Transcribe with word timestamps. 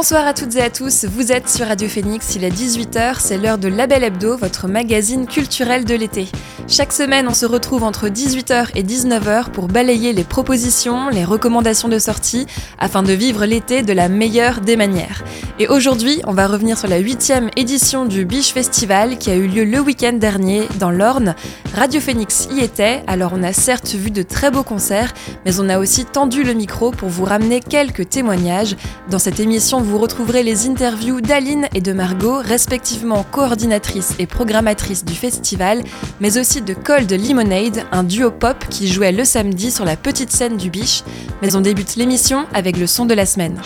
Bonsoir 0.00 0.26
à 0.26 0.32
toutes 0.32 0.56
et 0.56 0.62
à 0.62 0.70
tous, 0.70 1.04
vous 1.04 1.30
êtes 1.30 1.46
sur 1.46 1.66
Radio 1.66 1.86
Phoenix, 1.86 2.34
il 2.34 2.42
est 2.42 2.48
18h, 2.48 3.16
c'est 3.18 3.36
l'heure 3.36 3.58
de 3.58 3.68
Label 3.68 4.02
Hebdo, 4.02 4.34
votre 4.34 4.66
magazine 4.66 5.26
culturel 5.26 5.84
de 5.84 5.94
l'été. 5.94 6.26
Chaque 6.72 6.92
semaine, 6.92 7.26
on 7.26 7.34
se 7.34 7.46
retrouve 7.46 7.82
entre 7.82 8.06
18h 8.06 8.68
et 8.76 8.84
19h 8.84 9.50
pour 9.50 9.66
balayer 9.66 10.12
les 10.12 10.22
propositions, 10.22 11.08
les 11.08 11.24
recommandations 11.24 11.88
de 11.88 11.98
sortie, 11.98 12.46
afin 12.78 13.02
de 13.02 13.12
vivre 13.12 13.44
l'été 13.44 13.82
de 13.82 13.92
la 13.92 14.08
meilleure 14.08 14.60
des 14.60 14.76
manières. 14.76 15.24
Et 15.58 15.66
aujourd'hui, 15.66 16.22
on 16.28 16.32
va 16.32 16.46
revenir 16.46 16.78
sur 16.78 16.86
la 16.86 16.98
huitième 16.98 17.50
édition 17.56 18.04
du 18.04 18.24
Biche 18.24 18.52
Festival 18.52 19.18
qui 19.18 19.32
a 19.32 19.34
eu 19.34 19.48
lieu 19.48 19.64
le 19.64 19.80
week-end 19.80 20.12
dernier 20.12 20.68
dans 20.78 20.92
l'Orne. 20.92 21.34
Radio 21.74 22.00
Phoenix 22.00 22.46
y 22.52 22.60
était, 22.60 23.02
alors 23.08 23.32
on 23.34 23.42
a 23.42 23.52
certes 23.52 23.90
vu 23.90 24.12
de 24.12 24.22
très 24.22 24.52
beaux 24.52 24.62
concerts, 24.62 25.12
mais 25.44 25.58
on 25.58 25.68
a 25.68 25.78
aussi 25.78 26.04
tendu 26.04 26.44
le 26.44 26.54
micro 26.54 26.92
pour 26.92 27.08
vous 27.08 27.24
ramener 27.24 27.58
quelques 27.58 28.08
témoignages. 28.08 28.76
Dans 29.10 29.18
cette 29.18 29.40
émission, 29.40 29.80
vous 29.80 29.98
retrouverez 29.98 30.44
les 30.44 30.68
interviews 30.68 31.20
d'Aline 31.20 31.66
et 31.74 31.80
de 31.80 31.92
Margot, 31.92 32.38
respectivement 32.38 33.24
coordinatrices 33.24 34.14
et 34.20 34.26
programmatrices 34.26 35.04
du 35.04 35.14
festival, 35.14 35.82
mais 36.20 36.38
aussi 36.38 36.59
de 36.60 36.74
Cold 36.74 37.10
Lemonade, 37.10 37.84
un 37.92 38.02
duo 38.02 38.30
pop 38.30 38.56
qui 38.68 38.88
jouait 38.88 39.12
le 39.12 39.24
samedi 39.24 39.70
sur 39.70 39.84
la 39.84 39.96
petite 39.96 40.30
scène 40.30 40.56
du 40.56 40.70
Biche. 40.70 41.02
Mais 41.42 41.54
on 41.56 41.60
débute 41.60 41.96
l'émission 41.96 42.46
avec 42.54 42.76
le 42.76 42.86
son 42.86 43.06
de 43.06 43.14
la 43.14 43.26
semaine. 43.26 43.60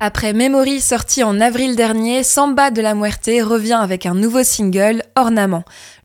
Après 0.00 0.32
Memory 0.32 0.80
sorti 0.80 1.22
en 1.22 1.40
avril 1.40 1.76
dernier, 1.76 2.24
Samba 2.24 2.72
de 2.72 2.82
la 2.82 2.94
Muerte 2.94 3.30
revient 3.44 3.78
avec 3.80 4.04
un 4.04 4.14
nouveau 4.14 4.42
single, 4.42 5.04
Ornament. 5.14 5.64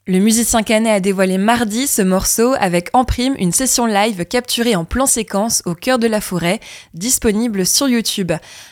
Le 0.10 0.20
musicien 0.20 0.64
canet 0.64 0.94
a 0.94 1.00
dévoilé 1.02 1.38
mardi 1.38 1.86
ce 1.86 2.02
morceau 2.02 2.56
avec 2.62 2.90
en 2.94 3.04
prime 3.04 3.36
une 3.40 3.52
session 3.52 3.86
live 3.86 4.24
capturée 4.24 4.74
en 4.74 4.86
plan 4.86 5.06
séquence 5.06 5.62
au 5.66 5.76
cœur 5.76 6.00
de 6.00 6.08
la 6.08 6.22
forêt, 6.22 6.62
disponible 6.94 7.66
sur 7.66 7.90
YouTube. 7.90 8.32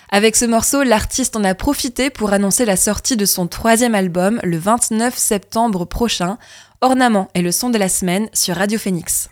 Avec 0.09 0.38
ce 0.38 0.45
morceau, 0.45 0.83
l'artiste 0.83 1.36
en 1.36 1.44
a 1.44 1.53
profité 1.53 2.09
pour 2.09 2.31
annoncer 2.31 2.64
la 2.64 2.77
sortie 2.77 3.17
de 3.17 3.25
son 3.25 3.47
troisième 3.47 3.95
album 3.95 4.39
le 4.44 4.58
29 4.58 5.17
septembre 5.17 5.83
prochain. 5.83 6.38
Ornament 6.80 7.27
est 7.33 7.42
le 7.42 7.52
son 7.52 7.70
de 7.70 7.77
la 7.77 7.89
semaine 7.89 8.30
sur 8.31 8.55
Radio 8.55 8.80
Phoenix. 8.80 9.27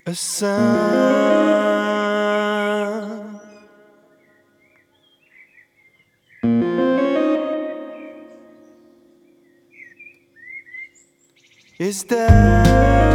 Is 11.80 12.04
there 12.04 13.13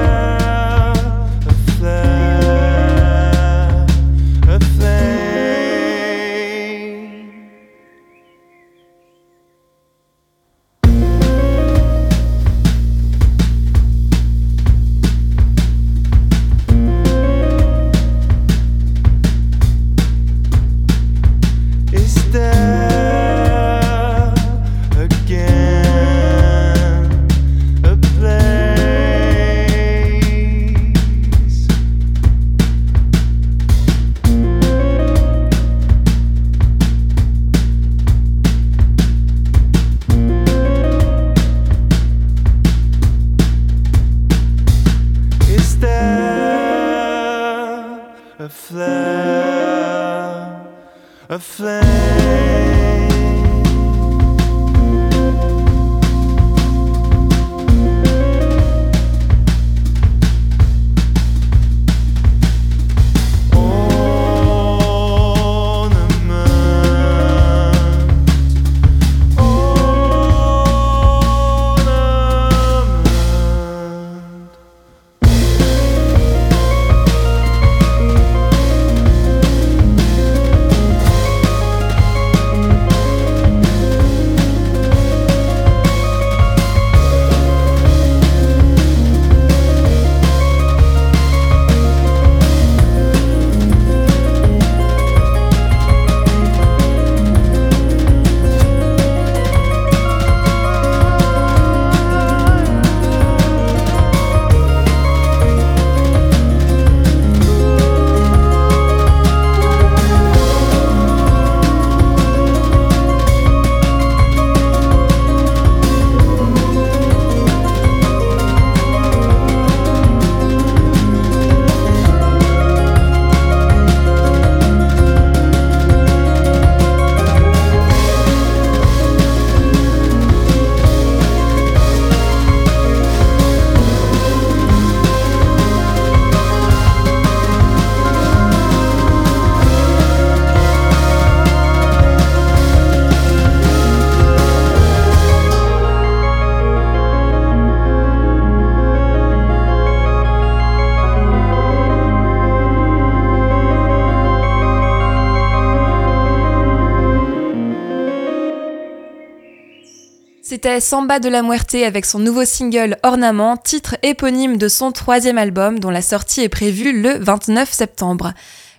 C'était 160.60 160.80
Samba 160.80 161.20
de 161.20 161.28
la 161.28 161.44
Muerte 161.44 161.76
avec 161.76 162.04
son 162.04 162.18
nouveau 162.18 162.44
single 162.44 162.96
Ornament, 163.04 163.56
titre 163.56 163.94
éponyme 164.02 164.56
de 164.56 164.66
son 164.66 164.90
troisième 164.90 165.38
album 165.38 165.78
dont 165.78 165.88
la 165.88 166.02
sortie 166.02 166.40
est 166.40 166.48
prévue 166.48 167.00
le 167.00 167.16
29 167.16 167.70
septembre. 167.70 168.32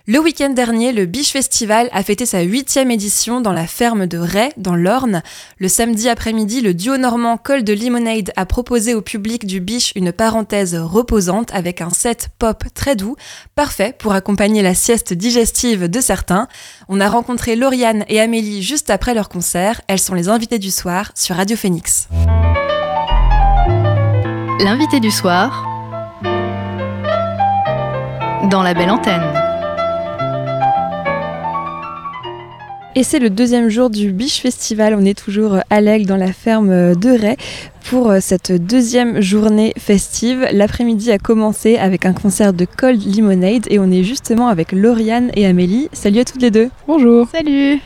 Le 0.06 0.18
week-end 0.18 0.50
dernier, 0.50 0.92
le 0.92 1.04
Biche 1.04 1.30
Festival 1.30 1.90
a 1.92 2.02
fêté 2.02 2.24
sa 2.24 2.40
huitième 2.40 2.90
édition 2.90 3.42
dans 3.42 3.52
la 3.52 3.66
ferme 3.66 4.06
de 4.06 4.16
Ray, 4.16 4.50
dans 4.56 4.74
l'Orne. 4.74 5.22
Le 5.58 5.68
samedi 5.68 6.08
après-midi, 6.08 6.62
le 6.62 6.72
duo 6.72 6.96
normand 6.96 7.36
Col 7.36 7.64
de 7.64 7.74
Limonade 7.74 8.32
a 8.34 8.46
proposé 8.46 8.94
au 8.94 9.02
public 9.02 9.46
du 9.46 9.60
Biche 9.60 9.92
une 9.96 10.10
parenthèse 10.10 10.74
reposante 10.74 11.50
avec 11.52 11.82
un 11.82 11.90
set 11.90 12.30
pop 12.38 12.64
très 12.74 12.96
doux, 12.96 13.16
parfait 13.54 13.94
pour 13.98 14.14
accompagner 14.14 14.62
la 14.62 14.74
sieste 14.74 15.12
digestive 15.12 15.88
de 15.88 16.00
certains. 16.00 16.48
On 16.88 16.98
a 16.98 17.08
rencontré 17.08 17.54
Lauriane 17.54 18.04
et 18.08 18.20
Amélie 18.20 18.62
juste 18.62 18.88
après 18.88 19.12
leur 19.12 19.28
concert. 19.28 19.82
Elles 19.86 19.98
sont 19.98 20.14
les 20.14 20.28
invitées 20.28 20.58
du 20.58 20.70
soir 20.70 21.12
sur 21.14 21.36
Radio 21.36 21.58
Phoenix. 21.58 22.08
L'invité 24.60 24.98
du 24.98 25.10
soir 25.10 25.66
dans 28.50 28.62
la 28.62 28.74
belle 28.74 28.90
antenne. 28.90 29.39
Et 32.96 33.04
c'est 33.04 33.20
le 33.20 33.30
deuxième 33.30 33.68
jour 33.68 33.88
du 33.88 34.10
Biche 34.10 34.40
Festival. 34.40 34.96
On 34.98 35.04
est 35.04 35.16
toujours 35.16 35.58
à 35.70 35.80
l'Aigle 35.80 36.06
dans 36.06 36.16
la 36.16 36.32
ferme 36.32 36.96
de 36.96 37.20
Ray 37.20 37.36
pour 37.88 38.10
euh, 38.10 38.18
cette 38.20 38.50
deuxième 38.50 39.20
journée 39.20 39.72
festive. 39.78 40.48
L'après-midi 40.52 41.12
a 41.12 41.18
commencé 41.18 41.76
avec 41.76 42.04
un 42.04 42.12
concert 42.12 42.52
de 42.52 42.64
Cold 42.64 43.00
Lemonade 43.16 43.66
et 43.70 43.78
on 43.78 43.92
est 43.92 44.02
justement 44.02 44.48
avec 44.48 44.72
Lauriane 44.72 45.30
et 45.34 45.46
Amélie. 45.46 45.88
Salut 45.92 46.18
à 46.18 46.24
toutes 46.24 46.42
les 46.42 46.50
deux. 46.50 46.68
Bonjour. 46.88 47.28
Salut. 47.30 47.78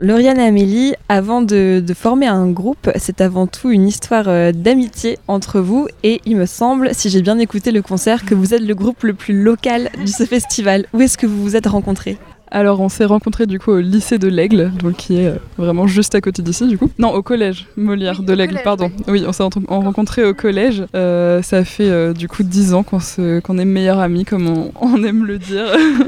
Lauriane 0.00 0.38
et 0.38 0.46
Amélie, 0.46 0.94
avant 1.08 1.40
de, 1.40 1.82
de 1.84 1.94
former 1.94 2.26
un 2.26 2.50
groupe, 2.50 2.90
c'est 2.96 3.22
avant 3.22 3.46
tout 3.46 3.70
une 3.70 3.88
histoire 3.88 4.28
euh, 4.28 4.52
d'amitié 4.52 5.18
entre 5.26 5.60
vous 5.60 5.88
et 6.02 6.20
il 6.26 6.36
me 6.36 6.44
semble, 6.44 6.90
si 6.92 7.08
j'ai 7.08 7.22
bien 7.22 7.38
écouté 7.38 7.72
le 7.72 7.80
concert, 7.80 8.26
que 8.26 8.34
vous 8.34 8.52
êtes 8.52 8.62
le 8.62 8.74
groupe 8.74 9.04
le 9.04 9.14
plus 9.14 9.42
local 9.42 9.88
de 10.02 10.06
ce 10.06 10.24
festival. 10.24 10.84
Où 10.92 11.00
est-ce 11.00 11.16
que 11.16 11.26
vous 11.26 11.42
vous 11.42 11.56
êtes 11.56 11.66
rencontrés? 11.66 12.18
Alors 12.54 12.80
on 12.80 12.88
s'est 12.88 13.04
rencontrés 13.04 13.46
du 13.46 13.58
coup 13.58 13.72
au 13.72 13.80
lycée 13.80 14.16
de 14.16 14.28
l'Aigle, 14.28 14.70
donc 14.80 14.94
qui 14.94 15.16
est 15.16 15.26
euh, 15.26 15.36
vraiment 15.58 15.88
juste 15.88 16.14
à 16.14 16.20
côté 16.20 16.40
d'ici 16.40 16.68
du 16.68 16.78
coup. 16.78 16.88
Non, 17.00 17.12
au 17.12 17.20
collège 17.20 17.66
Molière 17.76 18.22
de 18.22 18.32
l'Aigle, 18.32 18.60
pardon. 18.62 18.92
Oui, 19.08 19.24
on 19.26 19.32
s'est 19.32 19.42
rencontrés 19.42 20.24
au 20.24 20.34
collège. 20.34 20.84
Euh, 20.94 21.42
ça 21.42 21.64
fait 21.64 21.90
euh, 21.90 22.12
du 22.12 22.28
coup 22.28 22.44
10 22.44 22.74
ans 22.74 22.84
qu'on 22.84 23.58
est 23.58 23.64
meilleurs 23.64 23.98
amis, 23.98 24.24
comme 24.24 24.70
on, 24.80 25.04
aime 25.04 25.26
le 25.26 25.38
dire. 25.38 25.64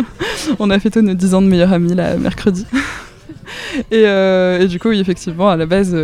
on 0.61 0.71
a 0.71 0.79
fêté 0.79 1.03
nos 1.03 1.15
10 1.15 1.35
ans 1.35 1.43
de 1.43 1.49
meilleurs 1.49 1.73
amis 1.73 1.95
là 1.95 2.17
mercredi. 2.17 2.65
et, 3.91 4.03
et, 4.03 4.67
du 4.69 4.79
coup, 4.79 4.91
oui, 4.91 5.01
effectivement, 5.01 5.49
à 5.49 5.57
la 5.57 5.67
base, 5.67 5.97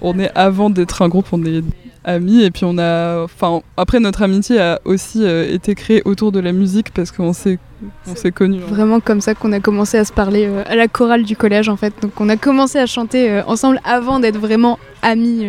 on 0.00 0.18
est 0.20 0.30
avant 0.36 0.70
d'être 0.70 1.02
un 1.02 1.08
groupe, 1.08 1.26
on 1.32 1.44
est 1.44 1.62
amis 2.08 2.42
et 2.42 2.50
puis 2.50 2.64
on 2.64 2.78
a 2.78 3.22
enfin 3.22 3.60
après 3.76 4.00
notre 4.00 4.22
amitié 4.22 4.60
a 4.60 4.80
aussi 4.84 5.24
euh, 5.24 5.52
été 5.52 5.74
créée 5.74 6.02
autour 6.04 6.32
de 6.32 6.40
la 6.40 6.52
musique 6.52 6.92
parce 6.92 7.12
qu'on 7.12 7.32
s'est 7.32 7.58
on 8.06 8.16
s'est 8.16 8.32
connus 8.32 8.60
hein. 8.62 8.70
vraiment 8.70 8.98
comme 8.98 9.20
ça 9.20 9.34
qu'on 9.34 9.52
a 9.52 9.60
commencé 9.60 9.98
à 9.98 10.04
se 10.04 10.12
parler 10.12 10.46
euh, 10.46 10.62
à 10.66 10.74
la 10.74 10.88
chorale 10.88 11.24
du 11.24 11.36
collège 11.36 11.68
en 11.68 11.76
fait 11.76 11.92
donc 12.00 12.12
on 12.20 12.28
a 12.28 12.36
commencé 12.36 12.78
à 12.78 12.86
chanter 12.86 13.30
euh, 13.30 13.42
ensemble 13.46 13.80
avant 13.84 14.20
d'être 14.20 14.38
vraiment 14.38 14.78
amis 15.02 15.46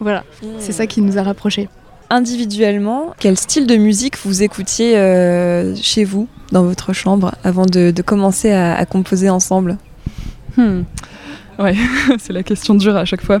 voilà 0.00 0.24
c'est 0.58 0.72
ça 0.72 0.86
qui 0.86 1.00
nous 1.00 1.16
a 1.16 1.22
rapprochés 1.22 1.68
individuellement 2.08 3.14
quel 3.18 3.36
style 3.36 3.66
de 3.66 3.76
musique 3.76 4.16
vous 4.24 4.42
écoutiez 4.42 4.94
chez 5.80 6.04
vous 6.04 6.26
dans 6.50 6.64
votre 6.64 6.92
chambre 6.92 7.32
avant 7.44 7.66
de, 7.66 7.92
commencer 8.02 8.50
à, 8.50 8.84
composer 8.86 9.30
ensemble? 9.30 9.78
Hmm. 10.56 10.82
Ouais, 11.60 11.76
c'est 12.18 12.32
la 12.32 12.42
question 12.42 12.74
dure 12.74 12.96
à 12.96 13.04
chaque 13.04 13.22
fois. 13.22 13.38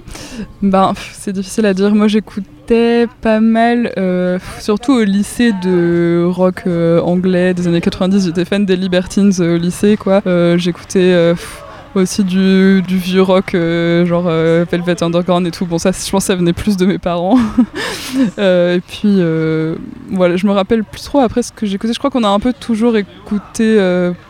Ben, 0.60 0.92
c'est 1.12 1.32
difficile 1.32 1.64
à 1.64 1.72
dire. 1.72 1.94
Moi, 1.94 2.06
j'écoutais 2.06 3.06
pas 3.22 3.40
mal, 3.40 3.92
euh, 3.96 4.38
surtout 4.58 4.92
au 4.92 5.04
lycée 5.04 5.52
de 5.64 6.24
rock 6.28 6.64
euh, 6.66 7.00
anglais 7.00 7.54
des 7.54 7.66
années 7.66 7.80
90. 7.80 8.26
J'étais 8.26 8.44
fan 8.44 8.66
des 8.66 8.76
Libertines 8.76 9.32
au 9.40 9.56
lycée, 9.56 9.96
quoi. 9.96 10.20
Euh, 10.26 10.58
j'écoutais 10.58 11.34
aussi 11.94 12.22
du, 12.22 12.82
vieux 12.86 13.22
rock, 13.22 13.52
genre 13.52 14.24
Velvet 14.24 15.02
Underground 15.02 15.46
et 15.46 15.50
tout. 15.50 15.64
Bon, 15.64 15.78
ça, 15.78 15.90
je 15.90 16.10
pense, 16.10 16.26
ça 16.26 16.36
venait 16.36 16.52
plus 16.52 16.76
de 16.76 16.84
mes 16.84 16.98
parents. 16.98 17.38
et 18.38 18.82
puis, 18.86 19.18
voilà, 20.10 20.36
je 20.36 20.46
me 20.46 20.52
rappelle 20.52 20.84
plus 20.84 21.02
trop 21.02 21.20
après 21.20 21.42
ce 21.42 21.52
que 21.52 21.64
j'écoutais. 21.64 21.94
Je 21.94 21.98
crois 21.98 22.10
qu'on 22.10 22.24
a 22.24 22.28
un 22.28 22.38
peu 22.38 22.52
toujours 22.52 22.98
écouté 22.98 23.78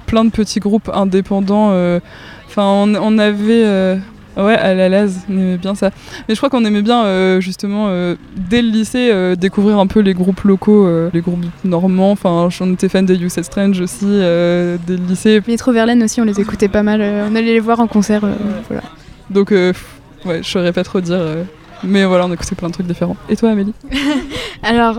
plein 0.06 0.24
de 0.24 0.30
petits 0.30 0.60
groupes 0.60 0.90
indépendants. 0.94 2.00
Enfin, 2.50 2.64
on, 2.64 3.18
avait. 3.18 3.64
Euh, 3.64 3.96
ouais, 4.36 4.54
à 4.54 4.74
la 4.74 4.88
Laz, 4.88 5.20
on 5.30 5.34
aimait 5.34 5.56
bien 5.56 5.76
ça. 5.76 5.90
Mais 6.28 6.34
je 6.34 6.40
crois 6.40 6.50
qu'on 6.50 6.64
aimait 6.64 6.82
bien, 6.82 7.04
euh, 7.04 7.40
justement, 7.40 7.86
euh, 7.88 8.16
dès 8.36 8.60
le 8.60 8.70
lycée, 8.70 9.36
découvrir 9.36 9.78
un 9.78 9.86
peu 9.86 10.00
les 10.00 10.14
groupes 10.14 10.42
locaux, 10.42 10.88
les 11.12 11.20
groupes 11.20 11.44
normands. 11.64 12.10
Enfin, 12.10 12.48
on 12.60 12.72
était 12.72 12.88
fan 12.88 13.06
des 13.06 13.14
You 13.14 13.28
Strange 13.28 13.80
aussi, 13.80 14.04
dès 14.04 14.96
le 14.96 15.06
lycée. 15.08 15.40
Métro 15.46 15.72
Verlaine 15.72 16.02
aussi, 16.02 16.20
on 16.20 16.24
les 16.24 16.40
écoutait 16.40 16.68
pas 16.68 16.82
mal. 16.82 17.00
on 17.00 17.36
allait 17.36 17.52
les 17.52 17.60
voir 17.60 17.78
en 17.78 17.86
concert. 17.86 18.22
voilà. 18.66 18.82
Donc, 19.30 19.50
ouais, 19.52 20.42
je 20.42 20.48
saurais 20.48 20.72
pas 20.72 20.82
trop 20.82 21.00
dire. 21.00 21.20
Mais 21.84 22.04
voilà, 22.04 22.26
on 22.26 22.32
écoutait 22.32 22.56
plein 22.56 22.68
de 22.68 22.74
trucs 22.74 22.88
différents. 22.88 23.16
Et 23.28 23.36
toi, 23.36 23.50
Amélie? 23.50 23.74
Alors, 24.64 24.96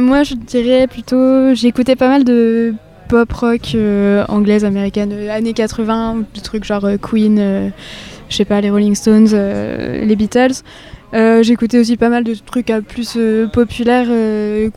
moi, 0.00 0.22
je 0.22 0.34
dirais 0.34 0.86
plutôt. 0.86 1.54
J'écoutais 1.54 1.94
pas 1.94 2.08
mal 2.08 2.24
de 2.24 2.74
pop 3.08 3.32
rock 3.32 3.74
euh, 3.74 4.24
anglaise, 4.28 4.64
américaine, 4.64 5.10
euh, 5.12 5.30
années 5.30 5.52
80, 5.52 6.24
des 6.34 6.40
trucs 6.40 6.64
genre 6.64 6.84
euh, 6.84 6.96
Queen, 6.96 7.72
je 8.28 8.36
sais 8.36 8.44
pas, 8.44 8.60
les 8.60 8.70
Rolling 8.70 8.94
Stones, 8.94 9.28
les 9.28 10.16
Beatles. 10.16 10.62
J'écoutais 11.12 11.78
aussi 11.78 11.96
pas 11.96 12.08
mal 12.08 12.24
de 12.24 12.34
trucs 12.34 12.72
plus 12.88 13.16
populaires 13.52 14.08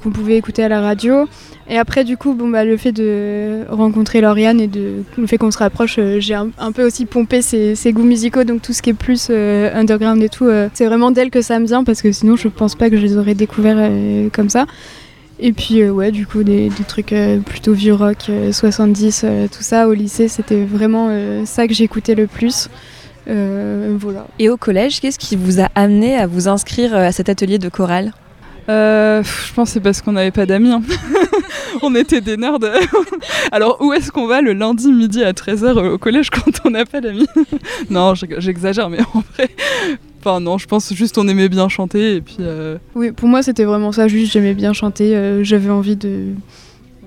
qu'on 0.01 0.11
pouvait 0.11 0.37
écouter 0.37 0.63
à 0.63 0.69
la 0.69 0.79
radio. 0.79 1.27
Et 1.67 1.77
après, 1.77 2.03
du 2.03 2.15
coup, 2.15 2.33
bon, 2.33 2.47
bah, 2.47 2.63
le 2.63 2.77
fait 2.77 2.91
de 2.91 3.65
rencontrer 3.69 4.21
Lauriane 4.21 4.61
et 4.61 4.67
de, 4.67 5.03
le 5.17 5.27
fait 5.27 5.37
qu'on 5.37 5.51
se 5.51 5.57
rapproche, 5.57 5.99
j'ai 6.19 6.35
un, 6.35 6.71
peu 6.71 6.85
aussi 6.85 7.05
pompé 7.05 7.41
ses, 7.41 7.75
goûts 7.91 8.03
musicaux, 8.03 8.43
donc 8.43 8.61
tout 8.61 8.71
ce 8.71 8.81
qui 8.81 8.91
est 8.91 8.93
plus 8.93 9.29
underground 9.29 10.21
et 10.23 10.29
tout, 10.29 10.49
c'est 10.73 10.85
vraiment 10.85 11.11
d'elle 11.11 11.31
que 11.31 11.41
ça 11.41 11.59
me 11.59 11.65
vient 11.65 11.83
parce 11.83 12.01
que 12.01 12.11
sinon, 12.11 12.35
je 12.37 12.47
pense 12.47 12.75
pas 12.75 12.89
que 12.89 12.95
je 12.95 13.01
les 13.01 13.17
aurais 13.17 13.35
découverts 13.35 13.91
comme 14.31 14.49
ça. 14.49 14.65
Et 15.41 15.53
puis 15.53 15.81
euh, 15.81 15.89
ouais, 15.89 16.11
du 16.11 16.27
coup 16.27 16.43
des, 16.43 16.69
trucs 16.87 17.13
euh, 17.13 17.39
plutôt 17.39 17.73
vieux 17.73 17.93
rock, 17.93 18.29
70, 18.51 19.21
euh, 19.23 19.47
tout 19.47 19.63
ça 19.63 19.87
au 19.87 19.93
lycée, 19.93 20.27
c'était 20.27 20.65
vraiment 20.65 21.09
ça 21.45 21.67
que 21.67 21.73
j'écoutais 21.73 22.15
le 22.15 22.27
plus. 22.27 22.69
voilà. 23.25 24.27
Et 24.37 24.49
au 24.49 24.57
collège, 24.57 24.99
qu'est-ce 24.99 25.19
qui 25.19 25.35
vous 25.35 25.61
a 25.61 25.69
amené 25.75 26.17
à 26.17 26.27
vous 26.27 26.47
inscrire 26.47 26.95
à 26.95 27.11
cet 27.11 27.29
atelier 27.29 27.57
de 27.57 27.69
chorale? 27.69 28.11
Je 28.67 29.53
pense 29.53 29.69
que 29.69 29.73
c'est 29.73 29.79
parce 29.79 30.01
qu'on 30.01 30.11
n'avait 30.11 30.31
pas 30.31 30.45
d'amis. 30.45 30.71
Hein. 30.71 30.81
on 31.81 31.95
était 31.95 32.21
des 32.21 32.37
nerds. 32.37 32.57
Alors, 33.51 33.81
où 33.81 33.93
est-ce 33.93 34.11
qu'on 34.11 34.27
va 34.27 34.41
le 34.41 34.53
lundi 34.53 34.91
midi 34.91 35.23
à 35.23 35.31
13h 35.31 35.87
au 35.87 35.97
collège 35.97 36.29
quand 36.29 36.51
on 36.65 36.71
n'a 36.71 36.85
pas 36.85 37.01
d'amis? 37.01 37.27
Non, 37.89 38.13
j'exagère, 38.15 38.89
mais 38.89 38.99
en 39.13 39.23
vrai, 39.33 39.49
Enfin 40.19 40.41
non, 40.41 40.57
je 40.57 40.67
pense 40.67 40.93
juste 40.93 41.17
on 41.17 41.27
aimait 41.27 41.47
bien 41.47 41.69
chanter 41.69 42.15
et 42.15 42.21
puis. 42.21 42.37
Euh, 42.41 42.77
oui, 42.95 43.11
pour 43.11 43.29
moi 43.29 43.41
c'était 43.41 43.63
vraiment 43.63 43.91
ça. 43.91 44.07
Juste 44.07 44.33
j'aimais 44.33 44.53
bien 44.53 44.73
chanter. 44.73 45.15
Euh, 45.15 45.43
j'avais 45.43 45.69
envie 45.69 45.95
de. 45.95 46.33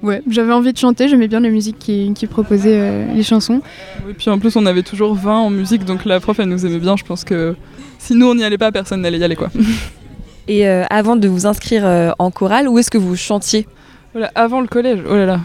Ouais, 0.03 0.23
j'avais 0.29 0.53
envie 0.53 0.73
de 0.73 0.79
chanter. 0.79 1.09
J'aimais 1.09 1.29
bien 1.29 1.41
la 1.41 1.51
musique 1.51 1.79
qui, 1.79 2.13
qui 2.15 2.27
proposait 2.27 2.81
euh, 2.81 3.13
les 3.13 3.23
chansons. 3.23 3.61
Et 4.09 4.15
puis 4.15 4.31
en 4.31 4.39
plus 4.39 4.57
on 4.57 4.65
avait 4.65 4.83
toujours 4.83 5.15
20 5.15 5.39
en 5.41 5.51
musique, 5.51 5.85
donc 5.85 6.07
la 6.07 6.21
prof 6.21 6.41
elle 6.41 6.49
nous 6.49 6.65
aimait 6.65 6.79
bien. 6.79 6.97
Je 6.97 7.05
pense 7.05 7.23
que 7.25 7.55
si 7.99 8.15
nous 8.15 8.27
on 8.27 8.35
n'y 8.35 8.45
allait 8.45 8.59
pas, 8.59 8.73
personne 8.73 9.03
n'allait 9.03 9.19
y 9.19 9.25
aller 9.25 9.37
quoi. 9.37 9.51
Et 10.49 10.67
avant 10.67 11.15
de 11.15 11.29
vous 11.29 11.47
inscrire 11.47 12.15
en 12.19 12.31
chorale, 12.33 12.69
où 12.69 12.77
est-ce 12.77 12.91
que 12.91 12.99
vous 12.99 13.15
chantiez? 13.15 13.69
Voilà, 14.13 14.33
avant 14.35 14.61
le 14.61 14.67
collège. 14.67 14.99
Oh 15.09 15.15
là 15.15 15.25
là, 15.25 15.41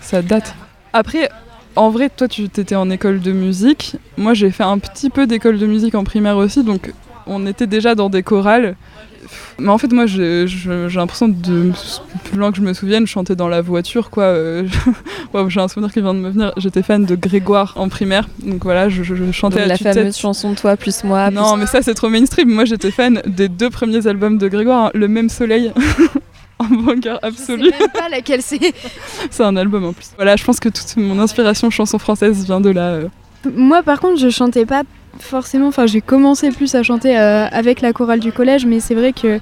ça 0.00 0.22
date. 0.22 0.56
Après, 0.92 1.28
en 1.76 1.90
vrai, 1.90 2.10
toi, 2.10 2.26
tu 2.26 2.44
étais 2.44 2.74
en 2.74 2.90
école 2.90 3.20
de 3.20 3.30
musique. 3.30 3.96
Moi, 4.16 4.34
j'ai 4.34 4.50
fait 4.50 4.64
un 4.64 4.78
petit 4.78 5.08
peu 5.08 5.28
d'école 5.28 5.58
de 5.58 5.66
musique 5.66 5.94
en 5.94 6.02
primaire 6.02 6.36
aussi, 6.36 6.64
donc 6.64 6.92
on 7.30 7.46
était 7.46 7.66
déjà 7.66 7.94
dans 7.94 8.10
des 8.10 8.22
chorales. 8.22 8.76
Mais 9.58 9.68
en 9.68 9.78
fait, 9.78 9.92
moi, 9.92 10.06
j'ai 10.06 10.46
l'impression 10.94 11.28
de, 11.28 11.70
plus 12.24 12.36
loin 12.36 12.50
que 12.50 12.56
je 12.56 12.62
me 12.62 12.72
souvienne, 12.72 13.06
chanter 13.06 13.36
dans 13.36 13.48
la 13.48 13.60
voiture, 13.60 14.10
quoi. 14.10 14.24
Euh, 14.24 14.66
j'ai 15.48 15.60
un 15.60 15.68
souvenir 15.68 15.92
qui 15.92 16.00
vient 16.00 16.14
de 16.14 16.18
me 16.18 16.30
venir. 16.30 16.52
J'étais 16.56 16.82
fan 16.82 17.04
de 17.04 17.14
Grégoire 17.14 17.74
en 17.76 17.88
primaire, 17.88 18.28
donc 18.42 18.64
voilà, 18.64 18.88
je, 18.88 19.02
chantais 19.32 19.66
la 19.66 19.76
fameuse 19.76 20.16
chanson 20.16 20.54
Toi 20.54 20.76
plus 20.76 21.04
moi. 21.04 21.30
Non, 21.30 21.56
mais 21.56 21.66
ça, 21.66 21.82
c'est 21.82 21.94
trop 21.94 22.08
mainstream. 22.08 22.48
Moi, 22.48 22.64
j'étais 22.64 22.90
fan 22.90 23.22
des 23.26 23.48
deux 23.48 23.70
premiers 23.70 24.06
albums 24.06 24.38
de 24.38 24.48
Grégoire, 24.48 24.86
hein. 24.86 24.90
Le 24.94 25.06
Même 25.08 25.28
Soleil. 25.28 25.72
en 26.58 26.64
banger 26.64 27.16
absolu. 27.22 27.64
Je 27.64 27.70
sais 27.70 27.78
même 27.78 27.88
pas 27.90 28.08
laquelle 28.08 28.42
c'est. 28.42 28.60
c'est 29.30 29.42
un 29.42 29.56
album 29.56 29.84
en 29.84 29.92
plus. 29.92 30.10
Voilà, 30.16 30.36
je 30.36 30.44
pense 30.44 30.60
que 30.60 30.68
toute 30.68 30.96
mon 30.96 31.18
inspiration 31.18 31.70
chanson 31.70 31.98
française 31.98 32.44
vient 32.44 32.60
de 32.60 32.70
là. 32.70 32.88
Euh. 32.88 33.08
Moi, 33.54 33.82
par 33.82 34.00
contre, 34.00 34.20
je 34.20 34.28
chantais 34.28 34.66
pas 34.66 34.82
forcément, 35.18 35.68
enfin 35.68 35.86
j'ai 35.86 36.00
commencé 36.00 36.50
plus 36.50 36.74
à 36.74 36.82
chanter 36.82 37.18
euh, 37.18 37.46
avec 37.50 37.80
la 37.80 37.92
chorale 37.92 38.20
du 38.20 38.32
collège, 38.32 38.66
mais 38.66 38.80
c'est 38.80 38.94
vrai 38.94 39.12
que 39.12 39.40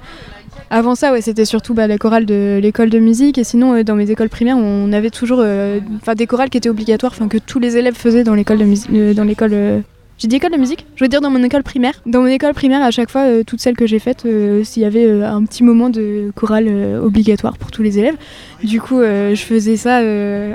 avant 0.71 0.93
ça, 0.93 1.11
ouais, 1.11 1.21
c'était 1.21 1.45
surtout 1.45 1.73
bah, 1.73 1.87
la 1.87 1.97
chorale 1.97 2.25
de 2.25 2.59
l'école 2.61 2.89
de 2.91 2.99
musique. 2.99 3.39
Et 3.39 3.43
sinon, 3.43 3.73
euh, 3.73 3.83
dans 3.83 3.95
mes 3.95 4.11
écoles 4.11 4.29
primaires, 4.29 4.57
on 4.57 4.91
avait 4.93 5.09
toujours 5.09 5.39
euh, 5.41 5.79
des 6.15 6.27
chorales 6.27 6.49
qui 6.49 6.57
étaient 6.57 6.69
obligatoires, 6.69 7.15
que 7.27 7.37
tous 7.37 7.59
les 7.59 7.77
élèves 7.77 7.95
faisaient 7.95 8.23
dans 8.23 8.35
l'école 8.35 8.59
de, 8.59 9.13
dans 9.13 9.23
l'école 9.23 9.83
J'ai 10.19 10.27
dit 10.27 10.35
école 10.35 10.51
de 10.51 10.57
musique 10.57 10.85
Je 10.97 11.05
veux 11.05 11.07
dire 11.07 11.21
dans 11.21 11.29
mon 11.29 11.41
école 11.43 11.63
primaire. 11.63 11.93
Dans 12.05 12.19
mon 12.19 12.27
école 12.27 12.53
primaire, 12.53 12.81
à 12.81 12.91
chaque 12.91 13.09
fois, 13.09 13.21
euh, 13.21 13.43
toutes 13.45 13.61
celles 13.61 13.77
que 13.77 13.87
j'ai 13.87 13.99
faites, 13.99 14.25
euh, 14.25 14.65
s'il 14.65 14.83
y 14.83 14.85
avait 14.85 15.05
euh, 15.05 15.25
un 15.25 15.45
petit 15.45 15.63
moment 15.63 15.89
de 15.89 16.33
chorale 16.35 16.65
euh, 16.67 17.01
obligatoire 17.01 17.57
pour 17.57 17.71
tous 17.71 17.83
les 17.83 17.99
élèves. 17.99 18.17
Du 18.61 18.81
coup, 18.81 18.99
je 18.99 19.41
faisais 19.41 19.77
ça. 19.77 20.01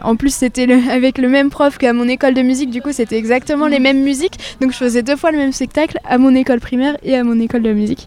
en 0.06 0.16
plus, 0.16 0.34
c'était 0.34 0.70
avec 0.90 1.16
le 1.16 1.30
même 1.30 1.48
prof 1.48 1.78
qu'à 1.78 1.94
mon 1.94 2.06
école 2.08 2.34
de 2.34 2.42
musique. 2.42 2.68
Du 2.68 2.82
coup, 2.82 2.92
c'était 2.92 3.16
exactement 3.16 3.66
les 3.66 3.78
mêmes 3.78 4.02
musiques. 4.02 4.38
Donc, 4.60 4.72
je 4.72 4.76
faisais 4.76 5.02
deux 5.02 5.16
fois 5.16 5.32
le 5.32 5.38
même 5.38 5.52
spectacle 5.52 5.96
à 6.04 6.18
mon 6.18 6.34
école 6.34 6.60
primaire 6.60 6.98
et 7.02 7.16
à 7.16 7.24
mon 7.24 7.40
école 7.40 7.62
de 7.62 7.72
musique. 7.72 8.06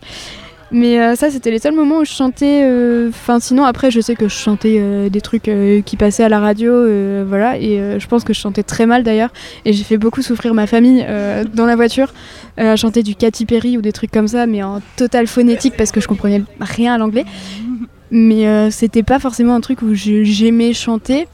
Mais 0.70 1.00
euh, 1.00 1.16
ça, 1.16 1.30
c'était 1.30 1.50
les 1.50 1.60
seuls 1.60 1.74
moments 1.74 2.00
où 2.00 2.06
je 2.06 2.12
chantais. 2.12 2.64
euh, 2.64 3.08
Enfin, 3.10 3.40
sinon, 3.40 3.64
après, 3.64 3.90
je 3.90 4.02
sais 4.02 4.16
que 4.16 4.28
je 4.28 4.34
chantais 4.34 4.78
euh, 4.80 5.08
des 5.10 5.22
trucs 5.22 5.50
qui 5.86 5.98
passaient 5.98 6.24
à 6.24 6.30
la 6.30 6.40
radio, 6.40 6.74
voilà. 7.26 7.58
Et 7.58 8.00
je 8.00 8.08
pense 8.08 8.24
que 8.24 8.34
je 8.34 8.40
chantais 8.40 8.64
très 8.64 8.86
mal 8.86 9.04
d'ailleurs. 9.04 9.30
Et 9.66 9.74
j'ai 9.74 9.84
fait 9.84 9.98
beaucoup 9.98 10.22
souffrir 10.22 10.54
ma 10.54 10.68
famille 10.68 11.06
dans 11.54 11.66
la 11.66 11.76
voiture 11.76 12.14
à 12.58 12.76
chanter 12.76 13.04
du 13.04 13.16
Katy 13.16 13.46
Perry 13.46 13.78
ou 13.78 13.82
des 13.82 13.94
trucs 13.94 14.12
comme 14.12 14.28
ça, 14.28 14.46
mais 14.46 14.64
en 14.64 14.82
total 14.98 15.28
phonétique 15.28 15.76
parce 15.78 15.92
que 15.92 16.02
je 16.02 16.08
comprenais 16.08 16.44
rien 16.60 16.94
à 16.94 16.98
l'anglais. 16.98 17.26
Mais 18.12 18.70
c'était 18.72 19.04
pas 19.04 19.20
forcément 19.20 19.56
un 19.56 19.62
truc 19.62 19.82
où 19.82 19.94
j'aimais 19.94 20.74
chanter. 20.74 21.28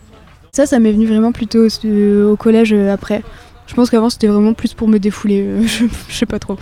Ça, 0.51 0.65
ça 0.67 0.77
m'est 0.79 0.91
venu 0.91 1.07
vraiment 1.07 1.31
plutôt 1.31 1.65
au 1.85 2.35
collège 2.35 2.73
après. 2.73 3.23
Je 3.73 3.75
pense 3.75 3.89
qu'avant, 3.89 4.11
c'était 4.11 4.27
vraiment 4.27 4.53
plus 4.53 4.75
pour 4.75 4.87
me 4.87 4.99
défouler. 4.99 5.41
euh, 5.41 5.63
je, 5.65 5.85
je 6.07 6.13
sais 6.15 6.27
pas 6.27 6.37
trop. 6.37 6.57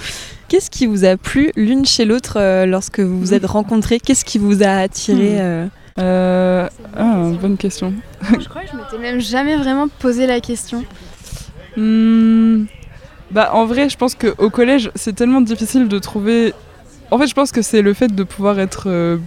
Qu'est-ce 0.47 0.69
qui 0.71 0.85
vous 0.87 1.03
a 1.03 1.17
plu 1.17 1.51
l'une 1.57 1.85
chez 1.85 2.05
l'autre 2.05 2.37
euh, 2.39 2.65
lorsque 2.65 3.01
vous 3.01 3.19
vous 3.19 3.33
êtes 3.33 3.45
rencontrés? 3.45 3.99
Qu'est-ce 3.99 4.23
qui 4.23 4.37
vous 4.37 4.63
a 4.63 4.69
attiré 4.77 5.35
Hmm. 5.35 5.39
euh? 5.41 5.67
Euh, 5.99 6.69
ah, 6.95 7.31
bonne 7.41 7.57
question. 7.57 7.93
Je 8.39 8.47
crois 8.47 8.61
que 8.61 8.69
je 8.71 8.77
m'étais 8.77 8.97
même 8.97 9.19
jamais 9.19 9.57
vraiment 9.57 9.89
posé 9.99 10.25
la 10.25 10.39
question. 10.39 10.85
Hmm, 11.75 12.63
Bah, 13.31 13.49
en 13.53 13.65
vrai, 13.65 13.89
je 13.89 13.97
pense 13.97 14.15
qu'au 14.15 14.49
collège, 14.49 14.89
c'est 14.95 15.13
tellement 15.13 15.41
difficile 15.41 15.89
de 15.89 15.99
trouver. 15.99 16.53
En 17.11 17.17
fait, 17.17 17.27
je 17.27 17.33
pense 17.33 17.51
que 17.51 17.61
c'est 17.61 17.81
le 17.81 17.93
fait 17.93 18.13
de 18.15 18.23
pouvoir 18.23 18.57
être 18.59 18.83
euh, 18.87 19.17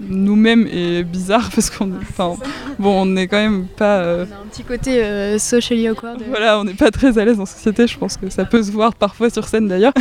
nous-mêmes 0.00 0.66
et 0.66 1.02
bizarre 1.02 1.48
parce 1.54 1.70
qu'on. 1.70 1.90
Enfin, 2.02 2.34
bon, 2.78 3.02
on 3.02 3.06
n'est 3.06 3.26
quand 3.28 3.38
même 3.38 3.66
pas. 3.66 3.98
euh, 3.98 4.26
On 4.30 4.34
a 4.34 4.38
un 4.42 4.46
petit 4.46 4.62
côté 4.64 5.02
euh, 5.02 5.38
socially 5.38 5.88
awkward. 5.88 6.22
Voilà, 6.28 6.58
on 6.60 6.64
n'est 6.64 6.74
pas 6.74 6.90
très 6.90 7.18
à 7.18 7.24
l'aise 7.24 7.40
en 7.40 7.46
société, 7.46 7.86
je 7.86 7.96
pense 7.98 8.16
que 8.16 8.28
ça 8.30 8.44
peut 8.44 8.62
se 8.62 8.70
voir 8.70 8.94
parfois 8.94 9.30
sur 9.30 9.46
scène 9.48 9.68
d'ailleurs. 9.68 9.94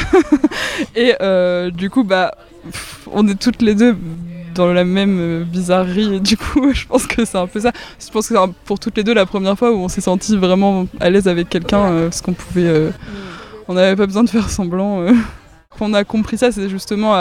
et 0.96 1.14
euh, 1.22 1.72
du 1.72 1.90
coup, 1.90 2.04
bah, 2.04 2.32
pff, 2.72 3.08
on 3.12 3.28
est 3.28 3.40
toutes 3.40 3.62
les 3.62 3.76
deux 3.76 3.96
dans 4.54 4.72
la 4.72 4.86
même 4.86 5.18
euh, 5.20 5.44
bizarrerie, 5.44 6.16
et 6.16 6.20
du 6.20 6.38
coup, 6.38 6.70
je 6.74 6.86
pense 6.86 7.08
que 7.08 7.26
c'est 7.26 7.38
un 7.38 7.48
peu 7.48 7.60
ça. 7.60 7.72
Je 8.00 8.10
pense 8.12 8.28
que 8.30 8.36
c'est 8.36 8.54
pour 8.66 8.80
toutes 8.80 8.98
les 8.98 9.04
deux 9.04 9.14
la 9.14 9.26
première 9.26 9.58
fois 9.58 9.72
où 9.72 9.76
on 9.78 9.88
s'est 9.90 10.02
senti 10.02 10.36
vraiment 10.38 10.88
à 11.00 11.10
l'aise 11.10 11.28
avec 11.28 11.50
quelqu'un, 11.50 11.86
euh, 11.92 12.04
parce 12.10 12.22
qu'on 12.22 12.34
pouvait. 12.34 12.68
euh, 12.68 12.90
on 13.68 13.74
n'avait 13.74 13.96
pas 13.96 14.06
besoin 14.06 14.24
de 14.24 14.30
faire 14.30 14.50
semblant. 14.50 15.06
Euh. 15.76 15.80
Quand 15.80 15.90
on 15.90 15.94
a 15.94 16.04
compris 16.04 16.38
ça, 16.38 16.52
c'est 16.52 16.70
justement 16.70 17.16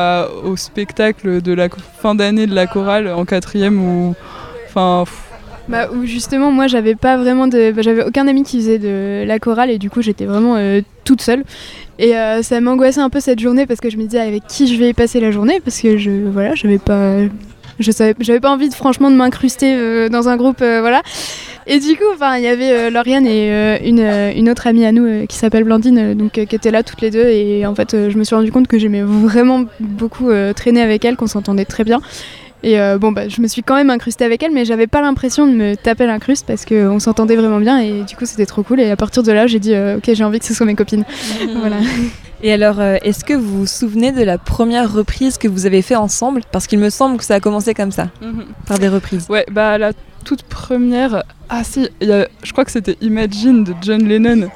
au 0.45 0.57
spectacle 0.57 1.43
de 1.43 1.53
la 1.53 1.69
fin 1.69 2.15
d'année 2.15 2.47
de 2.47 2.55
la 2.55 2.67
chorale 2.67 3.09
en 3.09 3.25
quatrième 3.25 3.81
où. 3.83 4.15
Enfin, 4.69 5.05
Bah, 5.69 5.89
où 5.93 6.05
justement, 6.05 6.51
moi, 6.53 6.67
j'avais 6.67 6.95
pas 6.95 7.17
vraiment 7.17 7.47
de. 7.49 7.73
bah, 7.73 7.83
j'avais 7.83 8.05
aucun 8.05 8.27
ami 8.27 8.43
qui 8.43 8.59
faisait 8.59 8.79
de 8.79 9.25
la 9.27 9.39
chorale 9.39 9.71
et 9.71 9.79
du 9.79 9.89
coup, 9.91 10.03
j'étais 10.03 10.27
vraiment 10.27 10.57
euh, 10.57 10.81
toute 11.05 11.23
seule. 11.23 11.45
Et 11.99 12.17
euh, 12.17 12.43
ça 12.43 12.61
m'angoissait 12.61 13.01
un 13.01 13.11
peu 13.11 13.21
cette 13.21 13.39
journée 13.39 13.67
parce 13.67 13.81
que 13.81 13.89
je 13.89 13.97
me 13.97 14.03
disais 14.03 14.21
avec 14.21 14.47
qui 14.47 14.67
je 14.67 14.79
vais 14.79 14.93
passer 14.93 15.21
la 15.21 15.31
journée? 15.31 15.61
Parce 15.65 15.81
que 15.81 15.97
je. 15.97 16.11
Voilà, 16.11 16.55
j'avais 16.55 16.79
pas. 16.79 17.19
Je 17.79 17.91
savais, 17.91 18.15
j'avais 18.21 18.41
pas 18.41 18.51
envie 18.51 18.69
de, 18.69 18.75
franchement 18.75 19.11
de 19.11 19.17
m'incruster 19.17 19.75
euh, 19.75 20.09
dans 20.09 20.29
un 20.29 20.37
groupe, 20.37 20.63
euh, 20.63 20.81
voilà. 20.81 21.03
Et 21.67 21.81
du 21.81 21.97
coup, 21.97 22.05
enfin, 22.15 22.37
il 22.37 22.45
y 22.45 22.47
avait 22.47 22.73
euh, 22.73 22.91
Lauriane 22.91 23.27
et 23.27 23.79
une, 23.85 24.01
une 24.01 24.51
autre 24.51 24.67
amie 24.67 24.85
à 24.85 24.93
nous 24.93 25.27
qui 25.27 25.37
s'appelle 25.37 25.65
Blandine, 25.65 26.15
donc 26.15 26.33
qui 26.33 26.41
étaient 26.41 26.71
là 26.71 26.83
toutes 26.83 27.01
les 27.01 27.11
deux. 27.11 27.27
Et 27.27 27.65
en 27.67 27.75
fait, 27.75 28.11
je 28.11 28.19
me 28.19 28.25
suis 28.25 28.35
rendu 28.35 28.53
compte 28.53 28.69
que 28.69 28.79
j'aimais 28.79 29.03
vraiment 29.03 29.65
beaucoup 29.81 30.31
traîner 30.55 30.83
avec 30.83 31.05
elle, 31.07 31.17
qu'on 31.17 31.27
s'entendait 31.27 31.65
très 31.65 31.85
bien. 31.85 32.03
Et 32.63 32.77
bon, 32.99 33.13
bah, 33.13 33.29
je 33.29 33.41
me 33.41 33.47
suis 33.47 33.63
quand 33.63 33.77
même 33.77 33.89
incrustée 33.89 34.27
avec 34.27 34.43
elle, 34.43 34.53
mais 34.53 34.67
j'avais 34.67 34.87
pas 34.87 35.01
l'impression 35.01 35.47
de 35.47 35.53
me 35.53 35.75
taper 35.75 36.05
l'incruste 36.07 36.47
parce 36.47 36.67
qu'on 36.67 36.99
s'entendait 36.99 37.37
vraiment 37.37 37.61
bien 37.61 37.79
et 37.79 38.03
du 38.03 38.15
coup 38.15 38.27
c'était 38.27 38.47
trop 38.47 38.63
cool. 38.63 38.81
Et 38.81 38.91
à 38.91 38.97
partir 38.97 39.23
de 39.23 39.33
là, 39.33 39.47
j'ai 39.47 39.59
dit 39.59 39.75
ok, 39.75 40.11
j'ai 40.13 40.25
envie 40.25 40.41
que 40.41 40.45
ce 40.47 40.53
soit 40.53 40.67
mes 40.67 40.75
copines. 40.75 41.07
voilà. 41.57 41.77
Et 42.47 42.53
alors, 42.53 42.79
euh, 42.79 42.99
est-ce 43.03 43.25
que 43.25 43.33
vous 43.33 43.61
vous 43.61 43.67
souvenez 43.67 44.13
de 44.13 44.23
la 44.23 44.37
première 44.37 44.93
reprise 44.93 45.39
que 45.39 45.49
vous 45.49 45.65
avez 45.65 45.81
fait 45.81 45.97
ensemble? 45.97 46.43
Parce 46.53 46.67
qu'il 46.67 46.79
me 46.79 46.91
semble 46.91 47.17
que 47.17 47.25
ça 47.25 47.37
a 47.37 47.41
commencé 47.41 47.73
comme 47.73 47.91
ça, 47.91 48.11
par 48.67 48.79
des 48.79 48.89
reprises. 48.89 49.27
Ouais, 49.31 49.47
bah 49.51 49.79
la 49.79 49.93
toute 50.25 50.43
première. 50.43 51.25
Ah 51.49 51.65
si, 51.65 51.89
il 52.03 52.09
y 52.09 52.13
a- 52.13 52.29
je 52.43 52.53
crois 52.53 52.67
que 52.67 52.71
c'était 52.71 52.99
Imagine 53.01 53.65
de 53.65 53.73
John 53.81 54.07
Lennon. 54.07 54.51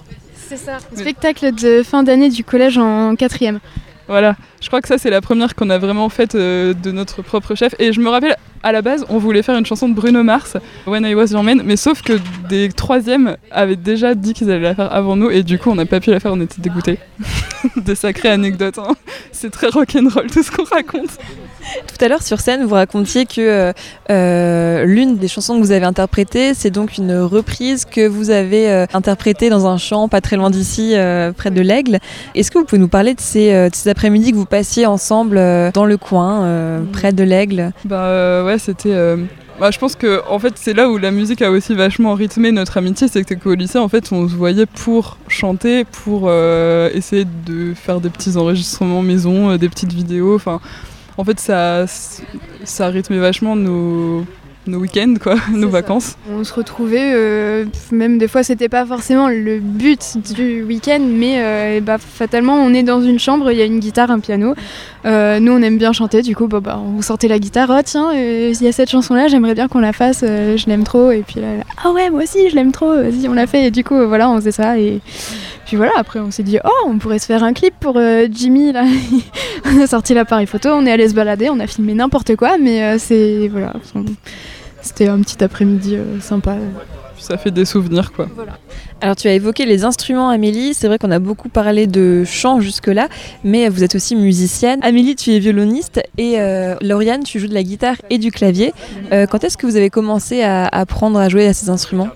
C'est 0.48 0.58
ça. 0.58 0.78
Spectacle 0.94 1.54
de 1.54 1.82
fin 1.82 2.02
d'année 2.02 2.28
du 2.28 2.44
collège 2.44 2.76
en 2.78 3.16
quatrième. 3.16 3.58
Voilà, 4.08 4.36
je 4.60 4.68
crois 4.68 4.80
que 4.80 4.88
ça 4.88 4.96
c'est 4.96 5.10
la 5.10 5.20
première 5.20 5.54
qu'on 5.54 5.68
a 5.68 5.76
vraiment 5.76 6.08
faite 6.08 6.34
euh, 6.34 6.72
de 6.72 6.90
notre 6.90 7.22
propre 7.22 7.54
chef. 7.54 7.74
Et 7.78 7.92
je 7.92 8.00
me 8.00 8.08
rappelle, 8.08 8.36
à 8.62 8.72
la 8.72 8.80
base, 8.80 9.04
on 9.10 9.18
voulait 9.18 9.42
faire 9.42 9.56
une 9.56 9.66
chanson 9.66 9.88
de 9.88 9.94
Bruno 9.94 10.22
Mars, 10.22 10.56
When 10.86 11.04
I 11.04 11.14
Was 11.14 11.26
Your 11.26 11.42
Man, 11.42 11.62
mais 11.64 11.76
sauf 11.76 12.02
que 12.02 12.14
des 12.48 12.70
troisièmes 12.70 13.36
avaient 13.50 13.76
déjà 13.76 14.14
dit 14.14 14.32
qu'ils 14.32 14.50
allaient 14.50 14.62
la 14.62 14.74
faire 14.74 14.92
avant 14.92 15.14
nous, 15.14 15.30
et 15.30 15.42
du 15.42 15.58
coup 15.58 15.70
on 15.70 15.74
n'a 15.74 15.86
pas 15.86 16.00
pu 16.00 16.10
la 16.10 16.20
faire, 16.20 16.32
on 16.32 16.40
était 16.40 16.60
dégoûtés. 16.60 16.98
des 17.76 17.94
sacrées 17.94 18.30
anecdotes, 18.30 18.78
hein. 18.78 18.96
c'est 19.30 19.50
très 19.50 19.68
rock'n'roll 19.68 20.28
tout 20.30 20.42
ce 20.42 20.50
qu'on 20.50 20.64
raconte. 20.64 21.18
Tout 21.86 22.04
à 22.04 22.08
l'heure 22.08 22.22
sur 22.22 22.40
scène, 22.40 22.64
vous 22.64 22.74
racontiez 22.74 23.26
que 23.26 23.40
euh, 23.40 23.72
euh, 24.10 24.84
l'une 24.84 25.16
des 25.16 25.28
chansons 25.28 25.56
que 25.56 25.60
vous 25.60 25.72
avez 25.72 25.84
interprétées, 25.84 26.54
c'est 26.54 26.70
donc 26.70 26.96
une 26.98 27.16
reprise 27.18 27.84
que 27.84 28.06
vous 28.06 28.30
avez 28.30 28.70
euh, 28.70 28.86
interprétée 28.92 29.50
dans 29.50 29.66
un 29.66 29.78
champ 29.78 30.08
pas 30.08 30.20
très 30.20 30.36
loin 30.36 30.50
d'ici, 30.50 30.92
euh, 30.94 31.32
près 31.32 31.50
de 31.50 31.60
l'Aigle. 31.60 31.98
Est-ce 32.34 32.50
que 32.50 32.58
vous 32.58 32.64
pouvez 32.64 32.80
nous 32.80 32.88
parler 32.88 33.14
de 33.14 33.20
ces, 33.20 33.70
après-midi 33.86 34.32
que 34.32 34.36
vous 34.36 34.46
passiez 34.46 34.86
ensemble 34.86 35.36
dans 35.72 35.84
le 35.84 35.96
coin, 35.96 36.44
euh, 36.44 36.82
près 36.92 37.12
de 37.12 37.24
l'Aigle? 37.24 37.72
Bah 37.84 38.44
ouais, 38.44 38.58
c'était. 38.58 38.94
bah, 39.58 39.70
je 39.70 39.78
pense 39.78 39.96
que 39.96 40.22
en 40.28 40.38
fait 40.38 40.54
c'est 40.56 40.74
là 40.74 40.88
où 40.88 40.98
la 40.98 41.10
musique 41.10 41.42
a 41.42 41.50
aussi 41.50 41.74
vachement 41.74 42.14
rythmé 42.14 42.52
notre 42.52 42.76
amitié, 42.76 43.08
c'est 43.08 43.24
que 43.24 43.34
qu'au 43.34 43.54
lycée 43.54 43.78
en 43.78 43.88
fait 43.88 44.12
on 44.12 44.28
se 44.28 44.34
voyait 44.34 44.66
pour 44.66 45.18
chanter, 45.28 45.84
pour 45.84 46.26
euh, 46.26 46.90
essayer 46.94 47.24
de 47.24 47.74
faire 47.74 48.00
des 48.00 48.10
petits 48.10 48.36
enregistrements 48.36 49.02
maison, 49.02 49.50
euh, 49.50 49.58
des 49.58 49.68
petites 49.68 49.92
vidéos. 49.92 50.34
Enfin, 50.34 50.60
en 51.18 51.24
fait 51.24 51.38
ça 51.38 51.84
ça 52.64 52.88
rythmait 52.88 53.18
vachement 53.18 53.56
nos 53.56 54.24
nos 54.68 54.78
week-ends 54.78 55.14
quoi, 55.20 55.34
nos 55.52 55.62
ça. 55.68 55.72
vacances. 55.72 56.16
On 56.32 56.44
se 56.44 56.52
retrouvait, 56.52 57.12
euh, 57.14 57.64
même 57.90 58.18
des 58.18 58.28
fois 58.28 58.42
c'était 58.42 58.68
pas 58.68 58.84
forcément 58.86 59.28
le 59.28 59.58
but 59.60 60.16
du 60.36 60.62
week-end, 60.62 61.00
mais 61.00 61.36
euh, 61.38 61.80
bah, 61.80 61.96
fatalement 61.98 62.54
on 62.54 62.72
est 62.74 62.82
dans 62.82 63.00
une 63.02 63.18
chambre, 63.18 63.50
il 63.50 63.58
y 63.58 63.62
a 63.62 63.64
une 63.64 63.80
guitare, 63.80 64.10
un 64.10 64.20
piano. 64.20 64.54
Euh, 65.04 65.40
nous 65.40 65.52
on 65.52 65.62
aime 65.62 65.78
bien 65.78 65.92
chanter, 65.92 66.22
du 66.22 66.36
coup 66.36 66.46
bah, 66.46 66.60
bah, 66.60 66.78
on 66.84 67.02
sortait 67.02 67.28
la 67.28 67.38
guitare, 67.38 67.70
oh 67.76 67.80
tiens, 67.84 68.12
il 68.14 68.60
y 68.62 68.66
a 68.68 68.72
cette 68.72 68.90
chanson 68.90 69.14
là, 69.14 69.28
j'aimerais 69.28 69.54
bien 69.54 69.68
qu'on 69.68 69.80
la 69.80 69.92
fasse, 69.92 70.20
je 70.22 70.66
l'aime 70.66 70.84
trop. 70.84 71.10
Et 71.10 71.24
puis 71.26 71.40
là, 71.40 71.56
là, 71.58 71.64
ah 71.84 71.90
ouais, 71.90 72.10
moi 72.10 72.22
aussi 72.22 72.50
je 72.50 72.54
l'aime 72.54 72.72
trop, 72.72 72.94
vas-y 72.94 73.26
on 73.28 73.32
l'a 73.34 73.46
fait. 73.46 73.66
Et 73.66 73.70
du 73.70 73.84
coup 73.84 73.96
voilà, 74.06 74.28
on 74.30 74.36
faisait 74.36 74.52
ça. 74.52 74.78
Et 74.78 75.00
puis 75.66 75.76
voilà, 75.76 75.92
après 75.96 76.20
on 76.20 76.30
s'est 76.30 76.42
dit, 76.42 76.58
oh 76.64 76.86
on 76.86 76.98
pourrait 76.98 77.18
se 77.18 77.26
faire 77.26 77.42
un 77.44 77.52
clip 77.52 77.74
pour 77.80 77.98
Jimmy 78.30 78.72
là. 78.72 78.84
on 79.64 79.80
a 79.80 79.86
sorti 79.86 80.14
l'appareil 80.14 80.46
photo, 80.46 80.70
on 80.70 80.84
est 80.86 80.92
allé 80.92 81.08
se 81.08 81.14
balader, 81.14 81.48
on 81.50 81.60
a 81.60 81.66
filmé 81.66 81.94
n'importe 81.94 82.36
quoi, 82.36 82.58
mais 82.58 82.98
c'est. 82.98 83.48
Voilà. 83.48 83.72
on- 83.94 84.04
C'était 84.82 85.08
un 85.08 85.20
petit 85.20 85.42
après-midi 85.42 85.96
euh, 85.96 86.20
sympa. 86.20 86.56
Ça 87.18 87.36
fait 87.36 87.50
des 87.50 87.64
souvenirs 87.64 88.12
quoi. 88.12 88.28
Alors 89.00 89.16
tu 89.16 89.26
as 89.28 89.32
évoqué 89.32 89.66
les 89.66 89.84
instruments 89.84 90.28
Amélie, 90.28 90.72
c'est 90.72 90.86
vrai 90.86 90.98
qu'on 90.98 91.10
a 91.10 91.18
beaucoup 91.18 91.48
parlé 91.48 91.86
de 91.86 92.24
chant 92.24 92.60
jusque-là, 92.60 93.08
mais 93.42 93.68
vous 93.68 93.82
êtes 93.82 93.96
aussi 93.96 94.14
musicienne. 94.14 94.78
Amélie, 94.82 95.16
tu 95.16 95.32
es 95.32 95.38
violoniste 95.40 96.00
et 96.16 96.40
euh, 96.40 96.76
Lauriane, 96.80 97.24
tu 97.24 97.40
joues 97.40 97.48
de 97.48 97.54
la 97.54 97.64
guitare 97.64 97.96
et 98.10 98.18
du 98.18 98.30
clavier. 98.30 98.72
Euh, 99.12 99.26
quand 99.26 99.42
est-ce 99.42 99.56
que 99.56 99.66
vous 99.66 99.76
avez 99.76 99.90
commencé 99.90 100.42
à 100.42 100.66
apprendre 100.66 101.18
à 101.18 101.28
jouer 101.28 101.46
à 101.46 101.52
ces 101.52 101.70
instruments? 101.70 102.08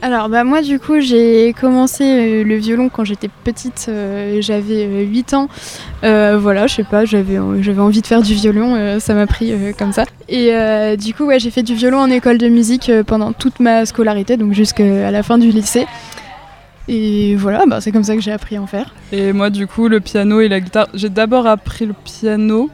Alors 0.00 0.28
bah 0.28 0.44
moi 0.44 0.62
du 0.62 0.78
coup 0.78 1.00
j'ai 1.00 1.52
commencé 1.60 2.04
euh, 2.04 2.44
le 2.44 2.54
violon 2.54 2.88
quand 2.88 3.02
j'étais 3.02 3.28
petite, 3.42 3.86
euh, 3.88 4.38
j'avais 4.40 4.86
euh, 4.86 5.02
8 5.02 5.34
ans. 5.34 5.48
Euh, 6.04 6.38
voilà, 6.40 6.68
je 6.68 6.76
sais 6.76 6.84
pas, 6.84 7.04
j'avais 7.04 7.38
envie 7.38 8.00
de 8.00 8.06
faire 8.06 8.22
du 8.22 8.34
violon, 8.34 9.00
ça 9.00 9.14
m'a 9.14 9.26
pris 9.26 9.52
comme 9.76 9.92
ça. 9.92 10.04
Et 10.28 10.52
du 10.96 11.14
coup 11.14 11.28
j'ai 11.36 11.50
fait 11.50 11.64
du 11.64 11.74
violon 11.74 11.98
en 11.98 12.10
école 12.10 12.38
de 12.38 12.48
musique 12.48 12.92
pendant 13.06 13.32
toute 13.32 13.58
ma 13.58 13.86
scolarité, 13.86 14.36
donc 14.36 14.52
jusqu'à 14.52 15.10
la 15.10 15.22
fin 15.22 15.36
du 15.36 15.50
lycée. 15.50 15.86
Et 16.90 17.36
voilà, 17.36 17.64
bah, 17.66 17.82
c'est 17.82 17.92
comme 17.92 18.04
ça 18.04 18.14
que 18.14 18.22
j'ai 18.22 18.32
appris 18.32 18.56
à 18.56 18.62
en 18.62 18.66
faire. 18.66 18.94
Et 19.12 19.34
moi, 19.34 19.50
du 19.50 19.66
coup, 19.66 19.88
le 19.88 20.00
piano 20.00 20.40
et 20.40 20.48
la 20.48 20.58
guitare, 20.58 20.88
j'ai 20.94 21.10
d'abord 21.10 21.46
appris 21.46 21.84
le 21.84 21.92
piano. 21.92 22.70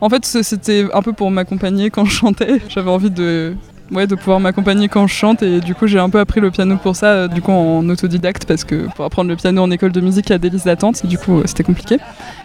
En 0.00 0.08
fait, 0.08 0.24
c'était 0.24 0.84
un 0.92 1.00
peu 1.00 1.12
pour 1.12 1.30
m'accompagner 1.30 1.90
quand 1.90 2.04
je 2.04 2.10
chantais. 2.10 2.60
J'avais 2.68 2.90
envie 2.90 3.10
de 3.10 3.54
ouais, 3.92 4.06
de 4.06 4.14
pouvoir 4.14 4.40
m'accompagner 4.40 4.88
quand 4.88 5.06
je 5.06 5.14
chante 5.14 5.42
et 5.42 5.60
du 5.60 5.74
coup 5.74 5.86
j'ai 5.86 5.98
un 5.98 6.10
peu 6.10 6.18
appris 6.18 6.40
le 6.40 6.50
piano 6.50 6.76
pour 6.76 6.96
ça, 6.96 7.06
euh, 7.06 7.28
du 7.28 7.40
coup 7.40 7.52
en 7.52 7.88
autodidacte 7.88 8.44
parce 8.46 8.64
que 8.64 8.86
pour 8.94 9.04
apprendre 9.04 9.30
le 9.30 9.36
piano 9.36 9.62
en 9.62 9.70
école 9.70 9.92
de 9.92 10.00
musique 10.00 10.26
il 10.28 10.32
y 10.32 10.34
a 10.34 10.38
des 10.38 10.50
listes 10.50 10.66
d'attente, 10.66 11.06
du 11.06 11.18
coup 11.18 11.38
euh, 11.38 11.42
c'était 11.46 11.62
compliqué. 11.62 11.98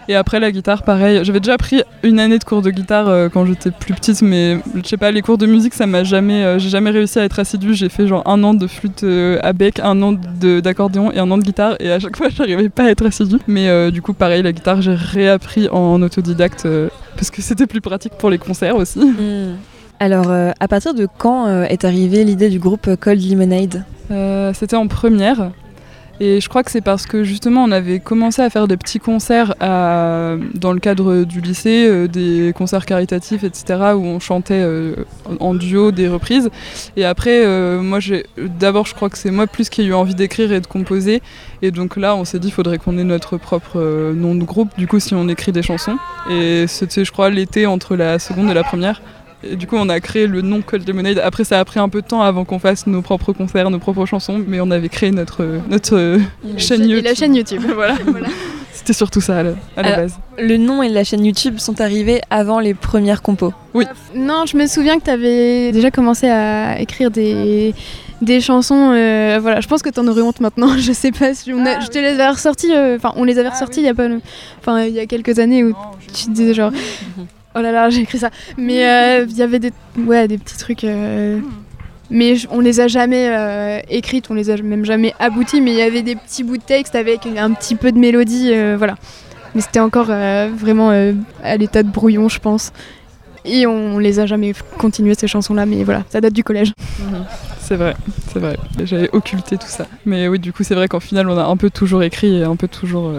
Et 0.08 0.14
après 0.14 0.40
la 0.40 0.50
guitare 0.50 0.82
pareil, 0.82 1.20
j'avais 1.24 1.40
déjà 1.40 1.56
pris 1.58 1.82
une 2.02 2.20
année 2.20 2.38
de 2.38 2.44
cours 2.44 2.62
de 2.62 2.70
guitare 2.70 3.08
euh, 3.08 3.28
quand 3.28 3.44
j'étais 3.46 3.70
plus 3.70 3.94
petite 3.94 4.22
mais 4.22 4.58
je 4.82 4.88
sais 4.88 4.96
pas 4.96 5.10
les 5.10 5.22
cours 5.22 5.38
de 5.38 5.46
musique 5.46 5.74
ça 5.74 5.86
m'a 5.86 6.04
jamais, 6.04 6.58
j'ai 6.58 6.68
jamais 6.68 6.90
réussi 6.90 7.18
à 7.18 7.24
être 7.24 7.38
assidue, 7.38 7.74
j'ai 7.74 7.88
fait 7.88 8.06
genre 8.06 8.22
un 8.26 8.42
an 8.44 8.54
de 8.54 8.66
flûte 8.66 9.04
à 9.42 9.52
bec, 9.52 9.80
un 9.82 10.00
an 10.02 10.12
d'accordéon 10.12 11.10
et 11.12 11.18
un 11.18 11.30
an 11.30 11.38
de 11.38 11.42
guitare 11.42 11.76
et 11.80 11.90
à 11.90 11.98
chaque 11.98 12.16
fois 12.16 12.28
j'arrivais 12.36 12.68
pas 12.68 12.84
à 12.84 12.90
être 12.90 13.06
assidue. 13.06 13.38
Mais 13.46 13.90
du 13.90 14.02
coup 14.02 14.12
pareil 14.12 14.42
la 14.42 14.52
guitare 14.52 14.82
j'ai 14.82 14.94
réappris 14.94 15.68
en 15.68 16.00
autodidacte 16.02 16.66
parce 17.16 17.30
que 17.30 17.42
c'était 17.42 17.66
plus 17.66 17.80
pratique 17.80 18.14
pour 18.18 18.30
les 18.30 18.38
concerts 18.38 18.76
aussi. 18.76 19.00
Hmm. 19.00 19.56
Alors, 20.00 20.30
euh, 20.30 20.50
à 20.58 20.68
partir 20.68 20.94
de 20.94 21.06
quand 21.18 21.46
euh, 21.46 21.64
est 21.64 21.84
arrivée 21.84 22.24
l'idée 22.24 22.48
du 22.48 22.58
groupe 22.58 22.96
Cold 22.96 23.22
Lemonade? 23.22 23.84
Euh, 24.10 24.52
C'était 24.52 24.76
en 24.76 24.88
première. 24.88 25.52
Et 26.20 26.40
je 26.40 26.48
crois 26.48 26.62
que 26.62 26.70
c'est 26.70 26.82
parce 26.82 27.06
que 27.06 27.24
justement 27.24 27.64
on 27.64 27.72
avait 27.72 27.98
commencé 27.98 28.42
à 28.42 28.50
faire 28.50 28.68
des 28.68 28.76
petits 28.76 29.00
concerts 29.00 29.56
dans 29.58 30.72
le 30.72 30.78
cadre 30.78 31.24
du 31.24 31.40
lycée, 31.40 32.06
des 32.06 32.52
concerts 32.54 32.86
caritatifs, 32.86 33.42
etc., 33.42 33.64
où 33.96 34.04
on 34.04 34.20
chantait 34.20 34.64
en 35.40 35.54
duo 35.54 35.90
des 35.90 36.06
reprises. 36.06 36.48
Et 36.96 37.04
après, 37.04 37.44
moi, 37.78 37.98
d'abord, 38.60 38.86
je 38.86 38.94
crois 38.94 39.08
que 39.08 39.18
c'est 39.18 39.32
moi 39.32 39.48
plus 39.48 39.68
qui 39.68 39.82
ai 39.82 39.86
eu 39.86 39.94
envie 39.94 40.14
d'écrire 40.14 40.52
et 40.52 40.60
de 40.60 40.66
composer. 40.66 41.22
Et 41.60 41.72
donc 41.72 41.96
là, 41.96 42.14
on 42.14 42.24
s'est 42.24 42.38
dit, 42.38 42.48
il 42.48 42.52
faudrait 42.52 42.78
qu'on 42.78 42.98
ait 42.98 43.04
notre 43.04 43.36
propre 43.36 44.12
nom 44.14 44.36
de 44.36 44.44
groupe, 44.44 44.68
du 44.78 44.86
coup, 44.86 45.00
si 45.00 45.14
on 45.14 45.26
écrit 45.28 45.50
des 45.50 45.62
chansons. 45.62 45.96
Et 46.30 46.66
c'était, 46.68 47.04
je 47.04 47.10
crois, 47.10 47.30
l'été 47.30 47.66
entre 47.66 47.96
la 47.96 48.20
seconde 48.20 48.48
et 48.48 48.54
la 48.54 48.62
première. 48.62 49.02
Et 49.44 49.56
du 49.56 49.66
coup, 49.66 49.76
on 49.76 49.88
a 49.88 50.00
créé 50.00 50.26
le 50.26 50.40
nom 50.42 50.62
Cold 50.62 50.86
Lemonade. 50.86 51.18
Après, 51.18 51.44
ça 51.44 51.58
a 51.58 51.64
pris 51.64 51.80
un 51.80 51.88
peu 51.88 52.02
de 52.02 52.06
temps 52.06 52.22
avant 52.22 52.44
qu'on 52.44 52.58
fasse 52.58 52.86
nos 52.86 53.02
propres 53.02 53.32
concerts, 53.32 53.70
nos 53.70 53.78
propres 53.78 54.06
chansons, 54.06 54.42
mais 54.46 54.60
on 54.60 54.70
avait 54.70 54.88
créé 54.88 55.10
notre, 55.10 55.44
notre 55.68 56.18
chaîne 56.56 56.88
YouTube. 56.88 57.04
la 57.04 57.14
chaîne 57.14 57.34
YouTube. 57.34 57.62
voilà. 57.74 57.96
C'était 58.72 58.94
surtout 58.94 59.20
ça 59.20 59.40
à 59.76 59.82
la, 59.82 59.96
base. 59.96 60.18
Le 60.38 60.56
nom 60.56 60.82
et 60.82 60.88
la 60.88 61.04
chaîne 61.04 61.24
YouTube 61.24 61.58
sont 61.58 61.80
arrivés 61.80 62.20
avant 62.30 62.58
les 62.58 62.74
premières 62.74 63.22
compos. 63.22 63.52
Oui. 63.74 63.84
Non, 64.14 64.44
je 64.46 64.56
me 64.56 64.66
souviens 64.66 64.98
que 64.98 65.04
tu 65.04 65.10
avais 65.10 65.72
déjà 65.72 65.90
commencé 65.90 66.28
à 66.28 66.80
écrire 66.80 67.10
des, 67.10 67.74
des 68.22 68.40
chansons. 68.40 68.92
Euh, 68.92 69.38
voilà, 69.40 69.60
je 69.60 69.68
pense 69.68 69.82
que 69.82 69.90
tu 69.90 70.00
en 70.00 70.08
aurais 70.08 70.22
honte 70.22 70.40
maintenant. 70.40 70.76
je 70.78 70.92
sais 70.92 71.12
pas 71.12 71.34
si 71.34 71.52
on 71.52 71.64
a, 71.66 71.76
ah 71.76 71.80
je 71.80 71.88
te 71.88 71.98
les 71.98 72.08
avais 72.08 72.28
ressorties. 72.28 72.72
Euh, 72.72 72.96
enfin, 72.96 73.12
on 73.16 73.24
les 73.24 73.38
avait 73.38 73.48
ah 73.48 73.52
ressorties 73.52 73.80
il 73.80 73.86
y 73.86 73.88
a 73.88 73.94
pas, 73.94 74.08
enfin 74.58 74.82
il 74.84 74.94
y 74.94 75.00
a 75.00 75.06
quelques 75.06 75.38
années 75.38 75.64
où 75.64 75.74
tu 76.14 76.30
disais 76.30 76.54
genre. 76.54 76.72
Oh 77.54 77.60
là 77.60 77.72
là, 77.72 77.90
j'ai 77.90 78.02
écrit 78.02 78.18
ça. 78.18 78.30
Mais 78.56 78.86
euh, 78.86 79.26
il 79.28 79.36
y 79.36 79.42
avait 79.42 79.58
des, 79.58 79.72
ouais, 79.98 80.28
des 80.28 80.38
petits 80.38 80.56
trucs. 80.56 80.84
Euh, 80.84 81.40
mais 82.10 82.34
on 82.50 82.60
les 82.60 82.80
a 82.80 82.88
jamais 82.88 83.28
euh, 83.28 83.80
écrites, 83.88 84.30
on 84.30 84.34
les 84.34 84.50
a 84.50 84.56
même 84.58 84.84
jamais 84.84 85.14
abouties. 85.18 85.60
Mais 85.60 85.72
il 85.72 85.78
y 85.78 85.82
avait 85.82 86.02
des 86.02 86.16
petits 86.16 86.44
bouts 86.44 86.58
de 86.58 86.62
texte 86.62 86.94
avec 86.94 87.26
un 87.26 87.52
petit 87.52 87.74
peu 87.74 87.92
de 87.92 87.98
mélodie, 87.98 88.52
voilà. 88.76 88.96
Mais 89.54 89.60
c'était 89.60 89.80
encore 89.80 90.06
vraiment 90.06 90.90
à 91.42 91.56
l'état 91.56 91.82
de 91.82 91.90
brouillon, 91.90 92.28
je 92.28 92.38
pense. 92.38 92.72
Et 93.44 93.66
on 93.66 93.98
les 93.98 94.20
a 94.20 94.26
jamais 94.26 94.52
continué 94.78 95.14
ces 95.14 95.26
chansons-là, 95.26 95.66
mais 95.66 95.82
voilà, 95.82 96.04
ça 96.10 96.20
date 96.20 96.32
du 96.32 96.44
collège. 96.44 96.72
C'est 97.58 97.76
vrai, 97.76 97.94
c'est 98.30 98.38
vrai. 98.38 98.58
J'avais 98.84 99.08
occulté 99.12 99.56
tout 99.56 99.68
ça. 99.68 99.86
Mais 100.04 100.28
oui, 100.28 100.38
du 100.38 100.52
coup, 100.52 100.62
c'est 100.62 100.74
vrai 100.74 100.88
qu'en 100.88 101.00
final, 101.00 101.28
on 101.28 101.38
a 101.38 101.44
un 101.44 101.56
peu 101.56 101.70
toujours 101.70 102.02
écrit 102.02 102.38
et 102.38 102.42
un 102.42 102.56
peu 102.56 102.68
toujours 102.68 103.10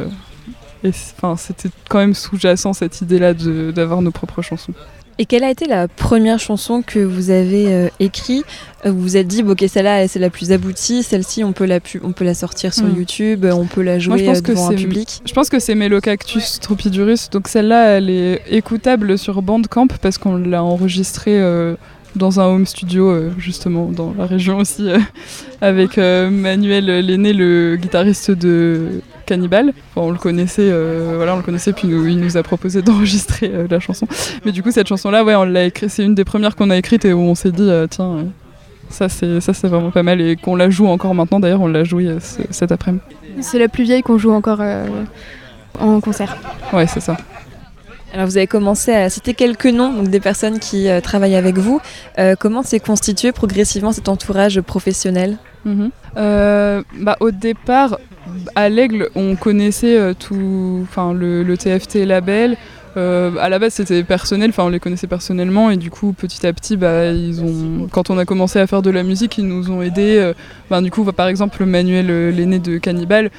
et 0.83 0.89
enfin, 0.89 1.35
c'était 1.37 1.69
quand 1.89 1.99
même 1.99 2.13
sous-jacent 2.13 2.73
cette 2.73 3.01
idée-là 3.01 3.33
d'avoir 3.33 4.01
nos 4.01 4.11
propres 4.11 4.41
chansons. 4.41 4.73
Et 5.19 5.25
quelle 5.25 5.43
a 5.43 5.51
été 5.51 5.67
la 5.67 5.87
première 5.87 6.39
chanson 6.39 6.81
que 6.81 6.97
vous 6.97 7.29
avez 7.29 7.71
euh, 7.71 7.87
écrite? 7.99 8.45
Euh, 8.85 8.91
Vous 8.91 9.01
vous 9.01 9.17
êtes 9.17 9.27
dit, 9.27 9.43
ok, 9.43 9.63
celle-là, 9.67 10.07
c'est 10.07 10.17
la 10.17 10.31
plus 10.31 10.51
aboutie, 10.51 11.03
celle-ci, 11.03 11.43
on, 11.43 11.53
peut 11.53 11.65
la 11.65 11.79
on 12.03 12.13
peut 12.13 12.25
la 12.25 12.33
sortir 12.33 12.73
sur 12.73 12.85
hmm. 12.85 12.97
YouTube, 12.97 13.45
on 13.45 13.65
peut 13.65 13.83
la 13.83 13.99
jouer 13.99 14.09
Moi, 14.09 14.17
je 14.17 14.25
pense 14.25 14.37
euh, 14.39 14.41
devant 14.41 14.71
un 14.71 14.75
public 14.75 15.21
Je 15.23 15.33
pense 15.33 15.49
que 15.49 15.59
c'est 15.59 15.75
Melocactus 15.75 16.59
Tropidurus, 16.59 17.29
donc 17.29 17.47
celle-là, 17.47 17.97
elle 17.97 18.09
est 18.09 18.41
écoutable 18.49 19.17
sur 19.19 19.41
Bandcamp 19.43 19.87
parce 20.01 20.17
qu'on 20.17 20.35
l'a 20.35 20.63
enregistrée 20.63 21.39
dans 22.15 22.39
un 22.39 22.45
home 22.45 22.65
studio, 22.65 23.31
justement, 23.37 23.85
dans 23.87 24.13
la 24.17 24.25
région 24.25 24.57
aussi, 24.57 24.89
avec 25.61 25.97
Manuel 25.97 26.85
Lenné, 26.85 27.33
le 27.33 27.75
guitariste 27.75 28.31
de 28.31 29.01
Cannibal. 29.25 29.73
on 29.95 30.11
le 30.11 30.17
connaissait, 30.17 30.69
euh, 30.69 31.13
voilà, 31.15 31.33
on 31.33 31.37
le 31.37 31.43
connaissait, 31.43 31.73
puis 31.73 31.87
il 31.87 32.19
nous 32.19 32.37
a 32.37 32.43
proposé 32.43 32.81
d'enregistrer 32.83 33.51
euh, 33.53 33.67
la 33.69 33.79
chanson. 33.79 34.07
Mais 34.45 34.51
du 34.51 34.63
coup, 34.63 34.71
cette 34.71 34.87
chanson-là, 34.87 35.23
ouais, 35.23 35.35
on 35.35 35.43
l'a 35.43 35.65
écrit. 35.65 35.89
C'est 35.89 36.03
une 36.03 36.15
des 36.15 36.25
premières 36.25 36.55
qu'on 36.55 36.69
a 36.69 36.77
écrites 36.77 37.05
et 37.05 37.13
où 37.13 37.19
on 37.19 37.35
s'est 37.35 37.51
dit, 37.51 37.69
euh, 37.69 37.87
tiens, 37.89 38.25
ça 38.89 39.09
c'est 39.09 39.39
ça 39.41 39.53
c'est 39.53 39.67
vraiment 39.67 39.89
pas 39.89 40.03
mal 40.03 40.21
et 40.21 40.35
qu'on 40.35 40.55
la 40.55 40.69
joue 40.69 40.87
encore 40.87 41.15
maintenant. 41.15 41.39
D'ailleurs, 41.39 41.61
on 41.61 41.67
l'a 41.67 41.83
joué 41.83 42.15
cet 42.19 42.71
après-midi. 42.71 43.03
C'est 43.41 43.59
la 43.59 43.67
plus 43.67 43.83
vieille 43.83 44.03
qu'on 44.03 44.17
joue 44.17 44.31
encore 44.31 44.61
en 45.79 45.99
concert. 45.99 46.37
Ouais, 46.71 46.85
c'est 46.85 46.99
ça. 46.99 47.17
Alors 48.13 48.27
vous 48.27 48.37
avez 48.37 48.47
commencé 48.47 48.93
à 48.93 49.09
citer 49.09 49.33
quelques 49.33 49.65
noms 49.65 50.03
des 50.03 50.19
personnes 50.19 50.59
qui 50.59 50.87
travaillent 51.01 51.35
avec 51.35 51.57
vous. 51.57 51.81
comment 52.39 52.61
s'est 52.61 52.79
constitué 52.79 53.31
progressivement 53.31 53.91
cet 53.91 54.07
entourage 54.07 54.61
professionnel? 54.61 55.37
Mhm. 55.65 55.89
bah, 56.15 57.17
Au 57.19 57.31
départ, 57.31 57.97
à 58.55 58.69
l'Aigle, 58.69 59.09
on 59.15 59.35
connaissait 59.35 59.97
euh, 59.97 60.13
tout, 60.13 60.79
enfin 60.83 61.13
le, 61.13 61.55
TFT 61.57 62.05
label. 62.05 62.57
Euh, 62.95 63.31
à 63.39 63.49
la 63.49 63.57
base, 63.57 63.73
c'était 63.73 64.03
personnel, 64.03 64.51
enfin 64.51 64.65
on 64.65 64.69
les 64.69 64.79
connaissait 64.79 65.07
personnellement 65.07 65.71
et 65.71 65.77
du 65.77 65.89
coup, 65.89 66.13
petit 66.13 66.45
à 66.45 66.53
petit, 66.53 66.77
bah, 66.77 67.11
quand 67.91 68.11
on 68.11 68.19
a 68.19 68.25
commencé 68.25 68.59
à 68.59 68.67
faire 68.67 68.83
de 68.83 68.91
la 68.91 69.01
musique, 69.01 69.37
ils 69.39 69.47
nous 69.47 69.71
ont 69.71 69.81
aidés. 69.81 70.17
Euh, 70.17 70.33
bah, 70.69 70.79
du 70.81 70.91
coup, 70.91 71.03
par 71.11 71.27
exemple, 71.27 71.65
Manuel, 71.65 72.07
l'aîné 72.29 72.59
de 72.59 72.77
Cannibal, 72.77 73.31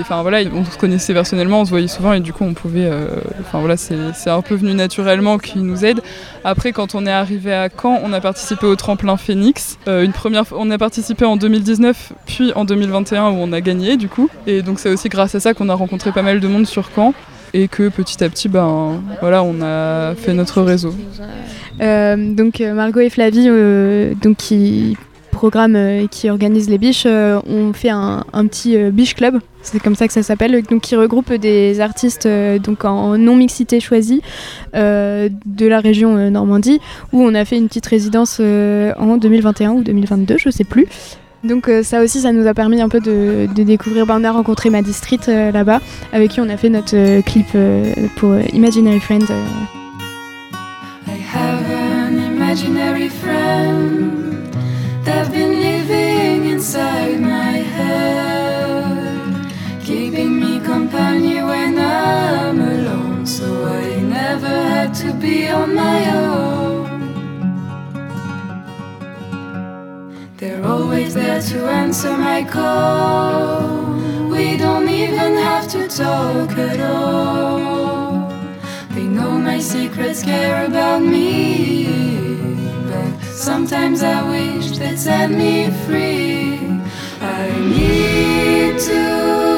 enfin 0.00 0.22
voilà, 0.22 0.40
on 0.52 0.64
se 0.64 0.76
connaissait 0.78 1.12
personnellement, 1.12 1.60
on 1.60 1.64
se 1.64 1.70
voyait 1.70 1.88
souvent 1.88 2.12
et 2.12 2.20
du 2.20 2.32
coup 2.32 2.44
on 2.44 2.54
pouvait, 2.54 2.86
euh, 2.86 3.06
voilà, 3.52 3.76
c'est 3.76 4.30
un 4.30 4.42
peu 4.42 4.54
venu 4.54 4.74
naturellement 4.74 5.38
qu'il 5.38 5.62
nous 5.62 5.84
aide. 5.84 6.00
Après, 6.44 6.72
quand 6.72 6.94
on 6.94 7.06
est 7.06 7.12
arrivé 7.12 7.52
à 7.52 7.68
Caen, 7.68 8.00
on 8.02 8.12
a 8.12 8.20
participé 8.20 8.66
au 8.66 8.76
tremplin 8.76 9.16
Phoenix. 9.16 9.78
Euh, 9.88 10.04
une 10.04 10.12
première, 10.12 10.44
on 10.52 10.70
a 10.70 10.78
participé 10.78 11.24
en 11.24 11.36
2019, 11.36 12.12
puis 12.26 12.52
en 12.54 12.64
2021 12.64 13.30
où 13.30 13.34
on 13.34 13.52
a 13.52 13.60
gagné 13.60 13.96
du 13.96 14.08
coup. 14.08 14.28
Et 14.46 14.62
donc 14.62 14.78
c'est 14.78 14.90
aussi 14.90 15.08
grâce 15.08 15.34
à 15.34 15.40
ça 15.40 15.54
qu'on 15.54 15.68
a 15.68 15.74
rencontré 15.74 16.12
pas 16.12 16.22
mal 16.22 16.40
de 16.40 16.48
monde 16.48 16.66
sur 16.66 16.90
Caen 16.94 17.14
et 17.54 17.68
que 17.68 17.88
petit 17.88 18.22
à 18.22 18.28
petit, 18.28 18.48
ben 18.48 19.00
voilà, 19.20 19.42
on 19.42 19.62
a 19.62 20.14
fait 20.14 20.34
notre 20.34 20.62
réseau. 20.62 20.94
Euh, 21.80 22.34
donc 22.34 22.60
Margot 22.60 23.00
et 23.00 23.10
Flavie, 23.10 23.48
donc 24.22 24.36
qui 24.36 24.96
programme 25.38 26.08
qui 26.10 26.28
organise 26.30 26.68
les 26.68 26.78
biches, 26.78 27.06
ont 27.06 27.72
fait 27.72 27.90
un, 27.90 28.24
petit 28.48 28.76
biche 28.90 29.14
club 29.14 29.40
c'est 29.62 29.80
comme 29.80 29.94
ça 29.94 30.06
que 30.06 30.12
ça 30.12 30.22
s'appelle, 30.22 30.62
donc 30.62 30.82
qui 30.82 30.96
regroupe 30.96 31.32
des 31.32 31.80
artistes 31.80 32.26
euh, 32.26 32.58
donc 32.58 32.84
en 32.84 33.18
non 33.18 33.36
mixité 33.36 33.80
choisie 33.80 34.22
euh, 34.74 35.28
de 35.46 35.66
la 35.66 35.80
région 35.80 36.16
euh, 36.16 36.30
Normandie, 36.30 36.80
où 37.12 37.22
on 37.22 37.34
a 37.34 37.44
fait 37.44 37.56
une 37.56 37.68
petite 37.68 37.86
résidence 37.86 38.40
en 38.40 39.16
2021 39.16 39.72
ou 39.72 39.82
2022, 39.82 40.38
je 40.38 40.50
sais 40.50 40.64
plus. 40.64 40.86
Donc 41.44 41.70
ça 41.84 42.02
aussi, 42.02 42.20
ça 42.20 42.32
nous 42.32 42.46
a 42.48 42.54
permis 42.54 42.80
un 42.80 42.88
peu 42.88 42.98
de, 42.98 43.46
découvrir. 43.54 44.06
Ben, 44.06 44.18
on 44.20 44.24
a 44.24 44.32
rencontré 44.32 44.70
là-bas, 44.70 45.80
avec 46.12 46.32
qui 46.32 46.40
on 46.40 46.48
a 46.48 46.56
fait 46.56 46.68
notre 46.68 47.20
clip 47.20 47.46
pour 48.16 48.34
Imaginary 48.52 49.00
Friend. 49.00 49.22
I 51.06 51.12
have 51.32 51.70
an 51.70 52.18
imaginary 52.18 53.08
friend. 53.08 54.17
They've 55.08 55.32
been 55.32 55.54
living 55.62 56.50
inside 56.50 57.18
my 57.18 57.52
head. 57.76 59.50
keeping 59.82 60.38
me 60.38 60.60
company 60.60 61.42
when 61.42 61.78
I'm 61.78 62.60
alone. 62.60 63.24
So 63.26 63.46
I 63.64 64.02
never 64.02 64.54
had 64.74 64.92
to 65.02 65.14
be 65.14 65.48
on 65.48 65.74
my 65.74 66.00
own. 66.14 66.86
They're 70.36 70.62
always 70.62 71.14
there 71.14 71.40
to 71.40 71.58
answer 71.82 72.14
my 72.14 72.44
call. 72.44 73.96
We 74.28 74.58
don't 74.58 74.90
even 74.90 75.32
have 75.48 75.68
to 75.68 75.88
talk 75.88 76.50
at 76.70 76.80
all. 76.80 78.28
They 78.90 79.04
know 79.04 79.38
my 79.38 79.58
secrets, 79.58 80.22
care 80.22 80.66
about 80.66 81.00
me. 81.00 82.07
Sometimes 83.38 84.02
I 84.02 84.28
wish 84.28 84.78
they'd 84.78 84.98
set 84.98 85.30
me 85.30 85.70
free. 85.86 86.58
I 87.20 87.48
need 87.60 88.80
to. 88.80 89.57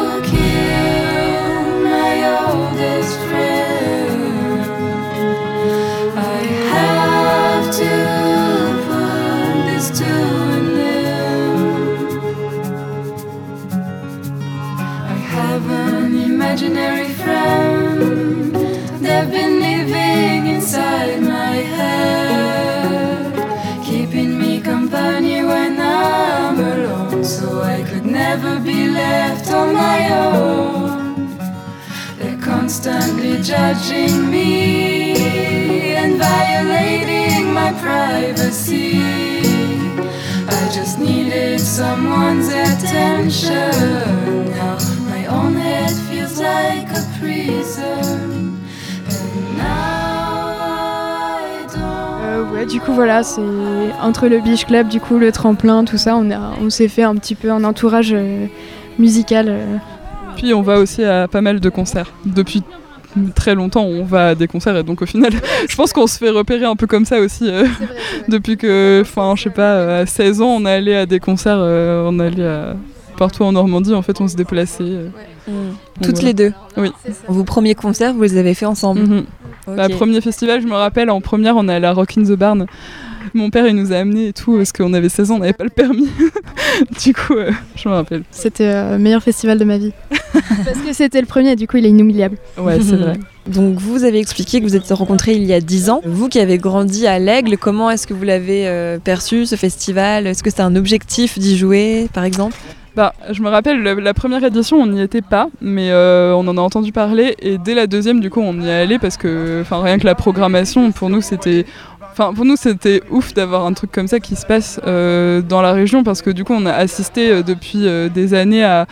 On 29.51 29.75
my 29.75 30.09
own. 30.15 31.37
They're 32.17 32.39
constantly 32.41 33.43
judging 33.43 34.31
me 34.31 35.95
and 35.97 36.17
violating 36.17 37.53
my 37.53 37.73
privacy. 37.73 39.01
I 40.47 40.71
just 40.73 41.01
needed 41.01 41.59
someone's 41.59 42.49
attention. 42.49 43.51
Now 44.51 44.79
my 45.09 45.27
own 45.27 45.55
head 45.55 46.10
ouais, 52.61 52.67
du 52.67 52.81
coup 52.81 52.93
voilà, 52.93 53.23
c'est 53.23 53.41
entre 54.03 54.29
le 54.29 54.41
Beach 54.41 54.65
Club, 54.67 54.89
du 54.89 55.01
coup 55.01 55.19
le 55.19 55.33
tremplin, 55.33 55.85
tout 55.85 55.99
ça, 55.99 56.17
on, 56.17 56.31
a, 56.31 56.53
on 56.63 56.71
s'est 56.71 56.89
fait 56.89 57.03
un 57.03 57.15
petit 57.17 57.35
peu 57.35 57.51
un 57.51 57.65
entourage 57.65 58.13
euh, 58.13 58.47
musical. 58.99 59.47
euh. 59.49 59.77
Puis 60.37 60.55
on 60.55 60.63
va 60.63 60.79
aussi 60.79 61.05
à 61.05 61.29
pas 61.29 61.41
mal 61.41 61.61
de 61.61 61.69
concerts. 61.69 62.13
Depuis 62.25 62.63
très 63.35 63.55
longtemps, 63.57 63.85
on 63.85 64.05
va 64.05 64.29
à 64.29 64.35
des 64.37 64.47
concerts 64.47 64.77
et 64.77 64.83
donc 64.85 65.03
au 65.03 65.07
final, 65.07 65.33
je 65.69 65.75
pense 65.77 65.93
qu'on 65.93 66.07
se 66.07 66.17
fait 66.19 66.31
repérer 66.31 66.65
un 66.65 66.77
peu 66.77 66.87
comme 66.87 67.05
ça 67.05 67.19
aussi. 67.21 67.49
euh, 67.49 67.67
depuis 68.29 68.57
que, 68.57 69.01
enfin, 69.03 69.35
je 69.37 69.43
sais 69.45 69.51
pas, 69.51 69.99
à 69.99 70.07
16 70.07 70.41
ans, 70.43 70.57
on 70.61 70.65
allait 70.65 70.97
à 70.97 71.07
des 71.07 71.19
concerts, 71.21 71.59
euh, 71.59 72.09
on 72.09 72.19
allait 72.21 72.47
à- 72.47 72.75
partout 73.21 73.45
en 73.45 73.53
Normandie. 73.53 73.95
En 73.95 74.03
fait, 74.03 74.21
on 74.21 74.27
se 74.27 74.35
déplaçait. 74.35 74.83
euh, 74.83 75.09
Mm. 75.47 75.53
donc 75.53 75.75
Toutes 76.03 76.11
voilà. 76.17 76.29
les 76.29 76.35
deux. 76.35 76.53
Oui. 76.77 76.91
Vos 77.29 77.45
premiers 77.45 77.75
concerts, 77.75 78.13
vous 78.15 78.23
les 78.23 78.37
avez 78.37 78.55
fait 78.55 78.67
ensemble. 78.67 79.25
Bah, 79.67 79.89
premier 79.89 80.21
festival, 80.21 80.61
je 80.61 80.67
me 80.67 80.75
rappelle, 80.75 81.11
en 81.11 81.21
première, 81.21 81.57
on 81.57 81.69
est 81.69 81.75
allé 81.75 81.87
à 81.87 81.93
Rock 81.93 82.19
in 82.19 82.23
the 82.25 82.33
Barn. 82.33 82.67
Mon 83.35 83.51
père, 83.51 83.67
il 83.67 83.75
nous 83.77 83.93
a 83.93 83.97
amenés 83.97 84.29
et 84.29 84.33
tout, 84.33 84.57
parce 84.57 84.73
qu'on 84.73 84.93
avait 84.93 85.09
16 85.09 85.31
ans, 85.31 85.37
on 85.37 85.39
n'avait 85.41 85.53
pas 85.53 85.65
le 85.65 85.71
permis. 85.71 86.09
du 87.03 87.13
coup, 87.15 87.35
euh, 87.35 87.51
je 87.77 87.89
me 87.89 87.95
rappelle. 87.95 88.23
C'était 88.31 88.91
le 88.93 88.99
meilleur 88.99 89.23
festival 89.23 89.59
de 89.59 89.65
ma 89.65 89.79
vie. 89.79 89.93
Parce 90.65 90.79
que 90.79 90.93
c'était 90.93 91.21
le 91.21 91.27
premier, 91.27 91.57
du 91.57 91.67
coup 91.67 91.77
il 91.77 91.87
est 91.87 91.91
inoubliable. 91.91 92.37
Ouais, 92.57 92.79
c'est 92.81 92.95
vrai. 92.97 93.15
Donc 93.49 93.79
vous 93.79 94.05
avez 94.05 94.19
expliqué 94.21 94.61
que 94.61 94.65
vous 94.65 94.77
êtes 94.77 94.89
rencontrés 94.91 95.35
il 95.35 95.43
y 95.45 95.53
a 95.53 95.61
10 95.61 95.91
ans. 95.91 96.01
Vous 96.05 96.29
qui 96.29 96.39
avez 96.39 96.57
grandi 96.59 97.07
à 97.09 97.19
l'Aigle, 97.19 97.57
comment 97.59 97.91
est-ce 97.91 98.07
que 98.07 98.15
vous 98.15 98.23
l'avez 98.23 98.69
euh, 98.69 98.99
perçu 98.99 99.45
ce 99.47 99.57
festival? 99.57 100.27
Est-ce 100.29 100.43
que 100.45 100.51
c'est 100.51 100.61
un 100.61 100.77
objectif 100.77 101.37
d'y 101.39 101.57
jouer 101.59 102.09
par 102.13 102.23
exemple? 102.25 102.57
Bah, 102.97 103.13
je 103.31 103.41
me 103.41 103.49
rappelle, 103.49 103.83
la, 103.83 104.15
première 104.15 104.43
édition, 104.43 104.79
on 104.79 104.87
n'y 104.87 105.01
était 105.01 105.23
pas, 105.23 105.49
mais 105.61 105.91
euh, 105.91 106.33
on 106.35 106.47
en 106.49 106.59
a 106.59 106.61
entendu 106.61 106.91
parler. 106.91 107.37
Et 107.41 107.57
dès 107.57 107.75
la 107.75 107.87
deuxième, 107.87 108.21
du 108.21 108.31
coup, 108.31 108.41
on 108.41 108.61
y 108.61 108.69
est 108.69 108.83
allé 108.83 108.99
parce 108.99 109.17
que, 109.17 109.61
enfin, 109.63 109.81
rien 109.83 109.99
que 109.99 110.07
la 110.07 110.17
programmation, 110.17 110.91
pour 110.91 111.09
nous, 111.09 111.21
c'était. 111.21 111.67
Enfin, 112.13 112.35
pour 112.35 112.45
nous, 112.45 112.57
c'était 112.57 113.03
ouf 113.11 113.33
d'avoir 113.33 113.65
un 113.65 113.73
truc 113.73 113.93
comme 113.93 114.09
ça 114.09 114.19
qui 114.19 114.35
se 114.35 114.45
passe 114.45 114.81
euh, 114.87 115.41
dans 115.41 115.63
la 115.63 115.73
région 115.73 116.03
parce 116.03 116.21
que, 116.21 116.31
du 116.31 116.43
coup, 116.43 116.53
on 116.53 116.67
a 116.67 116.73
assisté 116.73 117.31
euh, 117.31 117.43
depuis 117.43 117.87
des 118.13 118.35
années 118.35 118.65
à 118.65 118.87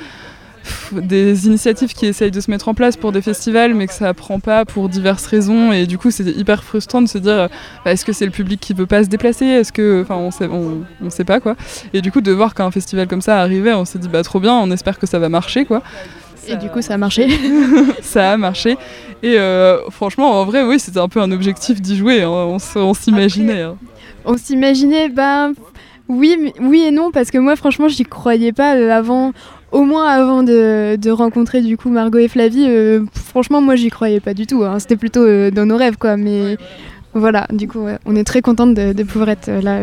des 0.92 1.46
initiatives 1.46 1.92
qui 1.94 2.06
essayent 2.06 2.30
de 2.30 2.40
se 2.40 2.50
mettre 2.50 2.68
en 2.68 2.74
place 2.74 2.96
pour 2.96 3.12
des 3.12 3.22
festivals, 3.22 3.74
mais 3.74 3.86
que 3.86 3.92
ça 3.94 4.12
prend 4.14 4.40
pas 4.40 4.64
pour 4.64 4.88
diverses 4.88 5.26
raisons. 5.26 5.72
Et 5.72 5.86
du 5.86 5.98
coup, 5.98 6.10
c'était 6.10 6.32
hyper 6.38 6.64
frustrant 6.64 7.02
de 7.02 7.08
se 7.08 7.18
dire 7.18 7.48
bah, 7.84 7.92
est-ce 7.92 8.04
que 8.04 8.12
c'est 8.12 8.26
le 8.26 8.30
public 8.32 8.60
qui 8.60 8.72
veut 8.74 8.86
pas 8.86 9.04
se 9.04 9.08
déplacer? 9.08 9.46
Est-ce 9.46 9.72
que. 9.72 10.02
Enfin, 10.02 10.16
on 10.16 10.30
sait, 10.30 10.46
on, 10.50 10.82
on 11.02 11.10
sait 11.10 11.24
pas, 11.24 11.40
quoi. 11.40 11.56
Et 11.92 12.00
du 12.00 12.10
coup, 12.12 12.20
de 12.20 12.32
voir 12.32 12.54
qu'un 12.54 12.70
festival 12.70 13.06
comme 13.08 13.22
ça 13.22 13.40
arrivait, 13.40 13.72
on 13.74 13.84
s'est 13.84 13.98
dit 13.98 14.08
bah 14.08 14.22
trop 14.22 14.40
bien, 14.40 14.54
on 14.54 14.70
espère 14.70 14.98
que 14.98 15.06
ça 15.06 15.18
va 15.18 15.28
marcher 15.28 15.64
quoi. 15.64 15.82
Et 16.50 16.56
du 16.56 16.70
coup 16.70 16.80
ça 16.80 16.94
a 16.94 16.96
marché. 16.96 17.28
ça 18.02 18.32
a 18.32 18.36
marché. 18.38 18.78
Et 19.22 19.38
euh, 19.38 19.78
franchement, 19.90 20.40
en 20.40 20.44
vrai, 20.46 20.62
oui, 20.62 20.78
c'était 20.80 20.98
un 21.00 21.08
peu 21.08 21.20
un 21.20 21.30
objectif 21.30 21.82
d'y 21.82 21.96
jouer. 21.96 22.22
hein. 22.22 22.30
On, 22.30 22.94
s'imaginait. 22.94 23.60
hein. 23.62 23.76
On 24.24 24.36
s'imaginait, 24.38 25.10
ben 25.10 25.52
oui, 26.08 26.52
oui 26.60 26.84
et 26.86 26.90
non, 26.90 27.10
parce 27.10 27.30
que 27.30 27.36
moi 27.36 27.54
franchement 27.54 27.88
j'y 27.88 28.04
croyais 28.04 28.52
pas 28.52 28.76
euh, 28.76 28.90
avant, 28.90 29.32
au 29.72 29.84
moins 29.84 30.06
avant 30.06 30.42
de, 30.42 30.96
de 30.96 31.10
rencontrer 31.10 31.60
du 31.60 31.76
coup 31.76 31.90
Margot 31.90 32.18
et 32.18 32.28
Flavie. 32.28 32.66
euh, 32.68 33.04
franchement 33.12 33.60
moi 33.60 33.76
j'y 33.76 33.90
croyais 33.90 34.20
pas 34.20 34.34
du 34.34 34.46
tout, 34.46 34.64
hein. 34.64 34.78
c'était 34.78 34.96
plutôt 34.96 35.24
euh, 35.24 35.50
dans 35.50 35.66
nos 35.66 35.76
rêves 35.76 35.96
quoi. 35.98 36.16
Mais 36.16 36.56
voilà, 37.14 37.46
du 37.50 37.68
coup 37.68 37.80
ouais, 37.80 37.98
on 38.06 38.16
est 38.16 38.24
très 38.24 38.42
contente 38.42 38.74
de, 38.74 38.92
de 38.92 39.02
pouvoir 39.02 39.28
être 39.30 39.48
euh, 39.48 39.60
là 39.60 39.80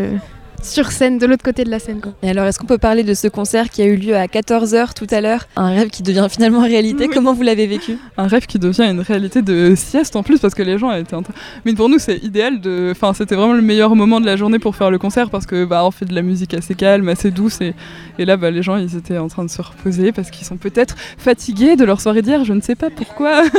sur 0.65 0.91
scène, 0.91 1.17
de 1.17 1.25
l'autre 1.25 1.43
côté 1.43 1.63
de 1.63 1.69
la 1.69 1.79
scène 1.79 2.01
quoi. 2.01 2.13
Et 2.23 2.29
alors 2.29 2.45
est-ce 2.45 2.59
qu'on 2.59 2.65
peut 2.65 2.77
parler 2.77 3.03
de 3.03 3.13
ce 3.13 3.27
concert 3.27 3.69
qui 3.69 3.81
a 3.81 3.85
eu 3.85 3.95
lieu 3.95 4.15
à 4.15 4.25
14h 4.25 4.93
tout 4.93 5.07
à 5.11 5.21
l'heure? 5.21 5.47
Un 5.55 5.69
rêve 5.69 5.89
qui 5.89 6.03
devient 6.03 6.27
finalement 6.29 6.61
réalité. 6.61 7.05
Oui. 7.07 7.13
Comment 7.13 7.33
vous 7.33 7.43
l'avez 7.43 7.67
vécu? 7.67 7.97
Un 8.17 8.27
rêve 8.27 8.45
qui 8.45 8.59
devient 8.59 8.83
une 8.89 8.99
réalité 9.01 9.41
de 9.41 9.73
sieste 9.75 10.15
en 10.15 10.23
plus 10.23 10.39
parce 10.39 10.53
que 10.55 10.63
les 10.63 10.77
gens 10.77 10.91
étaient 10.91 11.15
en 11.15 11.23
train. 11.23 11.33
Mais 11.65 11.73
pour 11.73 11.89
nous, 11.89 11.99
c'est 11.99 12.17
idéal 12.23 12.59
de. 12.61 12.89
Enfin, 12.91 13.13
c'était 13.13 13.35
vraiment 13.35 13.53
le 13.53 13.61
meilleur 13.61 13.95
moment 13.95 14.19
de 14.19 14.25
la 14.25 14.35
journée 14.35 14.59
pour 14.59 14.75
faire 14.75 14.91
le 14.91 14.97
concert 14.97 15.29
parce 15.29 15.45
que 15.45 15.65
bah, 15.65 15.85
on 15.85 15.91
fait 15.91 16.05
de 16.05 16.13
la 16.15 16.21
musique 16.21 16.53
assez 16.53 16.75
calme, 16.75 17.07
assez 17.09 17.31
douce 17.31 17.61
et, 17.61 17.73
et 18.19 18.25
là, 18.25 18.37
bah, 18.37 18.51
les 18.51 18.61
gens, 18.63 18.77
ils 18.77 18.95
étaient 18.97 19.17
en 19.17 19.27
train 19.27 19.43
de 19.43 19.49
se 19.49 19.61
reposer 19.61 20.11
parce 20.11 20.31
qu'ils 20.31 20.45
sont 20.45 20.57
peut-être 20.57 20.95
fatigués 21.17 21.75
de 21.75 21.85
leur 21.85 22.01
soirée 22.01 22.21
d'hier. 22.21 22.43
Je 22.45 22.53
ne 22.53 22.61
sais 22.61 22.75
pas 22.75 22.89
pourquoi. 22.89 23.43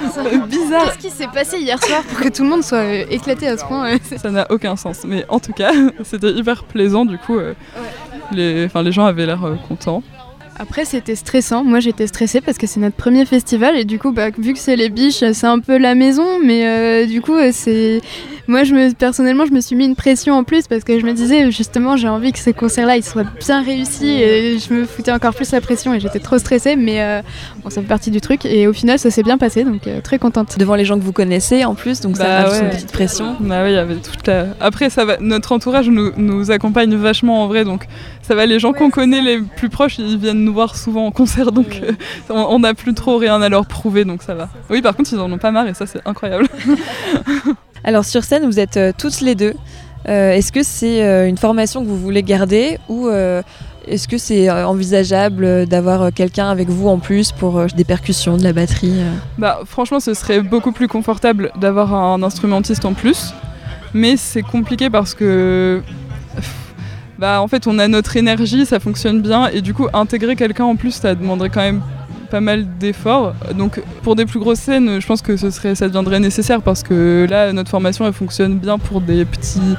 Bizarre. 0.48 0.92
Qu'est-ce 0.96 0.98
qui 1.08 1.10
s'est 1.10 1.28
passé 1.32 1.58
hier 1.58 1.82
soir 1.82 2.02
pour 2.02 2.20
que 2.20 2.28
tout 2.28 2.42
le 2.42 2.48
monde 2.48 2.62
soit 2.62 2.78
euh, 2.78 3.04
éclaté 3.10 3.48
à 3.48 3.56
ce 3.56 3.64
point 3.64 3.96
c'est- 4.02 4.18
Ça 4.18 4.30
n'a 4.30 4.46
aucun 4.50 4.76
sens. 4.76 5.00
Mais 5.04 5.24
en 5.28 5.38
tout 5.40 5.52
cas, 5.52 5.72
c'était 6.10 6.32
hyper 6.32 6.64
plaisant. 6.64 7.04
Du 7.04 7.18
coup, 7.18 7.38
euh, 7.38 7.54
les, 8.32 8.64
enfin, 8.66 8.82
les 8.82 8.92
gens 8.92 9.06
avaient 9.06 9.26
l'air 9.26 9.44
euh, 9.44 9.54
contents. 9.68 10.02
Après, 10.60 10.84
c'était 10.84 11.14
stressant. 11.14 11.64
Moi, 11.64 11.80
j'étais 11.80 12.06
stressée 12.06 12.42
parce 12.42 12.58
que 12.58 12.66
c'est 12.66 12.80
notre 12.80 12.94
premier 12.94 13.24
festival 13.24 13.78
et 13.78 13.86
du 13.86 13.98
coup, 13.98 14.12
bah, 14.12 14.28
vu 14.36 14.52
que 14.52 14.58
c'est 14.58 14.76
les 14.76 14.90
biches, 14.90 15.24
c'est 15.32 15.46
un 15.46 15.58
peu 15.58 15.78
la 15.78 15.94
maison. 15.94 16.38
Mais 16.44 16.66
euh, 16.66 17.06
du 17.06 17.22
coup, 17.22 17.34
euh, 17.34 17.48
c'est 17.50 18.02
moi, 18.46 18.62
je 18.64 18.74
me 18.74 18.92
personnellement, 18.92 19.46
je 19.46 19.52
me 19.52 19.60
suis 19.62 19.74
mis 19.74 19.86
une 19.86 19.96
pression 19.96 20.34
en 20.34 20.44
plus 20.44 20.66
parce 20.66 20.84
que 20.84 21.00
je 21.00 21.06
me 21.06 21.14
disais 21.14 21.50
justement, 21.50 21.96
j'ai 21.96 22.10
envie 22.10 22.30
que 22.32 22.38
ce 22.38 22.50
concert-là, 22.50 22.98
il 22.98 23.02
soit 23.02 23.24
bien 23.38 23.62
réussi. 23.62 24.08
Et 24.08 24.58
je 24.58 24.74
me 24.74 24.84
foutais 24.84 25.12
encore 25.12 25.34
plus 25.34 25.50
la 25.52 25.62
pression 25.62 25.94
et 25.94 26.00
j'étais 26.00 26.18
trop 26.18 26.36
stressée. 26.36 26.76
Mais 26.76 27.00
euh, 27.00 27.22
bon, 27.62 27.70
ça 27.70 27.80
fait 27.80 27.86
partie 27.86 28.10
du 28.10 28.20
truc 28.20 28.44
et 28.44 28.66
au 28.66 28.72
final, 28.72 28.98
ça 28.98 29.10
s'est 29.10 29.22
bien 29.22 29.38
passé, 29.38 29.64
donc 29.64 29.86
euh, 29.86 30.00
très 30.00 30.18
contente. 30.18 30.58
Devant 30.58 30.74
les 30.74 30.84
gens 30.84 30.98
que 30.98 31.04
vous 31.04 31.12
connaissez 31.12 31.64
en 31.64 31.74
plus, 31.74 32.00
donc 32.00 32.16
ça 32.16 32.24
Bah 32.24 32.42
rajoute 32.42 32.60
ouais. 32.60 32.64
une 32.64 32.70
petite 32.70 32.92
pression. 32.92 33.36
Bah 33.40 33.62
oui, 33.64 33.70
il 33.70 33.74
y 33.74 33.78
avait 33.78 33.96
toute 33.96 34.26
la... 34.26 34.46
Après, 34.60 34.90
ça 34.90 35.04
va... 35.04 35.16
notre 35.20 35.52
entourage 35.52 35.88
nous, 35.88 36.12
nous 36.16 36.50
accompagne 36.50 36.94
vachement 36.94 37.42
en 37.44 37.46
vrai, 37.46 37.64
donc 37.64 37.86
ça 38.22 38.34
va. 38.34 38.46
Les 38.46 38.58
gens 38.58 38.72
qu'on 38.72 38.90
connaît 38.90 39.22
les 39.22 39.40
plus 39.40 39.68
proches, 39.68 39.98
ils 39.98 40.18
viennent 40.18 40.44
nous 40.44 40.54
voir 40.54 40.76
souvent 40.76 41.06
en 41.06 41.10
concert, 41.10 41.52
donc 41.52 41.80
euh, 41.82 41.92
on 42.28 42.50
on 42.50 42.58
n'a 42.60 42.74
plus 42.74 42.94
trop 42.94 43.16
rien 43.16 43.40
à 43.40 43.48
leur 43.48 43.66
prouver, 43.66 44.04
donc 44.04 44.22
ça 44.22 44.34
va. 44.34 44.48
Oui, 44.68 44.82
par 44.82 44.94
contre, 44.96 45.12
ils 45.12 45.18
en 45.18 45.30
ont 45.30 45.38
pas 45.38 45.50
marre 45.50 45.68
et 45.68 45.74
ça, 45.74 45.86
c'est 45.86 46.00
incroyable. 46.04 46.46
Alors 47.84 48.04
sur 48.04 48.24
scène, 48.24 48.44
vous 48.44 48.58
êtes 48.58 48.76
euh, 48.76 48.92
toutes 48.96 49.20
les 49.20 49.34
deux. 49.34 49.54
Euh, 50.08 50.32
est-ce 50.32 50.50
que 50.50 50.62
c'est 50.62 51.04
euh, 51.04 51.28
une 51.28 51.36
formation 51.36 51.82
que 51.82 51.88
vous 51.88 51.98
voulez 51.98 52.22
garder 52.22 52.78
ou 52.88 53.08
euh, 53.08 53.42
est-ce 53.86 54.08
que 54.08 54.18
c'est 54.18 54.48
euh, 54.48 54.66
envisageable 54.66 55.44
euh, 55.44 55.66
d'avoir 55.66 56.02
euh, 56.02 56.10
quelqu'un 56.14 56.48
avec 56.48 56.68
vous 56.68 56.88
en 56.88 56.98
plus 56.98 57.32
pour 57.32 57.64
des 57.66 57.84
percussions, 57.84 58.36
de 58.36 58.42
la 58.42 58.52
batterie 58.52 59.00
Bah, 59.38 59.60
franchement, 59.64 60.00
ce 60.00 60.14
serait 60.14 60.40
beaucoup 60.40 60.72
plus 60.72 60.88
confortable 60.88 61.50
d'avoir 61.60 61.94
un 61.94 62.22
instrumentiste 62.22 62.84
en 62.84 62.94
plus, 62.94 63.34
mais 63.94 64.16
c'est 64.16 64.42
compliqué 64.42 64.90
parce 64.90 65.14
que. 65.14 65.82
Bah, 67.18 67.42
en 67.42 67.48
fait, 67.48 67.66
on 67.66 67.78
a 67.78 67.86
notre 67.86 68.16
énergie, 68.16 68.64
ça 68.64 68.80
fonctionne 68.80 69.20
bien, 69.20 69.48
et 69.48 69.60
du 69.60 69.74
coup, 69.74 69.88
intégrer 69.92 70.36
quelqu'un 70.36 70.64
en 70.64 70.76
plus, 70.76 70.92
ça 70.92 71.14
demanderait 71.14 71.50
quand 71.50 71.60
même 71.60 71.82
pas 72.30 72.40
mal 72.40 72.66
d'efforts. 72.78 73.34
Donc, 73.54 73.82
pour 74.02 74.16
des 74.16 74.24
plus 74.24 74.40
grosses 74.40 74.60
scènes, 74.60 75.00
je 75.00 75.06
pense 75.06 75.20
que 75.20 75.36
ce 75.36 75.50
serait, 75.50 75.74
ça 75.74 75.86
deviendrait 75.86 76.18
nécessaire 76.18 76.62
parce 76.62 76.82
que 76.82 77.26
là, 77.28 77.52
notre 77.52 77.68
formation, 77.68 78.06
elle 78.06 78.14
fonctionne 78.14 78.56
bien 78.56 78.78
pour 78.78 79.02
des 79.02 79.26
petits 79.26 79.76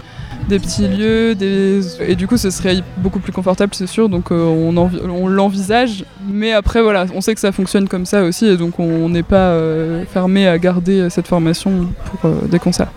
des 0.52 0.60
petits 0.60 0.88
lieux, 0.88 1.34
des... 1.34 1.80
et 2.02 2.16
du 2.16 2.28
coup 2.28 2.38
ce 2.38 2.50
serait 2.52 2.82
beaucoup 2.98 3.20
plus 3.20 3.32
confortable 3.32 3.74
c'est 3.74 3.88
sûr, 3.88 4.10
donc 4.10 4.32
euh, 4.32 4.44
on, 4.44 4.76
envi- 4.76 5.00
on 5.10 5.28
l'envisage, 5.28 6.04
mais 6.28 6.52
après 6.52 6.82
voilà, 6.82 7.06
on 7.16 7.22
sait 7.22 7.34
que 7.34 7.40
ça 7.40 7.52
fonctionne 7.52 7.88
comme 7.88 8.06
ça 8.06 8.24
aussi, 8.24 8.46
et 8.48 8.58
donc 8.58 8.80
on 8.80 9.10
n'est 9.10 9.24
pas 9.24 9.52
euh, 9.52 10.04
fermé 10.12 10.48
à 10.48 10.58
garder 10.58 11.00
euh, 11.00 11.10
cette 11.10 11.28
formation 11.28 11.88
pour 12.06 12.30
euh, 12.30 12.48
des 12.48 12.60
concerts. 12.60 12.92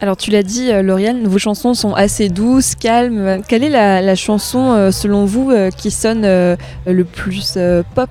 Alors 0.00 0.16
tu 0.16 0.30
l'as 0.30 0.42
dit, 0.42 0.70
Lauriane, 0.82 1.26
vos 1.26 1.38
chansons 1.38 1.74
sont 1.74 1.92
assez 1.92 2.28
douces, 2.28 2.74
calmes. 2.74 3.42
Quelle 3.48 3.64
est 3.64 3.68
la, 3.68 4.00
la 4.00 4.14
chanson, 4.14 4.92
selon 4.92 5.24
vous, 5.24 5.52
qui 5.76 5.90
sonne 5.90 6.24
euh, 6.24 6.54
le 6.86 7.02
plus 7.02 7.54
euh, 7.56 7.82
pop? 7.96 8.10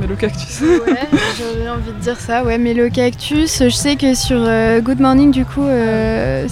Mais 0.00 0.08
le 0.08 0.16
cactus. 0.16 0.60
Ouais, 0.60 1.08
j'aurais 1.38 1.68
envie 1.70 1.92
de 1.96 2.02
dire 2.02 2.18
ça, 2.18 2.44
ouais, 2.44 2.58
mais 2.58 2.74
le 2.74 2.88
cactus, 2.88 3.62
je 3.62 3.68
sais 3.70 3.94
que 3.94 4.14
sur 4.14 4.38
euh, 4.40 4.80
Good 4.80 5.00
Morning, 5.00 5.30
du 5.30 5.44
coup, 5.44 5.62
euh, 5.62 6.46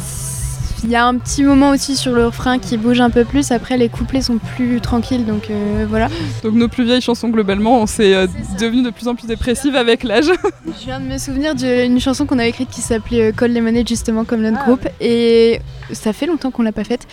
il 0.85 0.91
y 0.91 0.97
a 0.97 1.07
un 1.07 1.17
petit 1.17 1.43
moment 1.43 1.71
aussi 1.71 1.97
sur 1.97 2.13
le 2.13 2.27
refrain 2.27 2.59
qui 2.59 2.77
bouge 2.77 3.01
un 3.01 3.09
peu 3.09 3.25
plus, 3.25 3.53
après 3.53 3.79
les 3.79 3.89
couplets 3.89 4.21
sont 4.21 4.37
plus 4.37 4.83
tranquilles, 4.83 5.25
donc 5.25 5.51
euh, 5.51 5.87
voilà. 5.89 6.09
Donc 6.43 6.55
nos 6.55 6.69
plus 6.69 6.85
vieilles 6.85 7.01
chansons 7.01 7.31
globalement, 7.31 7.81
on 7.81 7.87
s'est 7.87 8.15
euh, 8.15 8.27
devenu 8.61 8.83
de 8.83 8.91
plus 8.91 9.09
en 9.09 9.15
plus 9.15 9.27
dépressive 9.27 9.77
avec 9.77 10.03
l'âge. 10.05 10.27
Je 10.67 10.85
viens 10.85 11.01
de 11.01 11.07
me 11.07 11.17
souvenir 11.17 11.55
d'une 11.55 11.99
chanson 12.01 12.27
qu'on 12.27 12.39
avait 12.39 12.51
écrite 12.51 12.69
qui 12.69 12.83
s'appelait 12.83 13.31
euh, 13.31 13.33
Call 13.33 13.55
Lemonade, 13.55 13.89
justement, 13.89 14.25
comme 14.25 14.43
notre 14.43 14.63
groupe, 14.63 14.87
et 15.01 15.61
ça 15.93 16.13
fait 16.13 16.27
longtemps 16.27 16.51
qu'on 16.51 16.63
l'a 16.63 16.73
pas 16.73 16.85
faite, 16.85 17.07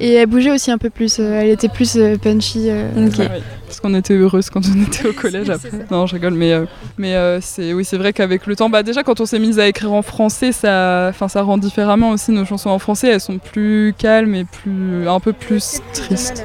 et 0.00 0.14
elle 0.14 0.26
bougeait 0.26 0.50
aussi 0.50 0.72
un 0.72 0.78
peu 0.78 0.90
plus, 0.90 1.20
euh, 1.20 1.40
elle 1.40 1.50
était 1.50 1.68
plus 1.68 1.96
punchy. 2.20 2.70
Ouais, 2.70 3.40
Parce 3.72 3.80
qu'on 3.80 3.94
était 3.94 4.12
heureuse 4.12 4.50
quand 4.50 4.60
on 4.68 4.82
était 4.82 5.08
au 5.08 5.12
collège 5.18 5.48
après. 5.48 5.70
Non, 5.90 6.04
je 6.04 6.12
rigole, 6.12 6.34
mais, 6.34 6.52
euh, 6.52 6.66
mais 6.98 7.14
euh, 7.14 7.40
c'est 7.40 7.72
oui, 7.72 7.86
c'est 7.86 7.96
vrai 7.96 8.12
qu'avec 8.12 8.46
le 8.46 8.54
temps, 8.54 8.68
bah 8.68 8.82
déjà 8.82 9.02
quand 9.02 9.18
on 9.20 9.24
s'est 9.24 9.38
mis 9.38 9.58
à 9.58 9.66
écrire 9.66 9.94
en 9.94 10.02
français, 10.02 10.52
ça, 10.52 11.06
enfin 11.08 11.26
ça 11.28 11.40
rend 11.40 11.56
différemment 11.56 12.10
aussi 12.10 12.32
nos 12.32 12.44
chansons 12.44 12.68
en 12.68 12.78
français. 12.78 13.08
Elles 13.08 13.20
sont 13.20 13.38
plus 13.38 13.94
calmes 13.96 14.34
et 14.34 14.44
plus 14.44 15.08
un 15.08 15.20
peu 15.20 15.32
plus 15.32 15.80
tristes. 15.94 16.44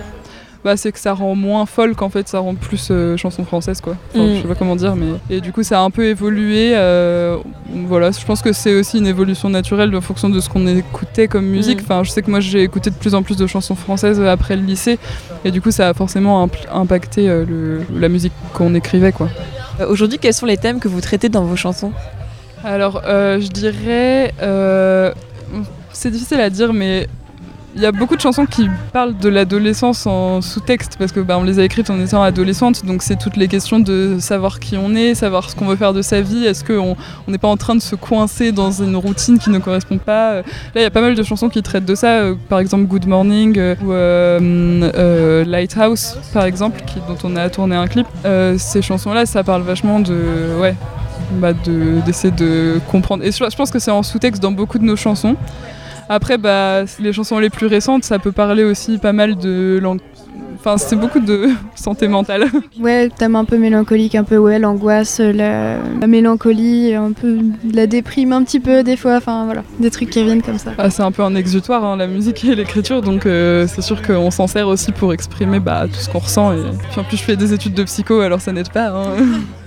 Bah, 0.67 0.75
c'est 0.77 0.91
que 0.91 0.99
ça 0.99 1.13
rend 1.13 1.33
moins 1.35 1.65
folle 1.65 1.95
qu'en 1.95 2.09
fait 2.09 2.27
ça 2.27 2.39
rend 2.39 2.55
plus 2.55 2.89
euh, 2.91 3.15
chanson 3.17 3.43
française 3.45 3.79
quoi. 3.81 3.95
Enfin, 4.13 4.23
Mm. 4.25 4.35
Je 4.35 4.41
sais 4.41 4.47
pas 4.47 4.55
comment 4.55 4.75
dire, 4.75 4.95
mais 4.95 5.07
et 5.29 5.39
du 5.41 5.51
coup 5.53 5.63
ça 5.63 5.79
a 5.79 5.83
un 5.83 5.89
peu 5.89 6.05
évolué. 6.05 6.73
euh, 6.75 7.37
voilà, 7.87 8.11
je 8.11 8.25
pense 8.25 8.41
que 8.41 8.51
c'est 8.53 8.75
aussi 8.79 8.97
une 8.97 9.07
évolution 9.07 9.49
naturelle 9.49 9.95
en 9.95 10.01
fonction 10.01 10.29
de 10.29 10.39
ce 10.41 10.49
qu'on 10.49 10.67
écoutait 10.67 11.27
comme 11.27 11.45
musique. 11.45 11.79
Mm. 11.81 11.85
Enfin, 11.85 12.03
je 12.03 12.09
sais 12.11 12.21
que 12.21 12.29
moi 12.29 12.39
j'ai 12.41 12.61
écouté 12.63 12.89
de 12.89 12.95
plus 12.95 13.15
en 13.15 13.23
plus 13.23 13.37
de 13.37 13.47
chansons 13.47 13.75
françaises 13.75 14.19
après 14.21 14.55
le 14.57 14.63
lycée, 14.63 14.99
et 15.45 15.51
du 15.51 15.61
coup 15.61 15.71
ça 15.71 15.87
a 15.89 15.93
forcément 15.93 16.47
impacté 16.73 17.29
euh, 17.29 17.45
le- 17.47 17.81
la 17.99 18.09
musique 18.09 18.33
qu'on 18.53 18.75
écrivait 18.75 19.13
quoi. 19.13 19.29
Euh, 19.79 19.87
Aujourd'hui, 19.89 20.19
quels 20.19 20.33
sont 20.33 20.45
les 20.47 20.57
thèmes 20.57 20.79
que 20.79 20.87
vous 20.89 21.01
traitez 21.01 21.29
dans 21.29 21.43
vos 21.43 21.55
chansons? 21.55 21.91
Alors, 22.63 23.01
euh, 23.05 23.39
je 23.39 23.47
dirais. 23.47 24.33
euh, 24.41 25.13
c'est 25.93 26.11
difficile 26.11 26.39
à 26.41 26.49
dire, 26.49 26.73
mais 26.73 27.07
il 27.77 27.83
y 27.83 27.85
a 27.85 27.91
beaucoup 27.91 28.15
de 28.15 28.21
chansons 28.21 28.47
qui 28.47 28.67
parlent 28.91 29.15
de 29.15 29.29
l'adolescence 29.29 30.07
en 30.07 30.41
sous-texte, 30.41 30.95
parce 30.97 31.11
que 31.11 31.19
bah, 31.19 31.37
on 31.37 31.43
les 31.43 31.59
a 31.59 31.63
écrites 31.63 31.91
en 31.91 31.99
étant 31.99 32.23
adolescente, 32.23 32.83
donc 32.83 33.03
c'est 33.03 33.17
toutes 33.17 33.37
les 33.37 33.47
questions 33.47 33.79
de 33.79 34.17
savoir 34.19 34.59
qui 34.59 34.77
on 34.77 34.95
est, 34.95 35.13
savoir 35.13 35.47
ce 35.47 35.55
qu'on 35.55 35.67
veut 35.67 35.75
faire 35.75 35.93
de 35.93 36.01
sa 36.01 36.21
vie, 36.21 36.45
est-ce 36.45 36.63
qu'on 36.63 36.95
on 37.27 37.31
n'est 37.31 37.37
pas 37.37 37.47
en 37.47 37.55
train 37.55 37.75
de 37.75 37.81
se 37.81 37.95
coincer 37.95 38.51
dans 38.51 38.71
une 38.71 38.95
routine 38.95 39.37
qui 39.37 39.51
ne 39.51 39.59
correspond 39.59 39.99
pas. 39.99 40.31
Euh, 40.31 40.43
Là, 40.73 40.81
il 40.81 40.83
y 40.83 40.87
a 40.87 40.89
pas 40.91 41.01
mal 41.01 41.13
de 41.13 41.21
chansons 41.21 41.49
qui 41.49 41.61
traitent 41.61 41.85
de 41.85 41.93
ça, 41.93 42.17
euh, 42.17 42.35
par 42.49 42.57
exemple 42.59 42.85
Good 42.85 43.05
Morning 43.05 43.55
euh, 43.59 45.43
ou 45.43 45.47
Lighthouse, 45.47 46.17
par 46.33 46.45
exemple, 46.45 46.81
dont 47.07 47.17
on 47.23 47.35
a 47.35 47.47
tourné 47.51 47.75
un 47.75 47.87
clip. 47.87 48.07
Ces 48.57 48.81
chansons-là, 48.81 49.27
ça 49.27 49.43
parle 49.43 49.61
vachement 49.61 49.99
de. 49.99 50.57
Ouais, 50.59 50.75
bah, 51.33 51.53
de- 51.53 52.01
d'essayer 52.05 52.33
de, 52.33 52.79
comprendre. 52.89 53.23
Et 53.23 53.31
je 53.31 53.55
pense 53.55 53.69
que 53.69 53.79
c'est 53.79 53.91
en 53.91 54.01
sous-texte 54.03 54.41
dans 54.41 54.51
beaucoup 54.51 54.79
de 54.79 54.83
nos 54.83 54.95
chansons. 54.95 55.35
Après, 56.09 56.37
bah, 56.37 56.83
les 56.99 57.13
chansons 57.13 57.39
les 57.39 57.49
plus 57.49 57.67
récentes, 57.67 58.03
ça 58.03 58.19
peut 58.19 58.31
parler 58.31 58.63
aussi 58.63 58.97
pas 58.97 59.13
mal 59.13 59.35
de... 59.37 59.81
Enfin, 60.59 60.77
c'est 60.77 60.95
beaucoup 60.95 61.19
de 61.19 61.49
santé 61.75 62.07
mentale. 62.07 62.45
Ouais, 62.79 63.09
thème 63.09 63.35
un 63.35 63.45
peu 63.45 63.57
mélancolique, 63.57 64.15
un 64.15 64.23
peu 64.23 64.37
ouais, 64.37 64.57
l'angoisse, 64.57 65.19
la, 65.19 65.77
la 65.77 66.07
mélancolie, 66.07 66.93
un 66.95 67.11
peu 67.11 67.37
de 67.63 67.75
la 67.75 67.85
déprime 67.87 68.33
un 68.33 68.43
petit 68.43 68.59
peu 68.59 68.83
des 68.83 68.97
fois, 68.97 69.17
enfin 69.17 69.45
voilà, 69.45 69.63
des 69.79 69.91
trucs 69.91 70.09
qui 70.09 70.19
reviennent 70.19 70.41
comme 70.41 70.57
ça. 70.57 70.71
Ah, 70.77 70.89
c'est 70.89 71.03
un 71.03 71.11
peu 71.11 71.21
un 71.23 71.35
exutoire, 71.35 71.85
hein, 71.85 71.95
la 71.95 72.07
musique 72.07 72.43
et 72.45 72.55
l'écriture, 72.55 73.01
donc 73.01 73.25
euh, 73.25 73.67
c'est 73.67 73.81
sûr 73.83 74.01
qu'on 74.01 74.31
s'en 74.31 74.47
sert 74.47 74.67
aussi 74.67 74.91
pour 74.91 75.13
exprimer 75.13 75.59
bah, 75.59 75.85
tout 75.87 75.99
ce 75.99 76.09
qu'on 76.09 76.19
ressent. 76.19 76.53
Et... 76.53 76.57
Puis 76.91 76.99
en 76.99 77.03
plus, 77.03 77.17
je 77.17 77.23
fais 77.23 77.35
des 77.35 77.53
études 77.53 77.75
de 77.75 77.83
psycho, 77.83 78.19
alors 78.21 78.41
ça 78.41 78.51
n'aide 78.51 78.69
pas. 78.69 78.87
hein. 78.89 79.05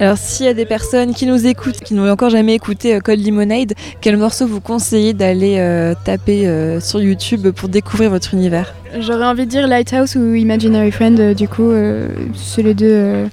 Alors, 0.00 0.16
s'il 0.16 0.46
y 0.46 0.48
a 0.48 0.54
des 0.54 0.64
personnes 0.64 1.12
qui 1.12 1.26
nous 1.26 1.46
écoutent, 1.46 1.80
qui 1.80 1.92
n'ont 1.92 2.10
encore 2.10 2.30
jamais 2.30 2.54
écouté 2.54 2.94
euh, 2.94 3.00
Cold 3.00 3.22
Lemonade, 3.22 3.74
quel 4.00 4.16
morceau 4.16 4.46
vous 4.46 4.62
conseillez 4.62 5.12
d'aller 5.12 5.56
euh, 5.58 5.92
taper 6.06 6.48
euh, 6.48 6.80
sur 6.80 7.02
YouTube 7.02 7.50
pour 7.50 7.68
découvrir 7.68 8.08
votre 8.08 8.32
univers? 8.32 8.72
J'aurais 8.98 9.26
envie 9.26 9.44
de 9.44 9.50
dire 9.50 9.66
Lighthouse 9.68 10.16
ou 10.16 10.34
Imaginary 10.34 10.90
Friend, 10.90 11.20
euh, 11.20 11.34
du 11.34 11.48
coup, 11.48 11.70
euh, 11.70 12.08
c'est 12.34 12.62
les 12.62 12.72
deux 12.72 12.86
euh, 12.90 13.26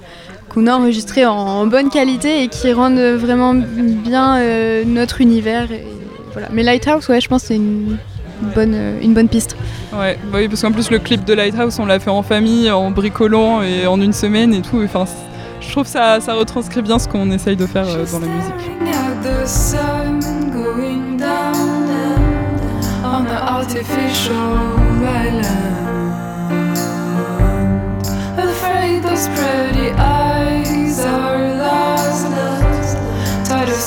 qu'on 0.50 0.68
a 0.68 0.74
enregistrés 0.74 1.26
en, 1.26 1.38
en 1.38 1.68
bonne 1.68 1.90
qualité 1.90 2.44
et 2.44 2.50
qui 2.50 2.74
rendent 2.74 3.00
vraiment 3.00 3.54
bien 3.54 4.38
euh, 4.40 4.84
notre 4.86 5.22
univers. 5.22 5.72
et 5.72 5.86
voilà. 6.34 6.50
Mais 6.52 6.64
Lighthouse, 6.64 7.08
ouais, 7.08 7.22
je 7.22 7.30
pense 7.30 7.44
que 7.44 7.48
c'est 7.48 7.56
une 7.56 7.96
bonne, 8.54 8.76
une 9.02 9.14
bonne 9.14 9.30
piste. 9.30 9.56
Ouais, 9.94 10.20
bah 10.34 10.40
oui, 10.40 10.50
parce 10.50 10.64
qu'en 10.64 10.74
plus, 10.74 10.92
le 10.92 11.00
clip 11.00 11.24
de 11.24 11.34
Lighthouse, 11.34 11.80
on 11.80 11.86
l'a 11.86 12.02
fait 12.02 12.10
en 12.10 12.24
famille, 12.24 12.70
en 12.72 12.92
bricolant 12.92 13.62
et 13.62 13.88
en 13.88 14.02
une 14.02 14.12
semaine 14.12 14.54
et 14.54 14.62
tout. 14.62 14.82
Enfin, 14.84 15.06
je 15.68 15.72
trouve 15.74 15.88
ça, 15.88 16.20
ça 16.22 16.34
retranscrit 16.34 16.82
bien 16.82 16.98
ce 16.98 17.08
qu'on 17.08 17.30
essaye 17.32 17.56
de 17.56 17.66
faire 17.66 17.88
euh, 17.88 18.06
dans 18.12 18.20
la 18.20 18.28
musique. 18.28 18.54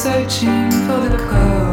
Searching 0.03 0.71
for 0.87 1.11
the 1.11 1.19
code. 1.29 1.69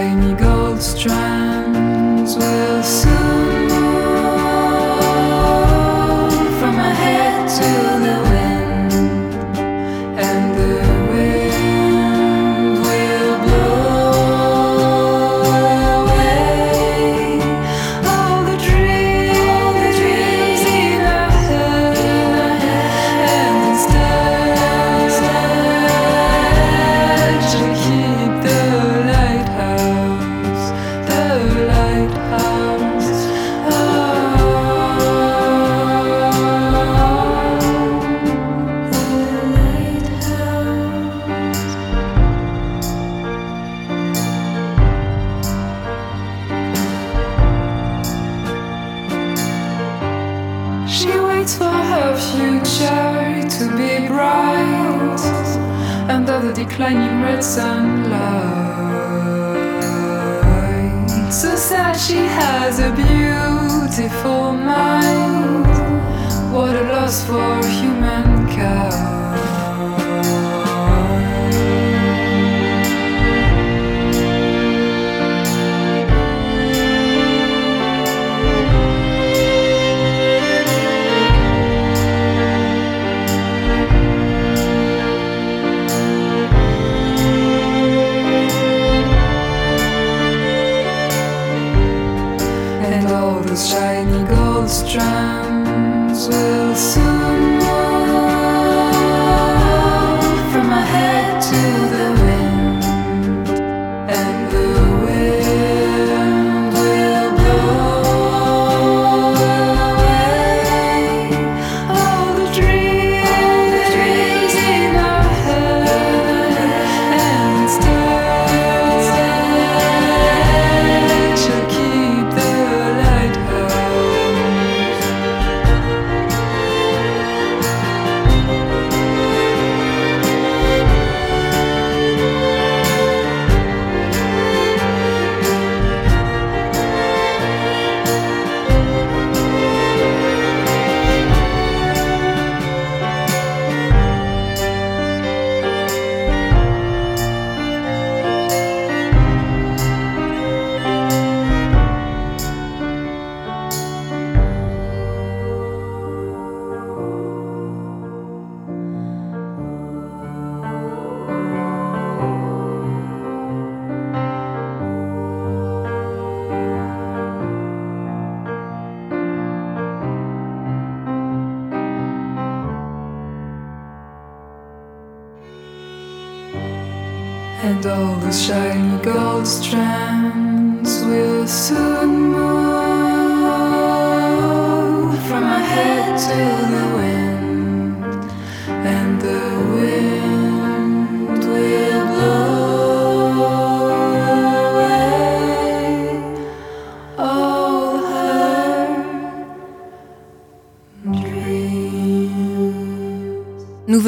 Shiny 0.00 0.32
gold 0.34 0.80
strands 0.80 1.39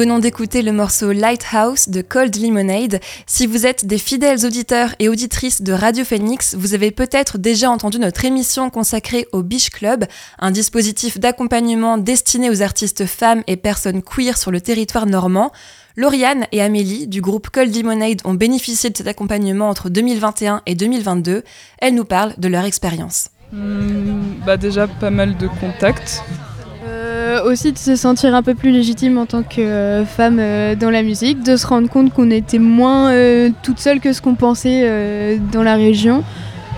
venons 0.03 0.19
d'écouter 0.19 0.63
le 0.63 0.73
morceau 0.73 1.13
Lighthouse 1.13 1.87
de 1.87 2.01
Cold 2.01 2.35
Lemonade. 2.35 2.99
Si 3.25 3.47
vous 3.47 3.65
êtes 3.65 3.85
des 3.85 3.97
fidèles 3.97 4.45
auditeurs 4.45 4.95
et 4.99 5.07
auditrices 5.07 5.61
de 5.61 5.71
Radio 5.71 6.03
Phoenix, 6.03 6.55
vous 6.55 6.73
avez 6.73 6.91
peut-être 6.91 7.37
déjà 7.37 7.69
entendu 7.69 7.99
notre 7.99 8.25
émission 8.25 8.69
consacrée 8.69 9.27
au 9.31 9.43
Beach 9.43 9.69
Club, 9.69 10.03
un 10.39 10.51
dispositif 10.51 11.21
d'accompagnement 11.21 11.97
destiné 11.97 12.49
aux 12.49 12.61
artistes 12.61 13.05
femmes 13.05 13.43
et 13.47 13.55
personnes 13.55 14.01
queer 14.01 14.37
sur 14.37 14.51
le 14.51 14.59
territoire 14.59 15.05
normand. 15.05 15.53
Lauriane 15.95 16.47
et 16.51 16.61
Amélie 16.61 17.07
du 17.07 17.21
groupe 17.21 17.49
Cold 17.49 17.73
Lemonade 17.73 18.19
ont 18.25 18.33
bénéficié 18.33 18.89
de 18.89 18.97
cet 18.97 19.07
accompagnement 19.07 19.69
entre 19.69 19.87
2021 19.87 20.63
et 20.65 20.75
2022. 20.75 21.43
Elles 21.77 21.95
nous 21.95 22.03
parlent 22.03 22.33
de 22.37 22.49
leur 22.49 22.65
expérience. 22.65 23.29
Hmm, 23.53 24.33
bah 24.45 24.57
déjà 24.57 24.85
pas 24.85 25.11
mal 25.11 25.37
de 25.37 25.47
contacts. 25.47 26.21
Euh, 27.33 27.43
aussi 27.51 27.71
de 27.71 27.77
se 27.77 27.95
sentir 27.95 28.35
un 28.35 28.43
peu 28.43 28.53
plus 28.53 28.71
légitime 28.71 29.17
en 29.17 29.25
tant 29.25 29.41
que 29.43 29.61
euh, 29.61 30.05
femme 30.05 30.37
euh, 30.39 30.75
dans 30.75 30.91
la 30.91 31.01
musique, 31.01 31.43
de 31.43 31.55
se 31.55 31.65
rendre 31.65 31.89
compte 31.89 32.13
qu'on 32.13 32.29
était 32.29 32.59
moins 32.59 33.11
toute 33.63 33.79
seule 33.79 33.99
que 33.99 34.13
ce 34.13 34.21
qu'on 34.21 34.35
pensait 34.35 35.39
dans 35.51 35.63
la 35.63 35.75
région. 35.75 36.23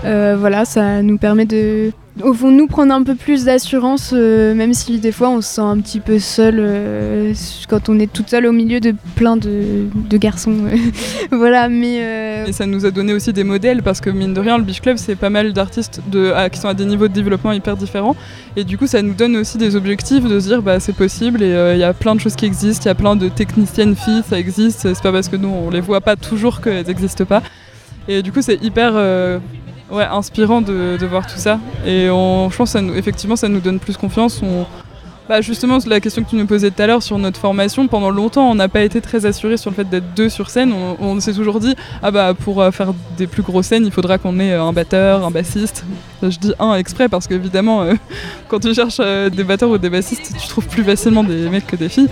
Voilà, 0.02 0.64
ça 0.64 1.02
nous 1.02 1.18
permet 1.18 1.46
de, 1.46 1.92
au 2.22 2.32
fond, 2.32 2.50
nous 2.50 2.66
prendre 2.66 2.94
un 2.94 3.02
peu 3.02 3.14
plus 3.14 3.44
d'assurance, 3.44 4.12
euh, 4.14 4.54
même 4.54 4.72
si 4.72 4.98
des 4.98 5.12
fois 5.12 5.28
on 5.28 5.40
se 5.40 5.54
sent 5.54 5.60
un 5.60 5.78
petit 5.78 6.00
peu 6.00 6.18
seule 6.18 6.58
euh, 6.58 7.34
quand 7.68 7.88
on 7.88 7.98
est 7.98 8.10
toute 8.10 8.30
seule 8.30 8.46
au 8.46 8.52
milieu 8.52 8.80
de 8.80 8.94
plein 9.14 9.36
de, 9.36 9.88
garçons. 10.16 10.54
voilà, 11.30 11.68
mais 11.68 11.98
euh, 12.00 12.46
Et 12.46 12.52
ça 12.52 12.64
nous 12.64 12.86
a 12.86 12.90
donné 12.90 13.12
aussi 13.12 13.32
des 13.32 13.44
modèles 13.44 13.82
parce 13.82 14.00
que 14.00 14.08
mine 14.08 14.32
de 14.32 14.40
rien, 14.40 14.56
le 14.56 14.64
Beach 14.64 14.80
Club, 14.80 14.96
c'est 14.96 15.14
pas 15.14 15.28
mal 15.28 15.52
d'artistes 15.52 16.00
qui 16.52 16.58
sont 16.58 16.68
à 16.68 16.74
des 16.74 16.86
niveaux 16.86 17.08
de 17.08 17.12
développement 17.12 17.52
hyper 17.52 17.76
différents. 17.76 18.16
Et 18.56 18.64
du 18.64 18.78
coup, 18.78 18.86
ça 18.86 19.02
nous 19.02 19.14
donne 19.14 19.36
aussi 19.36 19.58
des 19.58 19.76
objectifs 19.76 20.24
de 20.24 20.40
se 20.40 20.46
dire 20.46 20.62
bah 20.62 20.80
c'est 20.80 20.94
possible 20.94 21.42
et 21.42 21.72
il 21.74 21.78
y 21.78 21.84
a 21.84 21.92
plein 21.92 22.14
de 22.14 22.20
choses 22.20 22.34
qui 22.34 22.46
existent, 22.46 22.84
il 22.84 22.88
y 22.88 22.90
a 22.90 22.94
plein 22.94 23.16
de 23.16 23.28
techniciennes 23.28 23.94
filles, 23.94 24.22
ça 24.26 24.38
existe. 24.38 24.80
C'est 24.80 25.02
pas 25.02 25.12
parce 25.12 25.28
que 25.28 25.36
nous 25.36 25.48
on 25.48 25.68
les 25.70 25.80
voit 25.80 26.00
pas 26.00 26.16
toujours 26.16 26.62
qu'elles 26.62 26.86
n'existent 26.86 27.26
pas. 27.26 27.42
Et 28.08 28.22
du 28.22 28.32
coup, 28.32 28.40
c'est 28.40 28.62
hyper 28.62 28.92
ouais, 29.90 30.04
inspirant 30.04 30.60
de, 30.60 31.04
voir 31.06 31.26
tout 31.26 31.38
ça. 31.38 31.58
Et 31.84 32.08
on, 32.10 32.50
je 32.50 32.56
pense 32.56 32.70
ça 32.70 32.80
effectivement, 32.94 33.36
ça 33.36 33.48
nous 33.48 33.60
donne 33.60 33.78
plus 33.78 33.96
confiance. 33.96 34.40
On, 34.42 34.66
bah 35.28 35.40
justement, 35.40 35.78
la 35.88 35.98
question 35.98 36.22
que 36.22 36.30
tu 36.30 36.36
nous 36.36 36.46
posais 36.46 36.70
tout 36.70 36.80
à 36.80 36.86
l'heure 36.86 37.02
sur 37.02 37.18
notre 37.18 37.40
formation, 37.40 37.88
pendant 37.88 38.10
longtemps, 38.10 38.48
on 38.48 38.54
n'a 38.54 38.68
pas 38.68 38.82
été 38.82 39.00
très 39.00 39.26
assuré 39.26 39.56
sur 39.56 39.70
le 39.70 39.76
fait 39.76 39.88
d'être 39.88 40.14
deux 40.14 40.28
sur 40.28 40.50
scène. 40.50 40.72
On, 41.00 41.18
s'est 41.18 41.32
toujours 41.32 41.58
dit, 41.58 41.74
ah 42.00 42.12
bah 42.12 42.32
pour 42.32 42.62
euh, 42.62 42.70
faire 42.70 42.94
des 43.16 43.26
plus 43.26 43.42
grosses 43.42 43.66
scènes, 43.66 43.84
il 43.84 43.90
faudra 43.90 44.18
qu'on 44.18 44.38
ait 44.38 44.52
euh, 44.52 44.62
un 44.62 44.72
batteur, 44.72 45.26
un 45.26 45.32
bassiste. 45.32 45.84
Je 46.22 46.38
dis 46.38 46.52
un 46.60 46.74
exprès 46.76 47.08
parce 47.08 47.26
qu'évidemment, 47.26 47.82
euh, 47.82 47.94
quand 48.48 48.60
tu 48.60 48.72
cherches 48.72 48.98
des 48.98 49.42
batteurs 49.42 49.70
ou 49.70 49.78
des 49.78 49.90
bassistes, 49.90 50.32
tu 50.40 50.48
trouves 50.48 50.68
plus 50.68 50.84
facilement 50.84 51.24
des 51.24 51.48
mecs 51.48 51.66
que 51.66 51.76
des 51.76 51.88
filles. 51.88 52.08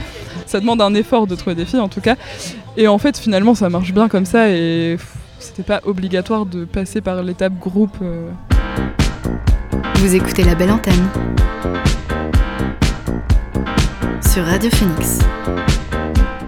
Ça 0.47 0.59
demande 0.59 0.81
un 0.83 0.95
effort 0.95 1.29
de 1.29 1.37
trouver 1.37 1.55
des 1.55 1.67
filles 1.67 1.81
en 1.81 1.89
tout 1.89 2.01
cas. 2.01 2.17
Et 2.77 2.89
en 2.89 2.99
fait, 2.99 3.17
finalement, 3.17 3.55
ça 3.55 3.69
marche 3.69 3.93
bien 3.93 4.09
comme 4.09 4.27
ça 4.27 4.49
et 4.51 4.97
c'était 5.39 5.63
pas 5.63 5.81
obligatoire 5.85 6.47
de 6.47 6.65
passer 6.65 7.01
par 7.01 7.23
l'étape 7.23 7.59
groupe. 7.59 7.97
euh. 8.03 8.31
Vous 9.97 10.15
écoutez 10.15 10.43
la 10.45 10.55
belle 10.55 10.71
antenne 10.71 11.09
sur 14.33 14.45
Radio 14.45 14.71
Phoenix. 14.71 15.21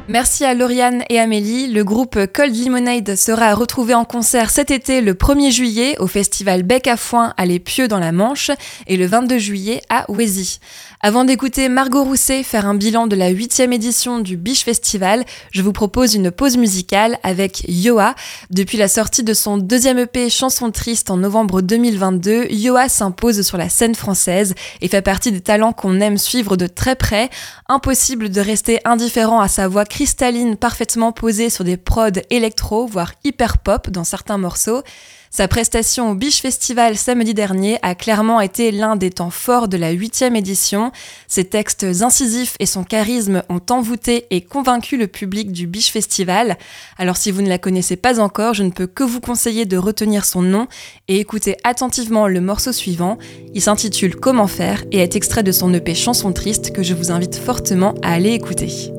Merci 0.09 0.45
à 0.45 0.55
Lauriane 0.55 1.03
et 1.11 1.19
Amélie. 1.19 1.67
Le 1.69 1.83
groupe 1.85 2.19
Cold 2.33 2.55
Lemonade 2.55 3.17
sera 3.17 3.47
à 3.47 3.55
retrouver 3.55 3.93
en 3.95 4.05
concert 4.05 4.51
cet 4.51 4.71
été 4.71 5.01
le 5.01 5.15
1er 5.15 5.51
juillet 5.51 5.99
au 5.99 6.07
festival 6.07 6.63
Bec 6.63 6.87
à 6.87 6.97
Foin 6.97 7.35
à 7.37 7.45
Les 7.45 7.59
Pieux 7.59 7.89
dans 7.89 7.99
la 7.99 8.13
Manche 8.13 8.51
et 8.87 8.97
le 8.97 9.07
22 9.07 9.39
juillet 9.39 9.83
à 9.89 10.09
Ouésy. 10.11 10.61
Avant 11.07 11.23
d'écouter 11.23 11.69
Margot 11.69 12.03
Rousset 12.03 12.43
faire 12.43 12.67
un 12.67 12.75
bilan 12.75 13.07
de 13.07 13.15
la 13.15 13.29
huitième 13.29 13.73
édition 13.73 14.19
du 14.19 14.37
Biche 14.37 14.65
Festival, 14.65 15.25
je 15.53 15.63
vous 15.63 15.71
propose 15.71 16.17
une 16.17 16.33
pause 16.33 16.57
musicale 16.57 17.21
avec 17.23 17.63
Yoa. 17.69 18.17
Depuis 18.51 18.77
la 18.77 18.89
sortie 18.89 19.23
de 19.23 19.33
son 19.33 19.57
deuxième 19.57 20.01
EP 20.01 20.29
Chanson 20.31 20.73
Triste 20.73 21.09
en 21.09 21.17
novembre 21.17 21.61
2022, 21.61 22.47
Yoa 22.51 22.89
s'impose 22.89 23.43
sur 23.43 23.57
la 23.57 23.69
scène 23.69 23.95
française 23.95 24.57
et 24.81 24.89
fait 24.89 25.01
partie 25.01 25.31
des 25.31 25.41
talents 25.41 25.73
qu'on 25.73 26.01
aime 26.01 26.19
suivre 26.19 26.57
de 26.57 26.67
très 26.67 26.97
près. 26.97 27.31
Impossible 27.69 28.29
de 28.29 28.41
rester 28.41 28.81
indifférent 28.85 29.39
à 29.39 29.47
sa 29.47 29.69
voix 29.69 29.85
cristalline 29.85 30.57
parfaitement 30.57 31.13
posée 31.13 31.51
sur 31.51 31.63
des 31.63 31.77
prods 31.77 32.21
électro, 32.31 32.85
voire 32.85 33.13
hyper 33.23 33.59
pop 33.59 33.91
dans 33.91 34.03
certains 34.03 34.39
morceaux. 34.39 34.83
Sa 35.31 35.49
prestation 35.49 36.11
au 36.11 36.15
Biche 36.15 36.41
Festival 36.41 36.97
samedi 36.97 37.35
dernier 37.35 37.79
a 37.83 37.95
clairement 37.95 38.41
été 38.41 38.71
l'un 38.71 38.97
des 38.97 39.11
temps 39.11 39.31
forts 39.31 39.69
de 39.69 39.77
la 39.77 39.91
huitième 39.91 40.37
édition. 40.37 40.93
Ses 41.27 41.45
textes 41.45 41.85
incisifs 42.01 42.55
et 42.61 42.67
son 42.67 42.85
charisme 42.85 43.43
ont 43.49 43.61
envoûté 43.71 44.27
et 44.31 44.41
convaincu 44.41 44.97
le 44.97 45.09
public 45.09 45.53
du 45.53 45.67
Biche 45.67 45.91
Festival. 45.91 46.57
Alors 46.97 47.17
si 47.17 47.31
vous 47.31 47.43
ne 47.43 47.49
la 47.49 47.59
connaissez 47.59 47.97
pas 47.97 48.21
encore, 48.21 48.55
je 48.55 48.63
ne 48.63 48.71
peux 48.71 48.87
que 48.87 49.05
vous 49.05 49.21
conseiller 49.21 49.65
de 49.65 49.77
retenir 49.77 50.25
son 50.25 50.43
nom 50.43 50.69
et 51.09 51.19
écouter 51.19 51.57
attentivement 51.65 52.29
le 52.29 52.41
morceau 52.41 52.73
suivant. 52.73 53.19
Il 53.55 53.63
s'intitule 53.63 54.17
Comment 54.17 54.47
faire 54.47 54.85
et 54.93 54.99
est 54.99 55.17
extrait 55.17 55.43
de 55.43 55.53
son 55.53 55.75
EP 55.75 55.95
Chanson 55.95 56.33
Triste 56.33 56.73
que 56.73 56.83
je 56.83 56.95
vous 56.95 57.11
invite 57.11 57.37
fortement 57.37 57.95
à 58.03 58.13
aller 58.13 58.33
écouter. 58.33 58.93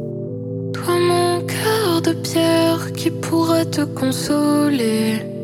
Toi 0.73 0.99
mon 0.99 1.41
cœur 1.45 2.01
de 2.01 2.13
pierre 2.13 2.91
qui 2.93 3.11
pourrait 3.11 3.65
te 3.65 3.81
consoler. 3.81 5.36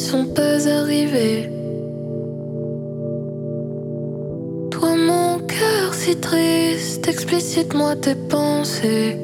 Sont 0.00 0.26
pas 0.26 0.66
arrivés. 0.66 1.50
Toi 4.70 4.96
mon 4.96 5.38
cœur 5.40 5.92
si 5.92 6.16
triste, 6.16 7.06
explicite-moi 7.06 7.96
tes 7.96 8.14
pensées. 8.14 9.18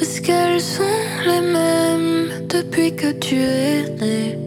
Est-ce 0.00 0.20
qu'elles 0.20 0.60
sont 0.60 0.98
les 1.30 1.40
mêmes 1.40 2.46
depuis 2.48 2.94
que 2.94 3.12
tu 3.12 3.36
es 3.36 3.88
né? 4.00 4.38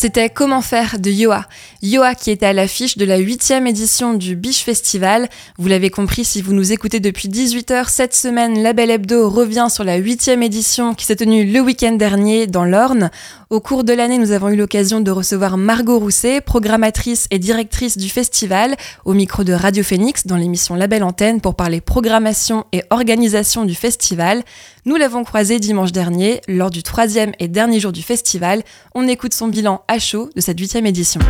C'était 0.00 0.30
Comment 0.30 0.60
faire 0.60 1.00
de 1.00 1.10
Yoa. 1.10 1.44
Yoa 1.82 2.14
qui 2.14 2.30
était 2.30 2.46
à 2.46 2.52
l'affiche 2.52 2.96
de 2.96 3.04
la 3.04 3.16
huitième 3.16 3.66
édition 3.66 4.14
du 4.14 4.36
Biche 4.36 4.62
Festival. 4.62 5.28
Vous 5.58 5.66
l'avez 5.66 5.90
compris 5.90 6.24
si 6.24 6.40
vous 6.40 6.52
nous 6.52 6.70
écoutez 6.70 7.00
depuis 7.00 7.28
18h 7.28 7.88
cette 7.88 8.14
semaine, 8.14 8.62
La 8.62 8.74
Belle 8.74 8.92
Hebdo 8.92 9.28
revient 9.28 9.66
sur 9.68 9.82
la 9.82 9.96
huitième 9.96 10.44
édition 10.44 10.94
qui 10.94 11.04
s'est 11.04 11.16
tenue 11.16 11.50
le 11.50 11.58
week-end 11.58 11.96
dernier 11.96 12.46
dans 12.46 12.64
l'Orne. 12.64 13.10
Au 13.50 13.60
cours 13.60 13.82
de 13.82 13.94
l'année, 13.94 14.18
nous 14.18 14.32
avons 14.32 14.50
eu 14.50 14.56
l'occasion 14.56 15.00
de 15.00 15.10
recevoir 15.10 15.56
Margot 15.56 15.98
Rousset, 15.98 16.42
programmatrice 16.42 17.26
et 17.30 17.38
directrice 17.38 17.96
du 17.96 18.10
festival, 18.10 18.76
au 19.06 19.14
micro 19.14 19.42
de 19.42 19.54
Radio 19.54 19.82
Phoenix 19.82 20.26
dans 20.26 20.36
l'émission 20.36 20.74
La 20.74 20.86
Belle 20.86 21.02
Antenne 21.02 21.40
pour 21.40 21.54
parler 21.54 21.80
programmation 21.80 22.66
et 22.72 22.82
organisation 22.90 23.64
du 23.64 23.74
festival. 23.74 24.42
Nous 24.84 24.96
l'avons 24.96 25.24
croisée 25.24 25.60
dimanche 25.60 25.92
dernier, 25.92 26.42
lors 26.46 26.68
du 26.68 26.82
troisième 26.82 27.32
et 27.38 27.48
dernier 27.48 27.80
jour 27.80 27.92
du 27.92 28.02
festival. 28.02 28.62
On 28.94 29.08
écoute 29.08 29.32
son 29.32 29.48
bilan 29.48 29.80
à 29.88 29.98
chaud 29.98 30.28
de 30.36 30.42
cette 30.42 30.60
huitième 30.60 30.84
édition. 30.84 31.22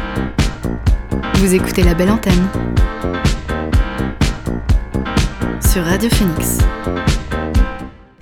Vous 1.35 1.55
écoutez 1.55 1.85
La 1.85 1.95
Belle 1.95 2.11
Antenne 2.11 2.49
sur 5.73 5.85
Radio 5.85 6.11
Phoenix. 6.11 6.59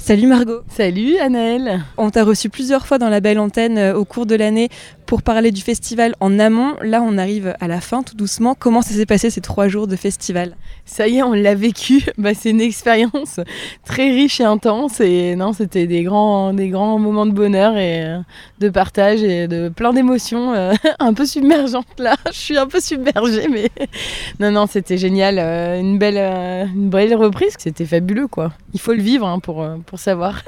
Salut 0.06 0.28
Margot. 0.28 0.60
Salut 0.68 1.16
Annelle. 1.16 1.82
On 1.96 2.10
t'a 2.10 2.22
reçu 2.22 2.48
plusieurs 2.48 2.86
fois 2.86 2.96
dans 2.96 3.08
la 3.08 3.18
belle 3.18 3.40
antenne 3.40 3.76
euh, 3.76 3.96
au 3.96 4.04
cours 4.04 4.24
de 4.24 4.36
l'année 4.36 4.68
pour 5.06 5.22
parler 5.22 5.52
du 5.52 5.62
festival 5.62 6.14
en 6.20 6.38
amont. 6.38 6.74
Là, 6.82 7.00
on 7.00 7.16
arrive 7.16 7.54
à 7.60 7.68
la 7.68 7.80
fin 7.80 8.02
tout 8.02 8.16
doucement. 8.16 8.56
Comment 8.58 8.82
ça 8.82 8.94
s'est 8.94 9.06
passé 9.06 9.30
ces 9.30 9.40
trois 9.40 9.68
jours 9.68 9.86
de 9.86 9.94
festival? 9.94 10.56
Ça 10.84 11.06
y 11.06 11.18
est, 11.18 11.22
on 11.22 11.32
l'a 11.32 11.54
vécu. 11.54 12.04
Bah, 12.18 12.30
c'est 12.34 12.50
une 12.50 12.62
expérience 12.62 13.40
très 13.84 14.10
riche 14.10 14.40
et 14.40 14.44
intense. 14.44 15.00
Et 15.00 15.36
non, 15.36 15.52
c'était 15.52 15.86
des 15.86 16.02
grands, 16.02 16.54
des 16.54 16.68
grands 16.68 16.98
moments 16.98 17.26
de 17.26 17.30
bonheur 17.30 17.76
et 17.76 18.04
euh, 18.04 18.18
de 18.58 18.68
partage 18.68 19.22
et 19.22 19.46
de 19.46 19.68
plein 19.68 19.92
d'émotions 19.92 20.54
euh, 20.54 20.72
un 20.98 21.12
peu 21.12 21.26
submergentes 21.26 21.98
là. 21.98 22.16
Je 22.32 22.38
suis 22.38 22.56
un 22.56 22.66
peu 22.66 22.80
submergée, 22.80 23.48
mais 23.48 23.68
non, 24.40 24.50
non, 24.50 24.66
c'était 24.66 24.96
génial. 24.96 25.38
Euh, 25.38 25.78
une 25.78 25.98
belle, 25.98 26.16
une 26.74 27.14
reprise. 27.14 27.54
C'était 27.58 27.84
fabuleux, 27.84 28.28
quoi. 28.28 28.52
Il 28.72 28.80
faut 28.80 28.94
le 28.94 29.02
vivre 29.02 29.26
hein, 29.26 29.38
pour, 29.38 29.66
pour 29.84 29.98
savoir. 29.98 30.42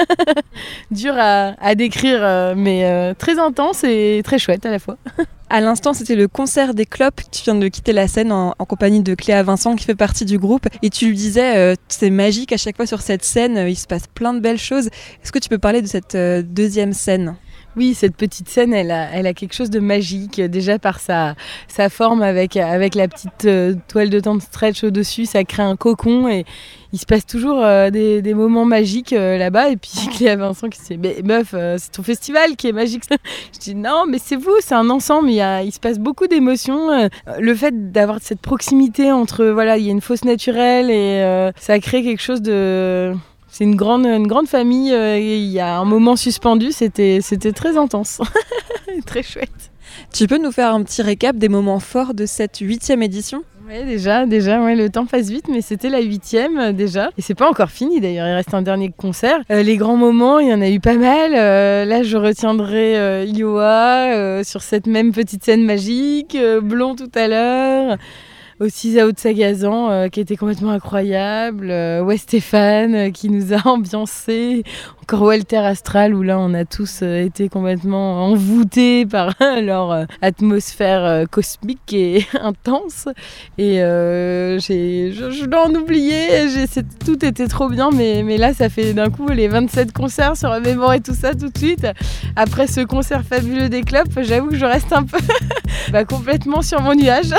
Dur 0.90 1.14
à, 1.16 1.54
à 1.60 1.74
décrire, 1.74 2.54
mais 2.56 3.14
très 3.18 3.38
intense 3.38 3.84
et 3.84 4.22
très 4.24 4.38
chouette 4.38 4.47
à 4.48 4.70
la 4.70 4.78
fois. 4.78 4.96
À 5.50 5.62
l'instant, 5.62 5.94
c'était 5.94 6.14
le 6.14 6.28
concert 6.28 6.74
des 6.74 6.84
clopes. 6.84 7.22
Tu 7.32 7.42
viens 7.42 7.54
de 7.54 7.68
quitter 7.68 7.94
la 7.94 8.06
scène 8.06 8.32
en, 8.32 8.52
compagnie 8.68 9.02
de 9.02 9.14
Cléa 9.14 9.42
Vincent 9.42 9.76
qui 9.76 9.86
fait 9.86 9.94
partie 9.94 10.26
du 10.26 10.38
groupe. 10.38 10.66
Et 10.82 10.90
tu 10.90 11.06
lui 11.06 11.16
disais, 11.16 11.56
euh, 11.56 11.74
c'est 11.88 12.10
magique 12.10 12.52
à 12.52 12.58
chaque 12.58 12.76
fois 12.76 12.84
sur 12.84 13.00
cette 13.00 13.24
scène, 13.24 13.56
euh, 13.56 13.70
il 13.70 13.76
se 13.76 13.86
passe 13.86 14.06
plein 14.08 14.34
de 14.34 14.40
belles 14.40 14.58
choses. 14.58 14.88
Est-ce 14.88 15.32
que 15.32 15.38
tu 15.38 15.48
peux 15.48 15.56
parler 15.56 15.80
de 15.80 15.86
cette 15.86 16.14
euh, 16.14 16.42
deuxième 16.42 16.92
scène? 16.92 17.36
Oui, 17.78 17.94
cette 17.94 18.16
petite 18.16 18.48
scène, 18.48 18.74
elle 18.74 18.90
a, 18.90 19.08
a 19.10 19.32
quelque 19.32 19.54
chose 19.54 19.70
de 19.70 19.80
magique, 19.80 20.40
déjà 20.40 20.78
par 20.78 21.00
sa, 21.00 21.34
forme 21.88 22.22
avec, 22.22 22.54
la 22.54 23.08
petite 23.08 23.48
toile 23.88 24.10
de 24.10 24.20
tente 24.20 24.42
stretch 24.42 24.84
au-dessus, 24.84 25.24
ça 25.24 25.44
crée 25.44 25.62
un 25.62 25.76
cocon 25.76 26.28
et 26.28 26.44
il 26.92 26.98
se 26.98 27.06
passe 27.06 27.26
toujours 27.26 27.62
euh, 27.62 27.90
des, 27.90 28.34
moments 28.34 28.64
magiques 28.64 29.12
euh, 29.12 29.36
là-bas. 29.36 29.70
Et 29.70 29.76
puis 29.76 29.92
Cléa 30.16 30.36
Vincent 30.36 30.68
qui 30.68 30.80
dit 30.80 30.98
Mais 30.98 31.20
meuf, 31.22 31.50
euh, 31.54 31.76
c'est 31.78 31.92
ton 31.92 32.02
festival 32.02 32.56
qui 32.56 32.68
est 32.68 32.72
magique. 32.72 33.04
Je 33.54 33.58
dis 33.58 33.74
Non, 33.74 34.04
mais 34.08 34.18
c'est 34.18 34.36
vous, 34.36 34.56
c'est 34.60 34.74
un 34.74 34.90
ensemble. 34.90 35.30
Il, 35.30 35.36
y 35.36 35.40
a, 35.40 35.62
il 35.62 35.72
se 35.72 35.80
passe 35.80 35.98
beaucoup 35.98 36.26
d'émotions. 36.26 37.08
le 37.38 37.54
fait 37.54 37.92
d'avoir 37.92 38.18
cette 38.20 38.40
proximité 38.40 39.12
entre. 39.12 39.44
Voilà, 39.46 39.76
il 39.76 39.84
y 39.84 39.88
a 39.88 39.92
une 39.92 40.00
fosse 40.00 40.24
naturelle 40.24 40.90
et 40.90 41.50
ça 41.56 41.78
crée 41.78 42.02
quelque 42.02 42.22
chose 42.22 42.42
de. 42.42 43.14
C'est 43.50 43.64
une 43.64 43.76
grande, 43.76 44.06
une 44.06 44.26
grande 44.26 44.48
famille. 44.48 44.90
il 44.90 45.50
y 45.50 45.60
a 45.60 45.78
un 45.78 45.84
moment 45.84 46.16
suspendu, 46.16 46.72
c'était 46.72 47.20
très 47.54 47.76
intense. 47.76 48.20
très 49.06 49.22
chouette. 49.22 49.70
Tu 50.12 50.26
peux 50.26 50.38
nous 50.38 50.52
faire 50.52 50.74
un 50.74 50.82
petit 50.82 51.02
récap 51.02 51.36
des 51.36 51.48
moments 51.48 51.80
forts 51.80 52.14
de 52.14 52.26
cette 52.26 52.58
huitième 52.58 53.02
édition? 53.02 53.42
Oui, 53.68 53.84
déjà, 53.84 54.24
déjà, 54.24 54.62
ouais, 54.62 54.74
le 54.74 54.88
temps 54.88 55.04
passe 55.04 55.28
vite, 55.28 55.46
mais 55.50 55.60
c'était 55.60 55.90
la 55.90 56.00
huitième 56.00 56.56
euh, 56.58 56.72
déjà. 56.72 57.10
Et 57.18 57.22
c'est 57.22 57.34
pas 57.34 57.50
encore 57.50 57.68
fini 57.68 58.00
d'ailleurs, 58.00 58.26
il 58.26 58.32
reste 58.32 58.54
un 58.54 58.62
dernier 58.62 58.90
concert. 58.96 59.40
Euh, 59.50 59.62
les 59.62 59.76
grands 59.76 59.98
moments, 59.98 60.38
il 60.38 60.48
y 60.48 60.54
en 60.54 60.62
a 60.62 60.70
eu 60.70 60.80
pas 60.80 60.94
mal. 60.94 61.32
Euh, 61.34 61.84
là, 61.84 62.02
je 62.02 62.16
retiendrai 62.16 63.26
Iowa 63.26 64.42
sur 64.42 64.62
cette 64.62 64.86
même 64.86 65.12
petite 65.12 65.44
scène 65.44 65.64
magique, 65.64 66.36
Blond 66.62 66.94
tout 66.94 67.10
à 67.14 67.28
l'heure 67.28 67.98
aussi 68.60 68.94
Zao 68.94 69.12
de 69.12 69.18
Sagazan 69.18 69.90
euh, 69.90 70.08
qui 70.08 70.20
était 70.20 70.36
complètement 70.36 70.70
incroyable, 70.70 71.68
euh, 71.70 72.04
euh, 72.04 73.10
qui 73.10 73.30
nous 73.30 73.52
a 73.52 73.58
ambiancé, 73.68 74.64
encore 75.02 75.22
Walter 75.22 75.58
Astral 75.58 76.14
où 76.14 76.22
là 76.22 76.38
on 76.38 76.54
a 76.54 76.64
tous 76.64 77.02
été 77.02 77.48
complètement 77.48 78.26
envoûtés 78.26 79.06
par 79.06 79.34
leur 79.62 80.06
atmosphère 80.22 81.26
cosmique 81.30 81.92
et 81.92 82.26
intense 82.40 83.08
et 83.58 83.76
j'ai, 84.58 85.12
je, 85.12 85.46
dois 85.46 85.66
en 85.68 85.74
oublier, 85.74 86.46
tout 87.04 87.24
était 87.24 87.46
trop 87.46 87.68
bien 87.68 87.90
mais, 87.90 88.22
mais 88.24 88.36
là 88.36 88.52
ça 88.52 88.68
fait 88.68 88.92
d'un 88.92 89.10
coup 89.10 89.28
les 89.28 89.48
27 89.48 89.92
concerts 89.92 90.36
sur 90.36 90.50
remémorer 90.50 91.00
tout 91.00 91.14
ça 91.14 91.34
tout 91.34 91.48
de 91.48 91.58
suite. 91.58 91.86
Après 92.36 92.66
ce 92.66 92.80
concert 92.80 93.22
fabuleux 93.24 93.68
des 93.68 93.82
clubs, 93.82 94.08
j'avoue 94.20 94.48
que 94.48 94.56
je 94.56 94.66
reste 94.66 94.92
un 94.92 95.04
peu 95.04 95.18
bah, 95.92 96.04
complètement 96.04 96.62
sur 96.62 96.80
mon 96.80 96.94
nuage. 96.94 97.32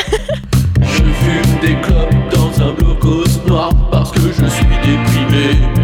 Je 0.81 1.03
fume 1.03 1.59
des 1.61 1.81
clopes 1.81 2.15
dans 2.31 2.61
un 2.63 2.73
blocos 2.73 3.25
noir 3.47 3.71
parce 3.91 4.11
que 4.11 4.21
je 4.21 4.45
suis 4.45 4.65
déprimé. 4.65 5.78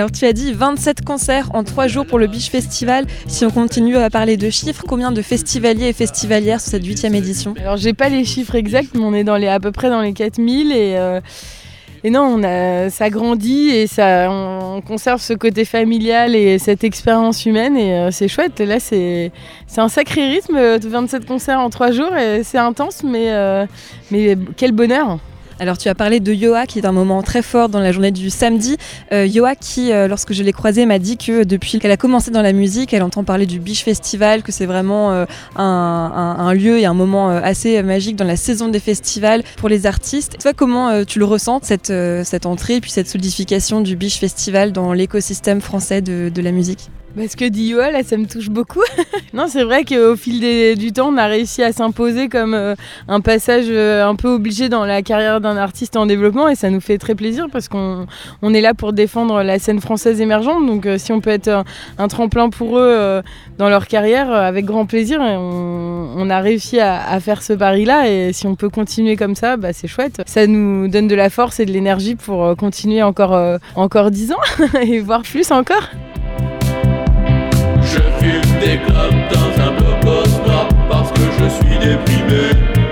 Alors 0.00 0.10
tu 0.10 0.24
as 0.24 0.32
dit 0.32 0.54
27 0.54 1.04
concerts 1.04 1.50
en 1.52 1.62
3 1.62 1.86
jours 1.86 2.06
pour 2.06 2.18
le 2.18 2.26
Biche 2.26 2.48
Festival. 2.48 3.04
Si 3.26 3.44
on 3.44 3.50
continue 3.50 3.98
à 3.98 4.08
parler 4.08 4.38
de 4.38 4.48
chiffres, 4.48 4.82
combien 4.88 5.12
de 5.12 5.20
festivaliers 5.20 5.88
et 5.88 5.92
festivalières 5.92 6.62
sur 6.62 6.70
cette 6.70 6.86
8 6.86 7.04
édition? 7.04 7.52
Alors 7.60 7.76
j'ai 7.76 7.92
pas 7.92 8.08
les 8.08 8.24
chiffres 8.24 8.54
exacts, 8.54 8.94
mais 8.94 9.04
on 9.04 9.12
est 9.12 9.24
dans 9.24 9.36
les, 9.36 9.48
à 9.48 9.60
peu 9.60 9.72
près 9.72 9.90
dans 9.90 10.00
les 10.00 10.14
4000 10.14 10.72
et... 10.72 10.96
Euh, 10.96 11.20
et 12.02 12.08
non, 12.08 12.40
ça 12.88 13.10
grandit 13.10 13.68
et 13.68 13.86
ça, 13.86 14.30
on, 14.30 14.80
conserve 14.80 15.20
ce 15.20 15.34
côté 15.34 15.66
familial 15.66 16.34
et 16.34 16.58
cette 16.58 16.82
expérience 16.82 17.44
humaine 17.44 17.76
et 17.76 17.92
euh, 17.92 18.10
c'est 18.10 18.26
chouette. 18.26 18.58
Et 18.58 18.64
là, 18.64 18.80
c'est, 18.80 19.30
c'est 19.66 19.82
un 19.82 19.90
sacré 19.90 20.26
rythme, 20.26 20.78
27 20.78 21.26
concerts 21.26 21.60
en 21.60 21.68
3 21.68 21.90
jours 21.90 22.16
et 22.16 22.42
c'est 22.42 22.56
intense, 22.56 23.04
mais, 23.04 23.34
euh, 23.34 23.66
mais 24.10 24.34
quel 24.56 24.72
bonheur! 24.72 25.18
Alors 25.60 25.76
tu 25.76 25.90
as 25.90 25.94
parlé 25.94 26.20
de 26.20 26.32
Yoa 26.32 26.64
qui 26.64 26.78
est 26.78 26.86
un 26.86 26.92
moment 26.92 27.22
très 27.22 27.42
fort 27.42 27.68
dans 27.68 27.80
la 27.80 27.92
journée 27.92 28.12
du 28.12 28.30
samedi. 28.30 28.78
Euh, 29.12 29.26
Yoa 29.26 29.54
qui, 29.54 29.92
euh, 29.92 30.08
lorsque 30.08 30.32
je 30.32 30.42
l'ai 30.42 30.54
croisée, 30.54 30.86
m'a 30.86 30.98
dit 30.98 31.18
que 31.18 31.44
depuis 31.44 31.78
qu'elle 31.78 31.90
a 31.90 31.98
commencé 31.98 32.30
dans 32.30 32.40
la 32.40 32.54
musique, 32.54 32.94
elle 32.94 33.02
entend 33.02 33.24
parler 33.24 33.44
du 33.44 33.60
Biche 33.60 33.84
Festival, 33.84 34.42
que 34.42 34.52
c'est 34.52 34.64
vraiment 34.64 35.12
euh, 35.12 35.26
un, 35.56 36.54
lieu 36.54 36.78
et 36.78 36.86
un 36.86 36.94
moment 36.94 37.30
euh, 37.30 37.40
assez 37.44 37.82
magique 37.82 38.16
dans 38.16 38.24
la 38.24 38.36
saison 38.36 38.68
des 38.68 38.80
festivals 38.80 39.42
pour 39.58 39.68
les 39.68 39.84
artistes. 39.84 40.38
Toi, 40.40 40.54
comment 40.54 41.04
tu 41.04 41.18
le 41.18 41.26
ressens, 41.26 41.60
cette, 41.62 41.92
cette 42.24 42.46
entrée 42.46 42.80
puis 42.80 42.90
cette 42.90 43.08
solidification 43.08 43.82
du 43.82 43.96
Biche 43.96 44.18
Festival 44.18 44.72
dans 44.72 44.94
l'écosystème 44.94 45.60
français 45.60 46.00
de, 46.00 46.30
de 46.34 46.40
la 46.40 46.52
musique? 46.52 46.88
Bah, 47.16 47.22
ce 47.28 47.36
que 47.36 47.44
dit 47.44 47.64
Yoa, 47.70 47.90
là, 47.90 48.04
ça 48.04 48.16
me 48.16 48.26
touche 48.26 48.50
beaucoup. 48.50 48.82
non, 49.34 49.46
c'est 49.48 49.64
vrai 49.64 49.84
qu'au 49.84 50.14
fil 50.14 50.78
du 50.78 50.92
temps, 50.92 51.08
on 51.12 51.16
a 51.16 51.26
réussi 51.26 51.60
à 51.60 51.72
s'imposer 51.72 52.28
comme 52.28 52.54
euh, 52.54 52.76
un 53.08 53.20
passage 53.20 53.64
euh, 53.68 54.06
un 54.06 54.14
peu 54.14 54.28
obligé 54.28 54.68
dans 54.68 54.84
la 54.84 55.02
carrière 55.02 55.40
d'un 55.40 55.56
artiste 55.56 55.96
en 55.96 56.06
développement 56.06 56.48
et 56.48 56.54
ça 56.54 56.70
nous 56.70 56.80
fait 56.80 56.98
très 56.98 57.16
plaisir 57.16 57.48
parce 57.50 57.66
qu'on 57.66 58.06
on 58.42 58.54
est 58.54 58.60
là 58.60 58.74
pour 58.74 58.92
défendre 58.92 59.42
la 59.42 59.58
scène 59.58 59.80
française 59.80 60.20
émergente. 60.20 60.64
Donc, 60.64 60.86
euh, 60.86 60.98
si 60.98 61.10
on 61.12 61.20
peut 61.20 61.30
être 61.30 61.64
un, 61.98 62.08
tremplin 62.08 62.48
pour 62.48 62.78
eux 62.78 63.22
dans 63.58 63.68
leur 63.68 63.86
carrière, 63.86 64.32
avec 64.32 64.64
grand 64.64 64.86
plaisir. 64.86 65.20
On, 65.20 66.28
a 66.30 66.40
réussi 66.40 66.78
à, 66.80 67.18
faire 67.20 67.42
ce 67.42 67.52
pari-là 67.52 68.08
et 68.08 68.32
si 68.32 68.46
on 68.46 68.54
peut 68.54 68.68
continuer 68.68 69.16
comme 69.16 69.34
ça, 69.34 69.56
bah, 69.56 69.72
c'est 69.72 69.88
chouette. 69.88 70.22
Ça 70.26 70.46
nous 70.46 70.88
donne 70.88 71.08
de 71.08 71.14
la 71.14 71.30
force 71.30 71.60
et 71.60 71.66
de 71.66 71.72
l'énergie 71.72 72.14
pour 72.14 72.56
continuer 72.56 73.02
encore, 73.02 73.58
encore 73.74 74.10
10 74.10 74.32
ans 74.32 74.36
et 74.82 75.00
voire 75.00 75.22
plus 75.22 75.50
encore. 75.50 75.88
Je 77.92 77.96
fume 77.96 78.60
des 78.60 78.78
clopes 78.78 79.32
dans 79.32 79.62
un 79.64 79.72
blocos 79.72 80.46
noir 80.46 80.68
parce 80.88 81.10
que 81.10 81.22
je 81.40 81.48
suis 81.48 81.78
déprimé. 81.78 82.89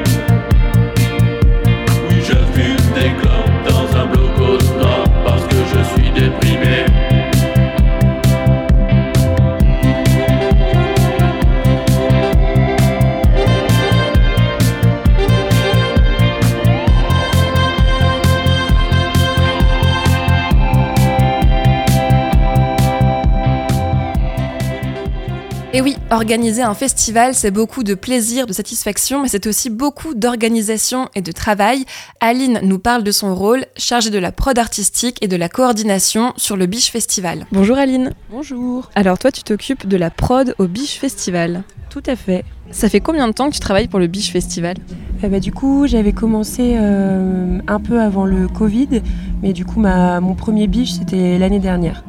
Organiser 26.10 26.62
un 26.62 26.74
festival, 26.74 27.34
c'est 27.34 27.50
beaucoup 27.50 27.82
de 27.82 27.94
plaisir, 27.94 28.46
de 28.46 28.52
satisfaction, 28.52 29.22
mais 29.22 29.28
c'est 29.28 29.46
aussi 29.46 29.70
beaucoup 29.70 30.14
d'organisation 30.14 31.08
et 31.14 31.22
de 31.22 31.32
travail. 31.32 31.84
Aline 32.20 32.60
nous 32.62 32.78
parle 32.78 33.02
de 33.02 33.10
son 33.10 33.34
rôle, 33.34 33.66
chargée 33.76 34.10
de 34.10 34.18
la 34.18 34.32
prod 34.32 34.58
artistique 34.58 35.18
et 35.20 35.28
de 35.28 35.36
la 35.36 35.48
coordination 35.48 36.32
sur 36.36 36.56
le 36.56 36.66
Biche 36.66 36.90
Festival. 36.90 37.46
Bonjour 37.52 37.76
Aline. 37.76 38.12
Bonjour. 38.30 38.90
Alors 38.94 39.18
toi, 39.18 39.30
tu 39.30 39.42
t'occupes 39.42 39.86
de 39.86 39.96
la 39.96 40.10
prod 40.10 40.54
au 40.58 40.66
Biche 40.66 40.98
Festival. 40.98 41.62
Tout 41.90 42.02
à 42.06 42.16
fait. 42.16 42.44
Ça 42.70 42.88
fait 42.88 43.00
combien 43.00 43.26
de 43.28 43.32
temps 43.32 43.48
que 43.48 43.54
tu 43.54 43.60
travailles 43.60 43.88
pour 43.88 43.98
le 43.98 44.06
Biche 44.06 44.30
Festival? 44.30 44.76
Eh 45.22 45.28
ben, 45.28 45.40
du 45.40 45.52
coup, 45.52 45.86
j'avais 45.86 46.12
commencé 46.12 46.76
euh, 46.76 47.58
un 47.66 47.80
peu 47.80 48.00
avant 48.00 48.24
le 48.24 48.46
Covid, 48.46 49.02
mais 49.42 49.52
du 49.52 49.64
coup, 49.64 49.80
ma, 49.80 50.20
mon 50.20 50.34
premier 50.34 50.66
biche, 50.66 50.92
c'était 50.92 51.38
l'année 51.38 51.60
dernière. 51.60 52.04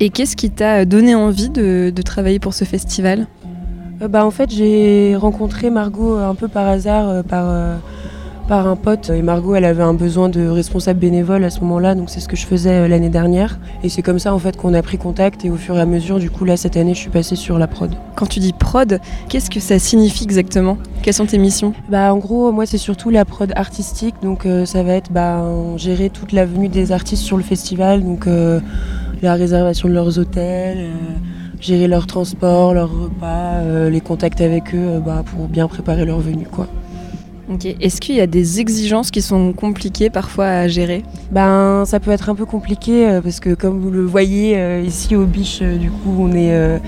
Et 0.00 0.10
qu'est-ce 0.10 0.36
qui 0.36 0.50
t'a 0.50 0.84
donné 0.84 1.14
envie 1.14 1.48
de, 1.48 1.92
de 1.94 2.02
travailler 2.02 2.38
pour 2.38 2.54
ce 2.54 2.64
festival 2.64 3.26
Euh, 4.02 4.08
bah, 4.08 4.26
en 4.26 4.30
fait, 4.30 4.50
j'ai 4.50 5.14
rencontré 5.16 5.70
Margot 5.70 6.16
un 6.16 6.34
peu 6.34 6.48
par 6.48 6.66
hasard, 6.66 7.08
euh, 7.08 7.22
par, 7.22 7.44
euh, 7.48 7.76
par 8.48 8.66
un 8.66 8.76
pote. 8.76 9.10
Et 9.10 9.22
Margot, 9.22 9.54
elle 9.54 9.64
avait 9.64 9.84
un 9.84 9.94
besoin 9.94 10.28
de 10.28 10.48
responsable 10.48 10.98
bénévole 10.98 11.44
à 11.44 11.50
ce 11.50 11.60
moment-là, 11.60 11.94
donc 11.94 12.10
c'est 12.10 12.20
ce 12.20 12.28
que 12.28 12.36
je 12.36 12.44
faisais 12.44 12.72
euh, 12.72 12.88
l'année 12.88 13.08
dernière. 13.08 13.58
Et 13.84 13.88
c'est 13.88 14.02
comme 14.02 14.18
ça, 14.18 14.34
en 14.34 14.38
fait, 14.38 14.56
qu'on 14.56 14.74
a 14.74 14.82
pris 14.82 14.98
contact. 14.98 15.44
Et 15.44 15.50
au 15.50 15.56
fur 15.56 15.76
et 15.76 15.80
à 15.80 15.86
mesure, 15.86 16.18
du 16.18 16.28
coup, 16.28 16.44
là, 16.44 16.56
cette 16.56 16.76
année, 16.76 16.92
je 16.94 16.98
suis 16.98 17.10
passée 17.10 17.36
sur 17.36 17.56
la 17.58 17.68
prod. 17.68 17.94
Quand 18.16 18.26
tu 18.26 18.40
dis 18.40 18.52
prod, 18.52 19.00
qu'est-ce 19.28 19.48
que 19.48 19.60
ça 19.60 19.78
signifie 19.78 20.24
exactement? 20.24 20.76
Quelles 21.02 21.14
sont 21.14 21.26
tes 21.26 21.38
missions? 21.38 21.72
Bah, 21.88 22.12
en 22.12 22.18
gros, 22.18 22.50
moi, 22.50 22.66
c'est 22.66 22.78
surtout 22.78 23.10
la 23.10 23.24
prod 23.24 23.52
artistique. 23.54 24.16
Donc, 24.22 24.44
euh, 24.44 24.66
ça 24.66 24.82
va 24.82 24.94
être 24.94 25.12
bah, 25.12 25.44
gérer 25.76 26.10
toute 26.10 26.32
la 26.32 26.44
venue 26.44 26.68
des 26.68 26.90
artistes 26.90 27.22
sur 27.22 27.36
le 27.36 27.44
festival. 27.44 28.02
Donc, 28.02 28.26
euh, 28.26 28.58
la 29.24 29.34
réservation 29.34 29.88
de 29.88 29.94
leurs 29.94 30.18
hôtels, 30.18 30.78
euh, 30.78 30.92
gérer 31.60 31.88
leur 31.88 32.06
transport, 32.06 32.74
leurs 32.74 32.92
repas, 32.92 33.56
euh, 33.56 33.90
les 33.90 34.00
contacts 34.00 34.40
avec 34.40 34.74
eux 34.74 34.78
euh, 34.78 35.00
bah, 35.00 35.24
pour 35.24 35.48
bien 35.48 35.66
préparer 35.66 36.04
leur 36.04 36.20
venue. 36.20 36.46
Quoi. 36.46 36.68
Est-ce 37.80 38.00
qu'il 38.00 38.14
y 38.14 38.20
a 38.20 38.26
des 38.26 38.60
exigences 38.60 39.10
qui 39.10 39.20
sont 39.20 39.52
compliquées 39.52 40.08
parfois 40.08 40.46
à 40.46 40.68
gérer? 40.68 41.02
Ben, 41.30 41.84
ça 41.84 42.00
peut 42.00 42.10
être 42.10 42.30
un 42.30 42.34
peu 42.34 42.46
compliqué 42.46 43.06
euh, 43.06 43.20
parce 43.20 43.40
que, 43.40 43.54
comme 43.54 43.80
vous 43.80 43.90
le 43.90 44.04
voyez 44.04 44.56
euh, 44.56 44.80
ici 44.80 45.14
au 45.14 45.26
Biche, 45.26 45.60
euh, 45.62 45.76
du 45.76 45.90
coup, 45.90 46.16
on 46.18 46.32
est. 46.32 46.80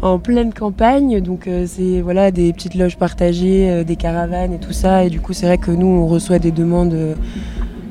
en 0.00 0.20
pleine 0.20 0.52
campagne, 0.52 1.20
donc 1.20 1.50
c'est 1.66 2.00
voilà 2.00 2.30
des 2.30 2.52
petites 2.52 2.76
loges 2.76 2.96
partagées, 2.96 3.82
des 3.84 3.96
caravanes 3.96 4.52
et 4.52 4.58
tout 4.58 4.72
ça. 4.72 5.04
Et 5.04 5.10
du 5.10 5.18
coup, 5.18 5.32
c'est 5.32 5.46
vrai 5.46 5.58
que 5.58 5.72
nous, 5.72 5.88
on 5.88 6.06
reçoit 6.06 6.38
des 6.38 6.52
demandes 6.52 7.16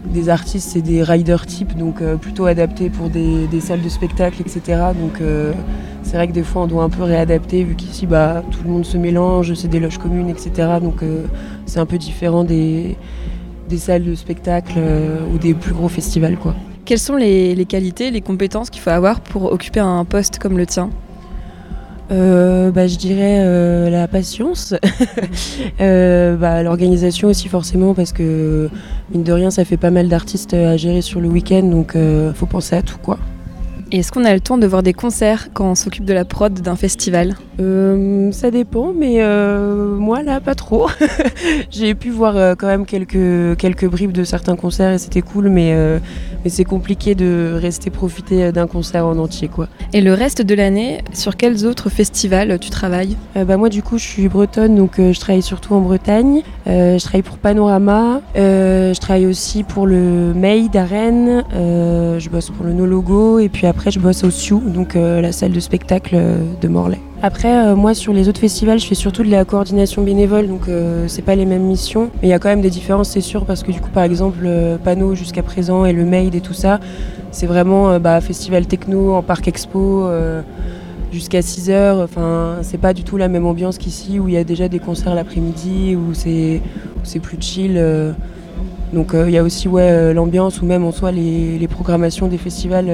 des 0.07 0.29
artistes, 0.29 0.69
c'est 0.73 0.81
des 0.81 1.03
riders 1.03 1.45
type, 1.45 1.77
donc 1.77 2.01
euh, 2.01 2.15
plutôt 2.15 2.45
adaptés 2.45 2.89
pour 2.89 3.09
des, 3.09 3.47
salles 3.59 3.81
de 3.81 3.89
spectacle, 3.89 4.41
etc. 4.41 4.61
Donc 4.99 5.21
euh, 5.21 5.53
c'est 6.03 6.15
vrai 6.15 6.27
que 6.27 6.33
des 6.33 6.43
fois, 6.43 6.63
on 6.63 6.67
doit 6.67 6.83
un 6.83 6.89
peu 6.89 7.03
réadapter 7.03 7.63
vu 7.63 7.75
qu'ici, 7.75 8.05
bah, 8.05 8.43
tout 8.51 8.59
le 8.63 8.69
monde 8.69 8.85
se 8.85 8.97
mélange, 8.97 9.53
c'est 9.53 9.67
des 9.67 9.79
loges 9.79 9.97
communes, 9.97 10.29
etc. 10.29 10.51
Donc 10.81 11.03
euh, 11.03 11.25
c'est 11.65 11.79
un 11.79 11.85
peu 11.85 11.97
différent 11.97 12.43
des, 12.43 12.97
salles 13.77 14.05
de 14.05 14.15
spectacle 14.15 14.79
ou 15.33 15.37
des 15.37 15.53
plus 15.53 15.73
gros 15.73 15.89
festivals. 15.89 16.37
Quelles 16.85 16.99
sont 16.99 17.15
les, 17.15 17.53
les 17.53 17.65
qualités, 17.65 18.11
les 18.11 18.21
compétences 18.21 18.69
qu'il 18.69 18.81
faut 18.81 18.89
avoir 18.89 19.19
pour 19.19 19.51
occuper 19.51 19.81
un 19.81 20.05
poste 20.05 20.39
comme 20.39 20.57
le 20.57 20.65
tien? 20.65 20.89
Euh, 22.09 22.71
bah, 22.71 22.87
je 22.87 22.97
dirais 22.97 23.39
euh, 23.39 23.89
la 23.89 24.07
patience, 24.07 24.73
Euh, 25.81 26.35
bah, 26.35 26.63
l'organisation 26.63 27.27
aussi 27.27 27.49
forcément 27.49 27.93
parce 27.93 28.11
que 28.11 28.69
mine 29.11 29.23
de 29.23 29.31
rien 29.31 29.51
ça 29.51 29.63
fait 29.65 29.77
pas 29.77 29.91
mal 29.91 30.07
d'artistes 30.07 30.53
à 30.53 30.75
gérer 30.75 31.01
sur 31.01 31.19
le 31.19 31.27
week-end 31.27 31.63
donc 31.63 31.95
euh, 31.95 32.33
faut 32.33 32.45
penser 32.45 32.75
à 32.75 32.81
tout 32.81 32.97
quoi. 32.97 33.19
Et 33.91 33.99
est-ce 33.99 34.11
qu'on 34.11 34.25
a 34.25 34.33
le 34.33 34.41
temps 34.41 34.57
de 34.57 34.67
voir 34.67 34.83
des 34.83 34.91
concerts 34.91 35.47
quand 35.53 35.71
on 35.71 35.75
s'occupe 35.75 36.03
de 36.03 36.13
la 36.13 36.25
prod 36.25 36.53
d'un 36.53 36.75
festival? 36.75 37.35
Euh, 37.61 38.31
ça 38.33 38.51
dépend 38.51 38.91
mais 38.93 39.21
euh, 39.21 39.95
moi 39.95 40.23
là 40.23 40.41
pas 40.41 40.55
trop. 40.55 40.89
J'ai 41.71 41.95
pu 41.95 42.09
voir 42.09 42.35
euh, 42.35 42.55
quand 42.57 42.67
même 42.67 42.85
quelques, 42.85 43.57
quelques 43.57 43.87
bribes 43.87 44.11
de 44.11 44.25
certains 44.25 44.57
concerts 44.57 44.91
et 44.91 44.97
c'était 44.97 45.21
cool 45.21 45.49
mais, 45.49 45.73
mais 46.43 46.49
c'est 46.49 46.63
compliqué 46.63 47.15
de 47.15 47.57
rester 47.59 47.89
profiter 47.89 48.51
d'un 48.51 48.67
concert 48.67 49.05
en 49.05 49.17
entier 49.17 49.47
quoi. 49.47 49.67
Et 49.93 50.01
le 50.01 50.13
reste 50.13 50.41
de 50.41 50.55
l'année, 50.55 51.03
sur 51.13 51.37
quels 51.37 51.65
autres 51.65 51.89
festivals 51.89 52.59
tu 52.59 52.69
travailles? 52.69 53.15
Euh, 53.35 53.45
bah, 53.45 53.57
moi, 53.57 53.69
du 53.69 53.81
coup, 53.81 53.97
je 53.97 54.05
suis 54.05 54.27
bretonne, 54.27 54.75
donc 54.75 54.99
euh, 54.99 55.13
je 55.13 55.19
travaille 55.19 55.41
surtout 55.41 55.73
en 55.73 55.81
Bretagne. 55.81 56.41
Euh, 56.67 56.97
je 56.97 57.03
travaille 57.03 57.21
pour 57.21 57.37
Panorama. 57.37 58.21
Euh, 58.35 58.93
je 58.93 58.99
travaille 58.99 59.25
aussi 59.25 59.63
pour 59.63 59.87
le 59.87 60.33
Made 60.33 60.75
à 60.75 60.85
Rennes. 60.85 61.43
Euh, 61.53 62.19
je 62.19 62.29
bosse 62.29 62.49
pour 62.49 62.65
le 62.65 62.73
No 62.73 62.85
Logo. 62.85 63.39
Et 63.39 63.49
puis 63.49 63.67
après, 63.67 63.91
je 63.91 63.99
bosse 63.99 64.23
au 64.23 64.31
Sioux, 64.31 64.61
donc 64.65 64.95
euh, 64.95 65.21
la 65.21 65.31
salle 65.31 65.51
de 65.51 65.59
spectacle 65.59 66.15
euh, 66.15 66.37
de 66.61 66.67
Morlaix. 66.67 66.99
Après, 67.23 67.65
euh, 67.65 67.75
moi, 67.75 67.95
sur 67.95 68.13
les 68.13 68.29
autres 68.29 68.39
festivals, 68.39 68.79
je 68.79 68.85
fais 68.85 68.95
surtout 68.95 69.23
de 69.23 69.31
la 69.31 69.43
coordination 69.43 70.03
bénévole, 70.03 70.47
donc 70.47 70.67
euh, 70.67 71.07
c'est 71.07 71.23
pas 71.23 71.33
les 71.35 71.45
mêmes 71.45 71.63
missions. 71.63 72.11
Mais 72.21 72.27
il 72.27 72.29
y 72.29 72.33
a 72.33 72.37
quand 72.39 72.49
même 72.49 72.61
des 72.61 72.69
différences, 72.69 73.09
c'est 73.09 73.21
sûr, 73.21 73.45
parce 73.45 73.63
que 73.63 73.71
du 73.71 73.81
coup, 73.81 73.89
par 73.89 74.03
exemple, 74.03 74.43
euh, 74.45 74.77
Pano 74.77 75.15
jusqu'à 75.15 75.41
présent 75.41 75.85
et 75.85 75.93
le 75.93 76.05
Made 76.05 76.35
et 76.35 76.41
tout 76.41 76.53
ça, 76.53 76.79
c'est 77.31 77.47
vraiment 77.47 77.99
bah, 77.99 78.21
festival 78.21 78.67
techno 78.67 79.13
en 79.13 79.23
parc 79.23 79.47
expo. 79.47 80.07
jusqu'à 81.11 81.41
6 81.41 81.69
heures. 81.71 81.99
Enfin, 81.99 82.57
c'est 82.61 82.77
pas 82.77 82.93
du 82.93 83.03
tout 83.03 83.17
la 83.17 83.27
même 83.27 83.45
ambiance 83.45 83.77
qu'ici 83.77 84.19
où 84.19 84.27
il 84.27 84.35
y 84.35 84.37
a 84.37 84.43
déjà 84.43 84.67
des 84.67 84.79
concerts 84.79 85.15
l'après-midi, 85.15 85.95
où 85.95 86.13
c'est 86.13 86.61
plus 87.19 87.37
chill. 87.39 87.81
Donc 88.93 89.13
il 89.13 89.31
y 89.31 89.37
a 89.37 89.43
aussi 89.43 89.67
ouais, 89.67 90.13
l'ambiance 90.13 90.61
ou 90.61 90.65
même 90.65 90.83
en 90.83 90.91
soi 90.91 91.11
les, 91.11 91.67
programmations 91.67 92.27
des 92.27 92.37
festivals 92.37 92.89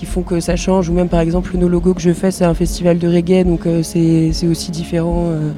qui 0.00 0.06
font 0.06 0.22
que 0.22 0.40
ça 0.40 0.56
change. 0.56 0.88
Ou 0.88 0.94
même 0.94 1.08
par 1.08 1.20
exemple 1.20 1.50
le 1.52 1.58
No 1.60 1.68
Logo 1.68 1.92
que 1.92 2.00
je 2.00 2.12
fais, 2.12 2.30
c'est 2.30 2.44
un 2.46 2.54
festival 2.54 2.98
de 2.98 3.06
reggae, 3.06 3.44
donc 3.44 3.66
euh, 3.66 3.82
c'est 3.82 4.32
aussi 4.50 4.70
différent. 4.70 5.26
euh, 5.28 5.50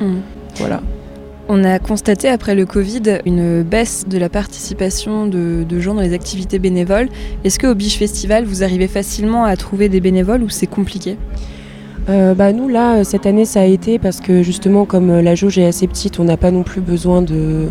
Voilà. 0.57 0.81
On 1.49 1.63
a 1.65 1.79
constaté 1.79 2.29
après 2.29 2.55
le 2.55 2.67
Covid 2.67 3.03
une 3.27 3.63
baisse 3.63 4.05
de 4.09 4.19
la 4.19 4.29
participation 4.29 5.27
de, 5.27 5.65
de 5.69 5.81
gens 5.81 5.95
dans 5.95 6.01
les 6.01 6.13
activités 6.15 6.59
bénévoles. 6.59 7.09
Est-ce 7.45 7.59
qu'au 7.59 7.75
Biche 7.75 7.99
Festival, 7.99 8.45
vous 8.45 8.63
arrivez 8.65 8.89
facilement 8.89 9.45
à 9.45 9.57
trouver 9.57 9.89
des 9.89 10.01
bénévoles 10.01 10.43
ou 10.43 10.49
c'est 10.49 10.67
compliqué? 10.67 11.17
Euh, 12.09 12.35
bah, 12.35 12.53
nous, 12.53 12.69
là, 12.69 13.05
cette 13.05 13.27
année, 13.27 13.45
ça 13.45 13.61
a 13.61 13.65
été 13.65 13.99
parce 14.01 14.21
que 14.21 14.43
justement, 14.43 14.85
comme 14.87 15.21
la 15.21 15.35
jauge 15.37 15.59
est 15.59 15.67
assez 15.67 15.87
petite, 15.87 16.19
on 16.19 16.25
n'a 16.25 16.37
pas 16.37 16.51
non 16.51 16.63
plus 16.65 16.81
besoin 16.81 17.23
de, 17.23 17.69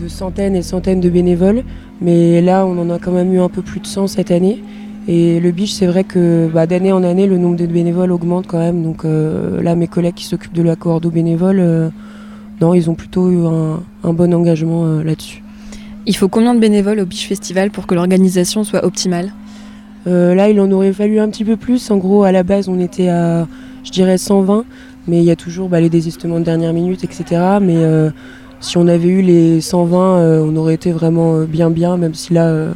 de 0.00 0.08
centaines 0.08 0.56
et 0.56 0.62
centaines 0.62 1.00
de 1.00 1.10
bénévoles. 1.10 1.64
Mais 2.00 2.40
là, 2.40 2.64
on 2.66 2.78
en 2.78 2.88
a 2.88 2.98
quand 2.98 3.12
même 3.12 3.32
eu 3.34 3.40
un 3.40 3.48
peu 3.50 3.60
plus 3.62 3.80
de 3.80 3.86
100 3.86 4.06
cette 4.06 4.30
année. 4.30 4.62
Et 5.12 5.40
le 5.40 5.50
biche, 5.50 5.72
c'est 5.72 5.86
vrai 5.86 6.04
que 6.04 6.48
bah, 6.54 6.68
d'année 6.68 6.92
en 6.92 7.02
année, 7.02 7.26
le 7.26 7.36
nombre 7.36 7.56
de 7.56 7.66
bénévoles 7.66 8.12
augmente 8.12 8.46
quand 8.46 8.60
même. 8.60 8.84
Donc 8.84 9.04
euh, 9.04 9.60
là, 9.60 9.74
mes 9.74 9.88
collègues 9.88 10.14
qui 10.14 10.24
s'occupent 10.24 10.54
de 10.54 10.62
la 10.62 10.76
coordo 10.76 11.10
bénévole, 11.10 11.58
euh, 11.58 11.90
non, 12.60 12.74
ils 12.74 12.88
ont 12.88 12.94
plutôt 12.94 13.28
eu 13.28 13.44
un, 13.44 13.82
un 14.04 14.12
bon 14.12 14.32
engagement 14.32 14.84
euh, 14.86 15.02
là-dessus. 15.02 15.42
Il 16.06 16.14
faut 16.14 16.28
combien 16.28 16.54
de 16.54 16.60
bénévoles 16.60 17.00
au 17.00 17.06
Biche 17.06 17.26
Festival 17.26 17.72
pour 17.72 17.88
que 17.88 17.96
l'organisation 17.96 18.62
soit 18.62 18.84
optimale? 18.84 19.32
Euh, 20.06 20.36
là, 20.36 20.48
il 20.48 20.60
en 20.60 20.70
aurait 20.70 20.92
fallu 20.92 21.18
un 21.18 21.28
petit 21.28 21.44
peu 21.44 21.56
plus. 21.56 21.90
En 21.90 21.96
gros, 21.96 22.22
à 22.22 22.30
la 22.30 22.44
base, 22.44 22.68
on 22.68 22.78
était 22.78 23.08
à, 23.08 23.48
je 23.82 23.90
dirais, 23.90 24.16
120. 24.16 24.64
Mais 25.08 25.18
il 25.18 25.24
y 25.24 25.32
a 25.32 25.36
toujours 25.36 25.68
bah, 25.68 25.80
les 25.80 25.90
désistements 25.90 26.38
de 26.38 26.44
dernière 26.44 26.72
minute, 26.72 27.02
etc. 27.02 27.24
Mais 27.60 27.78
euh, 27.78 28.10
si 28.60 28.76
on 28.76 28.86
avait 28.86 29.08
eu 29.08 29.22
les 29.22 29.60
120, 29.60 30.18
euh, 30.18 30.46
on 30.46 30.54
aurait 30.54 30.74
été 30.74 30.92
vraiment 30.92 31.34
euh, 31.34 31.46
bien 31.46 31.70
bien, 31.70 31.96
même 31.96 32.14
si 32.14 32.32
là, 32.32 32.46
euh, 32.46 32.72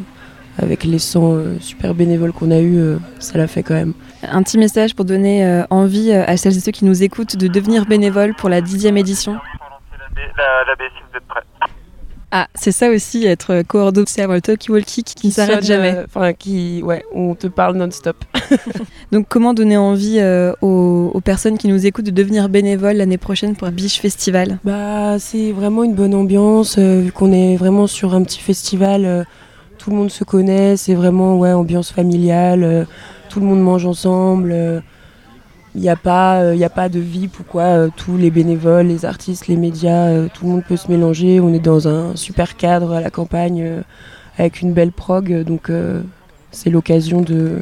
avec 0.59 0.85
les 0.85 0.99
100 0.99 1.35
euh, 1.35 1.57
super 1.61 1.95
bénévoles 1.95 2.33
qu'on 2.33 2.51
a 2.51 2.59
eu, 2.59 2.79
euh, 2.79 2.97
ça 3.19 3.39
l'a 3.39 3.47
fait 3.47 3.63
quand 3.63 3.75
même. 3.75 3.93
Un 4.23 4.43
petit 4.43 4.59
message 4.59 4.95
pour 4.95 5.05
donner 5.05 5.45
euh, 5.45 5.65
envie 5.71 6.13
à 6.13 6.37
celles 6.37 6.57
et 6.57 6.61
ceux 6.61 6.73
qui 6.73 6.85
nous 6.85 7.03
écoutent 7.03 7.37
de 7.37 7.49
devenir 7.49 7.87
bénévoles 7.87 8.35
pour 8.35 8.49
la 8.49 8.61
dixième 8.61 8.97
édition. 8.97 9.37
La, 10.37 10.75
si 10.79 11.03
vous 11.11 11.19
êtes 11.19 11.25
prêts. 11.27 11.43
Ah, 12.37 12.49
c'est 12.57 12.73
ça 12.73 12.89
aussi, 12.89 13.27
être 13.27 13.63
coordonné, 13.63 14.07
c'est 14.09 14.23
avoir 14.23 14.35
le 14.37 14.41
talkie-walkie 14.41 15.05
qui 15.05 15.29
ne 15.29 15.33
s'arrête 15.33 15.65
jamais. 15.65 15.95
euh, 15.95 16.05
Enfin, 16.07 16.33
qui, 16.33 16.83
ouais, 16.83 17.05
on 17.15 17.37
te 17.37 17.47
parle 17.47 17.77
non-stop. 17.77 18.17
Donc 19.13 19.27
comment 19.29 19.55
donner 19.55 19.77
envie 19.77 20.19
euh, 20.19 20.53
aux, 20.61 21.13
aux 21.15 21.21
personnes 21.21 21.59
qui 21.59 21.69
nous 21.69 21.87
écoutent 21.87 22.07
de 22.07 22.11
devenir 22.11 22.49
bénévoles 22.49 22.97
l'année 22.97 23.19
prochaine 23.19 23.55
pour 23.55 23.69
Biche 23.69 24.01
Festival? 24.01 24.59
Bah, 24.65 25.17
c'est 25.21 25.53
vraiment 25.53 25.85
une 25.85 25.95
bonne 25.95 26.13
ambiance, 26.13 26.75
euh, 26.77 27.03
vu 27.05 27.13
qu'on 27.13 27.33
est 27.33 27.55
vraiment 27.55 27.87
sur 27.87 28.15
un 28.15 28.25
petit 28.25 28.41
festival. 28.41 29.25
Euh, 29.75 29.79
tout 29.79 29.91
le 29.91 29.97
monde 29.97 30.11
se 30.11 30.25
connaît, 30.25 30.77
c'est 30.77 30.95
vraiment 30.95 31.39
ouais, 31.39 31.53
ambiance 31.53 31.91
familiale. 31.91 32.65
euh, 32.65 32.85
tout 33.31 33.41
le 33.41 33.47
monde 33.47 33.61
mange 33.61 33.85
ensemble. 33.85 34.83
Il 35.75 35.81
n'y 35.81 35.89
a, 35.89 35.97
pas, 35.97 36.41
euh, 36.41 36.63
a 36.63 36.69
pas 36.69 36.89
de 36.89 37.01
vie 37.01 37.27
pourquoi 37.27 37.63
euh, 37.63 37.89
tous 37.97 38.17
les 38.17 38.31
bénévoles, 38.31 38.87
les 38.87 39.05
artistes, 39.05 39.49
les 39.49 39.57
médias, 39.57 40.07
euh, 40.07 40.29
tout 40.33 40.45
le 40.45 40.53
monde 40.53 40.63
peut 40.69 40.77
se 40.77 40.89
mélanger. 40.89 41.41
On 41.41 41.53
est 41.53 41.59
dans 41.59 41.89
un 41.89 42.15
super 42.15 42.57
cadre 42.57 42.93
à 42.93 43.01
la 43.01 43.11
campagne 43.11 43.61
euh, 43.61 43.83
avec 44.39 44.63
une 44.63 44.73
belle 44.73 44.93
prog, 44.93 45.33
euh, 45.33 45.43
donc 45.43 45.71
euh, 45.71 46.03
c'est 46.53 46.71
l'occasion 46.71 47.23
de, 47.23 47.61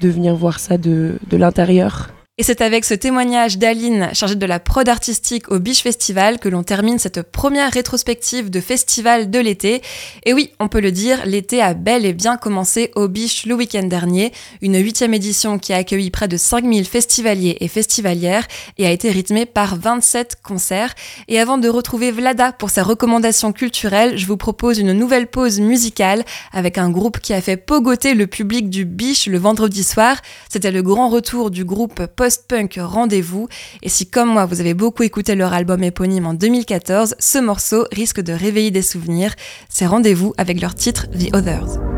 de 0.00 0.08
venir 0.08 0.36
voir 0.36 0.60
ça 0.60 0.78
de, 0.78 1.18
de 1.28 1.36
l'intérieur. 1.36 2.10
Et 2.42 2.44
c'est 2.44 2.60
avec 2.60 2.84
ce 2.84 2.94
témoignage 2.94 3.56
d'Aline, 3.56 4.10
chargée 4.14 4.34
de 4.34 4.46
la 4.46 4.58
prod 4.58 4.88
artistique 4.88 5.52
au 5.52 5.60
Biche 5.60 5.84
Festival, 5.84 6.40
que 6.40 6.48
l'on 6.48 6.64
termine 6.64 6.98
cette 6.98 7.22
première 7.22 7.70
rétrospective 7.70 8.50
de 8.50 8.60
festival 8.60 9.30
de 9.30 9.38
l'été. 9.38 9.80
Et 10.26 10.32
oui, 10.32 10.50
on 10.58 10.66
peut 10.66 10.80
le 10.80 10.90
dire, 10.90 11.24
l'été 11.24 11.62
a 11.62 11.72
bel 11.72 12.04
et 12.04 12.12
bien 12.12 12.36
commencé 12.36 12.90
au 12.96 13.06
Biche 13.06 13.46
le 13.46 13.54
week-end 13.54 13.84
dernier, 13.84 14.32
une 14.60 14.76
huitième 14.76 15.14
édition 15.14 15.60
qui 15.60 15.72
a 15.72 15.76
accueilli 15.76 16.10
près 16.10 16.26
de 16.26 16.36
5000 16.36 16.84
festivaliers 16.84 17.58
et 17.60 17.68
festivalières 17.68 18.48
et 18.76 18.88
a 18.88 18.90
été 18.90 19.12
rythmée 19.12 19.46
par 19.46 19.76
27 19.76 20.38
concerts. 20.42 20.96
Et 21.28 21.38
avant 21.38 21.58
de 21.58 21.68
retrouver 21.68 22.10
Vlada 22.10 22.50
pour 22.50 22.70
sa 22.70 22.82
recommandation 22.82 23.52
culturelle, 23.52 24.18
je 24.18 24.26
vous 24.26 24.36
propose 24.36 24.80
une 24.80 24.94
nouvelle 24.94 25.28
pause 25.28 25.60
musicale 25.60 26.24
avec 26.52 26.76
un 26.76 26.90
groupe 26.90 27.20
qui 27.20 27.34
a 27.34 27.40
fait 27.40 27.56
pogoter 27.56 28.14
le 28.14 28.26
public 28.26 28.68
du 28.68 28.84
Biche 28.84 29.28
le 29.28 29.38
vendredi 29.38 29.84
soir. 29.84 30.16
C'était 30.48 30.72
le 30.72 30.82
grand 30.82 31.08
retour 31.08 31.52
du 31.52 31.64
groupe 31.64 32.06
post-punk 32.32 32.78
Rendez-vous. 32.80 33.48
Et 33.82 33.88
si, 33.88 34.08
comme 34.08 34.30
moi, 34.30 34.46
vous 34.46 34.60
avez 34.60 34.74
beaucoup 34.74 35.02
écouté 35.02 35.34
leur 35.34 35.52
album 35.52 35.82
éponyme 35.82 36.26
en 36.26 36.34
2014, 36.34 37.14
ce 37.18 37.38
morceau 37.38 37.86
risque 37.92 38.20
de 38.20 38.32
réveiller 38.32 38.70
des 38.70 38.82
souvenirs. 38.82 39.34
C'est 39.68 39.86
Rendez-vous 39.86 40.32
avec 40.38 40.60
leur 40.60 40.74
titre 40.74 41.06
The 41.10 41.34
Others. 41.34 41.91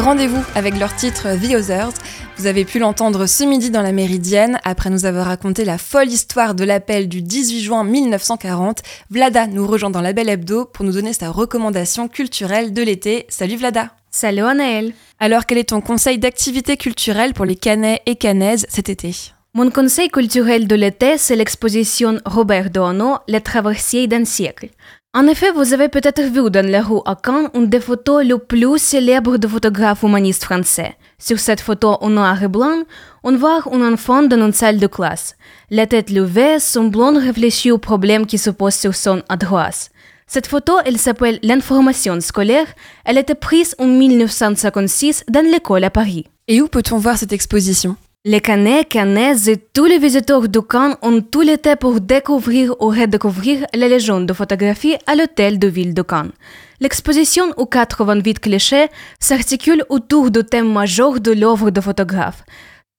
Rendez-vous 0.00 0.42
avec 0.54 0.78
leur 0.78 0.96
titre 0.96 1.28
The 1.36 1.54
Others. 1.54 1.92
Vous 2.38 2.46
avez 2.46 2.64
pu 2.64 2.78
l'entendre 2.78 3.26
ce 3.26 3.44
midi 3.44 3.70
dans 3.70 3.82
la 3.82 3.92
Méridienne. 3.92 4.58
Après 4.64 4.88
nous 4.88 5.04
avoir 5.04 5.26
raconté 5.26 5.62
la 5.64 5.76
folle 5.76 6.08
histoire 6.08 6.54
de 6.54 6.64
l'appel 6.64 7.06
du 7.06 7.20
18 7.20 7.60
juin 7.60 7.84
1940, 7.84 8.82
Vlada 9.10 9.46
nous 9.46 9.66
rejoint 9.66 9.90
dans 9.90 10.00
la 10.00 10.14
Belle 10.14 10.30
Hebdo 10.30 10.64
pour 10.64 10.86
nous 10.86 10.92
donner 10.92 11.12
sa 11.12 11.30
recommandation 11.30 12.08
culturelle 12.08 12.72
de 12.72 12.82
l'été. 12.82 13.26
Salut 13.28 13.56
Vlada 13.56 13.90
Salut 14.10 14.42
Anaël 14.42 14.94
Alors 15.18 15.44
quel 15.44 15.58
est 15.58 15.68
ton 15.68 15.82
conseil 15.82 16.18
d'activité 16.18 16.78
culturelle 16.78 17.34
pour 17.34 17.44
les 17.44 17.56
Canais 17.56 18.00
et 18.06 18.16
Canaises 18.16 18.66
cet 18.70 18.88
été? 18.88 19.14
Mon 19.52 19.68
conseil 19.70 20.08
culturel 20.08 20.68
de 20.68 20.76
l'été, 20.76 21.18
c'est 21.18 21.34
l'exposition 21.34 22.20
Robert 22.24 22.70
Doisneau, 22.70 23.18
Les 23.26 23.40
traversiers 23.40 24.06
d'un 24.06 24.24
siècle. 24.24 24.68
En 25.12 25.26
effet, 25.26 25.50
vous 25.50 25.72
avez 25.72 25.88
peut-être 25.88 26.22
vu 26.22 26.48
dans 26.52 26.64
la 26.64 26.82
rue 26.82 27.00
à 27.04 27.16
Caen 27.26 27.50
une 27.54 27.66
des 27.66 27.80
photos 27.80 28.24
les 28.24 28.38
plus 28.38 28.78
célèbres 28.78 29.38
de 29.38 29.48
photographes 29.48 30.04
humanistes 30.04 30.44
français. 30.44 30.96
Sur 31.18 31.40
cette 31.40 31.60
photo 31.60 31.96
en 32.00 32.10
noir 32.10 32.40
et 32.40 32.46
blanc, 32.46 32.84
on 33.24 33.36
voit 33.36 33.64
un 33.72 33.92
enfant 33.92 34.22
dans 34.22 34.40
une 34.40 34.52
salle 34.52 34.78
de 34.78 34.86
classe. 34.86 35.34
La 35.68 35.88
tête 35.88 36.10
levée, 36.10 36.60
son 36.60 36.84
blond 36.84 37.18
réfléchit 37.18 37.72
aux 37.72 37.78
problèmes 37.78 38.24
qui 38.24 38.38
se 38.38 38.50
posent 38.50 38.76
sur 38.76 38.94
son 38.94 39.20
adresse. 39.28 39.90
Cette 40.28 40.46
photo, 40.46 40.74
elle 40.84 40.96
s'appelle 40.96 41.40
L'information 41.42 42.20
scolaire. 42.20 42.68
Elle 43.04 43.18
était 43.18 43.34
prise 43.34 43.74
en 43.80 43.88
1956 43.88 45.24
dans 45.28 45.44
l'école 45.44 45.82
à 45.82 45.90
Paris. 45.90 46.26
Et 46.46 46.62
où 46.62 46.68
peut-on 46.68 46.98
voir 46.98 47.18
cette 47.18 47.32
exposition? 47.32 47.96
Les 48.26 48.42
Canais, 48.42 48.84
Canaises 48.84 49.48
et 49.48 49.56
tous 49.56 49.86
les 49.86 49.98
visiteurs 49.98 50.46
du 50.46 50.60
Cannes 50.60 50.94
ont 51.00 51.22
tout 51.22 51.40
l'été 51.40 51.74
pour 51.74 52.02
découvrir 52.02 52.74
ou 52.78 52.88
redécouvrir 52.88 53.66
la 53.72 53.88
légende 53.88 54.26
de 54.26 54.34
photographie 54.34 54.96
à 55.06 55.14
l'hôtel 55.14 55.58
de 55.58 55.68
ville 55.68 55.94
de 55.94 56.02
Cannes. 56.02 56.32
L'exposition 56.80 57.44
aux 57.56 57.64
88 57.64 58.40
clichés 58.40 58.88
s'articule 59.20 59.84
autour 59.88 60.30
du 60.30 60.44
thème 60.44 60.70
majeur 60.70 61.18
de 61.18 61.32
l'œuvre 61.32 61.70
de 61.70 61.80
photographe, 61.80 62.44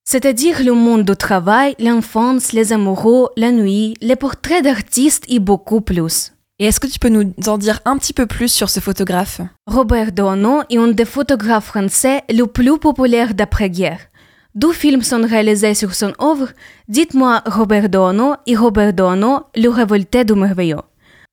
c'est-à-dire 0.06 0.64
le 0.64 0.74
monde 0.74 1.06
du 1.06 1.16
travail, 1.16 1.76
l'enfance, 1.78 2.52
les 2.52 2.74
amoureux, 2.74 3.30
la 3.38 3.52
nuit, 3.52 3.94
les 4.02 4.16
portraits 4.16 4.64
d'artistes 4.64 5.26
et 5.28 5.38
beaucoup 5.38 5.82
plus. 5.82 6.34
Et 6.58 6.66
est-ce 6.66 6.80
que 6.80 6.88
tu 6.88 6.98
peux 6.98 7.10
nous 7.10 7.32
en 7.46 7.60
dire 7.60 7.80
un 7.86 7.98
petit 7.98 8.14
peu 8.14 8.26
plus 8.26 8.52
sur 8.52 8.72
ce 8.72 8.80
photographe? 8.80 9.42
Robert 9.68 10.12
Doisneau 10.14 10.64
est 10.72 10.78
un 10.78 10.88
des 10.88 11.06
photographes 11.06 11.66
français 11.66 12.24
les 12.30 12.46
plus 12.48 12.80
populaires 12.80 13.36
d'après-guerre. 13.36 14.00
Deux 14.54 14.74
films 14.74 15.02
sont 15.02 15.22
réalisés 15.22 15.74
sur 15.76 15.96
son 15.96 16.14
œuvre, 16.22 16.50
Dites-moi 16.90 17.42
Robert 17.46 17.88
Doisneau 17.88 18.36
et 18.46 18.58
Robert 18.58 18.92
Doisneau, 18.92 19.44
Le 19.56 19.70
révolté 19.70 20.26
du 20.26 20.34
merveilleux. 20.34 20.82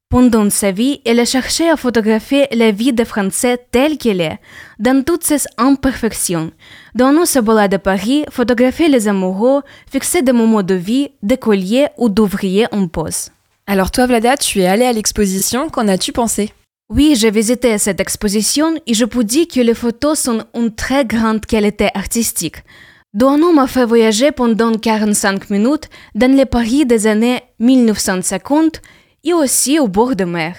Pendant 0.08 0.48
sa 0.50 0.70
vie, 0.70 1.00
il 1.04 1.18
a 1.18 1.24
cherché 1.24 1.68
à 1.68 1.76
photographier 1.76 2.46
la 2.52 2.70
vie 2.70 2.92
des 2.92 3.04
Français 3.04 3.58
telle 3.72 3.98
qu'elle 3.98 4.20
est, 4.20 4.38
dans 4.78 5.02
toutes 5.04 5.24
ses 5.24 5.42
imperfections. 5.58 6.52
Doisneau 6.94 7.24
se 7.24 7.40
balade 7.40 7.74
à 7.74 7.80
Paris, 7.80 8.24
photographiait 8.30 8.88
les 8.88 9.08
amoureux, 9.08 9.62
fixait 9.90 10.22
des 10.22 10.32
moments 10.32 10.62
de 10.62 10.74
vie, 10.74 11.10
d'écoliers 11.24 11.88
ou 11.98 12.08
d'ouvriers 12.08 12.72
en 12.72 12.86
pause. 12.86 13.30
Alors 13.66 13.90
toi, 13.90 14.06
Vlada, 14.06 14.36
tu 14.36 14.60
es 14.60 14.66
allée 14.66 14.86
à 14.86 14.92
l'exposition, 14.92 15.68
qu'en 15.70 15.88
as-tu 15.88 16.12
pensé? 16.12 16.52
Oui, 16.88 17.16
j'ai 17.16 17.32
visité 17.32 17.76
cette 17.78 18.00
exposition 18.00 18.76
et 18.86 18.94
je 18.94 19.04
peux 19.04 19.24
dire 19.24 19.46
que 19.52 19.60
les 19.60 19.74
photos 19.74 20.20
sont 20.20 20.44
une 20.54 20.72
très 20.72 21.04
grande 21.04 21.44
qualité 21.44 21.90
artistique. 21.94 22.62
Doisneau 23.18 23.52
m'a 23.52 23.66
fait 23.66 23.84
voyager 23.84 24.30
pendant 24.30 24.72
45 24.72 25.50
minutes 25.50 25.88
dans 26.14 26.30
les 26.30 26.46
Paris 26.46 26.86
des 26.86 27.08
années 27.08 27.40
1950 27.58 28.80
et 29.24 29.34
aussi 29.34 29.80
au 29.80 29.88
bord 29.88 30.14
de 30.14 30.22
mer. 30.22 30.54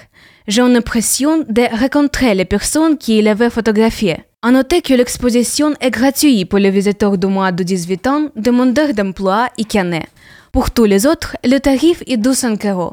J'ai 0.46 0.60
l'impression 0.60 1.38
de 1.38 1.62
rencontrer 1.74 2.34
les 2.34 2.44
personnes 2.44 2.98
qui 2.98 3.22
l'avaient 3.22 3.48
photographié. 3.48 4.18
À 4.42 4.50
noter 4.50 4.82
que 4.82 4.92
l'exposition 4.92 5.72
est 5.80 5.90
gratuite 5.90 6.50
pour 6.50 6.58
les 6.58 6.70
visiteurs 6.70 7.16
de 7.16 7.26
moins 7.26 7.50
de 7.50 7.62
18 7.62 8.06
ans, 8.06 8.28
demandeurs 8.36 8.92
d'emploi 8.92 9.48
et 9.56 9.64
canets. 9.64 10.10
Pour 10.52 10.70
tous 10.70 10.84
les 10.84 11.06
autres, 11.06 11.38
le 11.42 11.60
tarif 11.60 12.02
est 12.06 12.18
200 12.18 12.56
euros. 12.66 12.92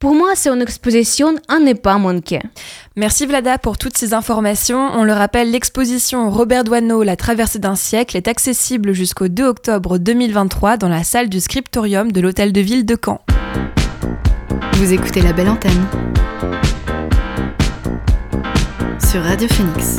Pour 0.00 0.14
moi, 0.14 0.30
c'est 0.34 0.48
une 0.48 0.62
exposition 0.62 1.34
à 1.46 1.58
ne 1.58 1.74
pas 1.74 1.98
manquer. 1.98 2.40
Merci 2.96 3.26
Vlada 3.26 3.58
pour 3.58 3.76
toutes 3.76 3.98
ces 3.98 4.14
informations. 4.14 4.78
On 4.94 5.04
le 5.04 5.12
rappelle, 5.12 5.50
l'exposition 5.50 6.30
Robert 6.30 6.64
Doisneau, 6.64 7.02
La 7.02 7.16
traversée 7.16 7.58
d'un 7.58 7.74
siècle, 7.74 8.16
est 8.16 8.26
accessible 8.26 8.94
jusqu'au 8.94 9.28
2 9.28 9.44
octobre 9.44 9.98
2023 9.98 10.78
dans 10.78 10.88
la 10.88 11.04
salle 11.04 11.28
du 11.28 11.38
scriptorium 11.38 12.12
de 12.12 12.20
l'hôtel 12.22 12.50
de 12.54 12.62
ville 12.62 12.86
de 12.86 12.96
Caen. 12.96 13.20
Vous 14.76 14.90
écoutez 14.94 15.20
la 15.20 15.34
belle 15.34 15.50
antenne 15.50 15.86
sur 19.06 19.22
Radio 19.22 19.48
Phoenix. 19.48 19.98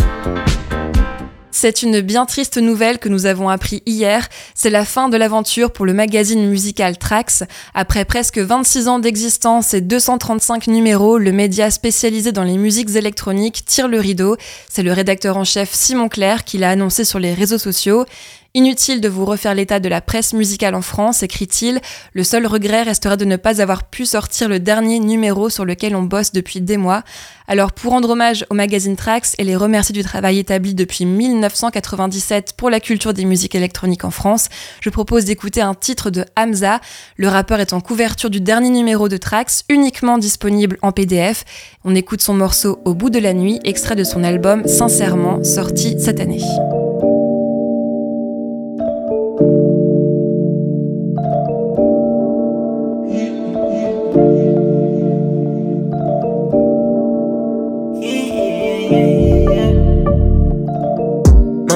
C'est 1.51 1.83
une 1.83 1.99
bien 1.99 2.25
triste 2.25 2.57
nouvelle 2.57 2.97
que 2.97 3.09
nous 3.09 3.25
avons 3.25 3.49
appris 3.49 3.83
hier. 3.85 4.29
C'est 4.55 4.69
la 4.69 4.85
fin 4.85 5.09
de 5.09 5.17
l'aventure 5.17 5.71
pour 5.71 5.85
le 5.85 5.93
magazine 5.93 6.47
musical 6.47 6.97
Trax. 6.97 7.43
Après 7.73 8.05
presque 8.05 8.37
26 8.37 8.87
ans 8.87 8.99
d'existence 8.99 9.73
et 9.73 9.81
235 9.81 10.67
numéros, 10.67 11.17
le 11.17 11.33
média 11.33 11.69
spécialisé 11.69 12.31
dans 12.31 12.43
les 12.43 12.57
musiques 12.57 12.95
électroniques 12.95 13.65
tire 13.65 13.89
le 13.89 13.99
rideau. 13.99 14.37
C'est 14.69 14.83
le 14.83 14.93
rédacteur 14.93 15.35
en 15.35 15.43
chef 15.43 15.73
Simon 15.73 16.07
Claire 16.07 16.45
qui 16.45 16.57
l'a 16.57 16.69
annoncé 16.69 17.03
sur 17.03 17.19
les 17.19 17.33
réseaux 17.33 17.57
sociaux. 17.57 18.05
Inutile 18.53 18.99
de 18.99 19.07
vous 19.07 19.23
refaire 19.23 19.55
l'état 19.55 19.79
de 19.79 19.87
la 19.87 20.01
presse 20.01 20.33
musicale 20.33 20.75
en 20.75 20.81
France, 20.81 21.23
écrit-il. 21.23 21.79
Le 22.11 22.25
seul 22.25 22.45
regret 22.45 22.83
restera 22.83 23.15
de 23.15 23.23
ne 23.23 23.37
pas 23.37 23.61
avoir 23.61 23.85
pu 23.85 24.05
sortir 24.05 24.49
le 24.49 24.59
dernier 24.59 24.99
numéro 24.99 25.49
sur 25.49 25.63
lequel 25.63 25.95
on 25.95 26.03
bosse 26.03 26.33
depuis 26.33 26.59
des 26.59 26.75
mois. 26.75 27.03
Alors 27.47 27.71
pour 27.71 27.93
rendre 27.93 28.09
hommage 28.09 28.45
au 28.49 28.53
magazine 28.53 28.97
Trax 28.97 29.35
et 29.37 29.45
les 29.45 29.55
remercier 29.55 29.93
du 29.93 30.03
travail 30.03 30.37
établi 30.37 30.73
depuis 30.73 31.05
1997 31.05 32.51
pour 32.57 32.69
la 32.69 32.81
culture 32.81 33.13
des 33.13 33.23
musiques 33.23 33.55
électroniques 33.55 34.03
en 34.03 34.11
France, 34.11 34.49
je 34.81 34.89
propose 34.89 35.23
d'écouter 35.23 35.61
un 35.61 35.73
titre 35.73 36.09
de 36.09 36.25
Hamza. 36.35 36.81
Le 37.15 37.29
rappeur 37.29 37.61
est 37.61 37.71
en 37.71 37.79
couverture 37.79 38.29
du 38.29 38.41
dernier 38.41 38.69
numéro 38.69 39.07
de 39.07 39.15
Trax, 39.15 39.63
uniquement 39.69 40.17
disponible 40.17 40.77
en 40.81 40.91
PDF. 40.91 41.45
On 41.85 41.95
écoute 41.95 42.21
son 42.21 42.33
morceau 42.33 42.81
Au 42.83 42.95
bout 42.95 43.09
de 43.09 43.19
la 43.19 43.33
nuit, 43.33 43.61
extrait 43.63 43.95
de 43.95 44.03
son 44.03 44.25
album 44.25 44.67
Sincèrement, 44.67 45.41
sorti 45.41 45.95
cette 46.01 46.19
année. 46.19 46.41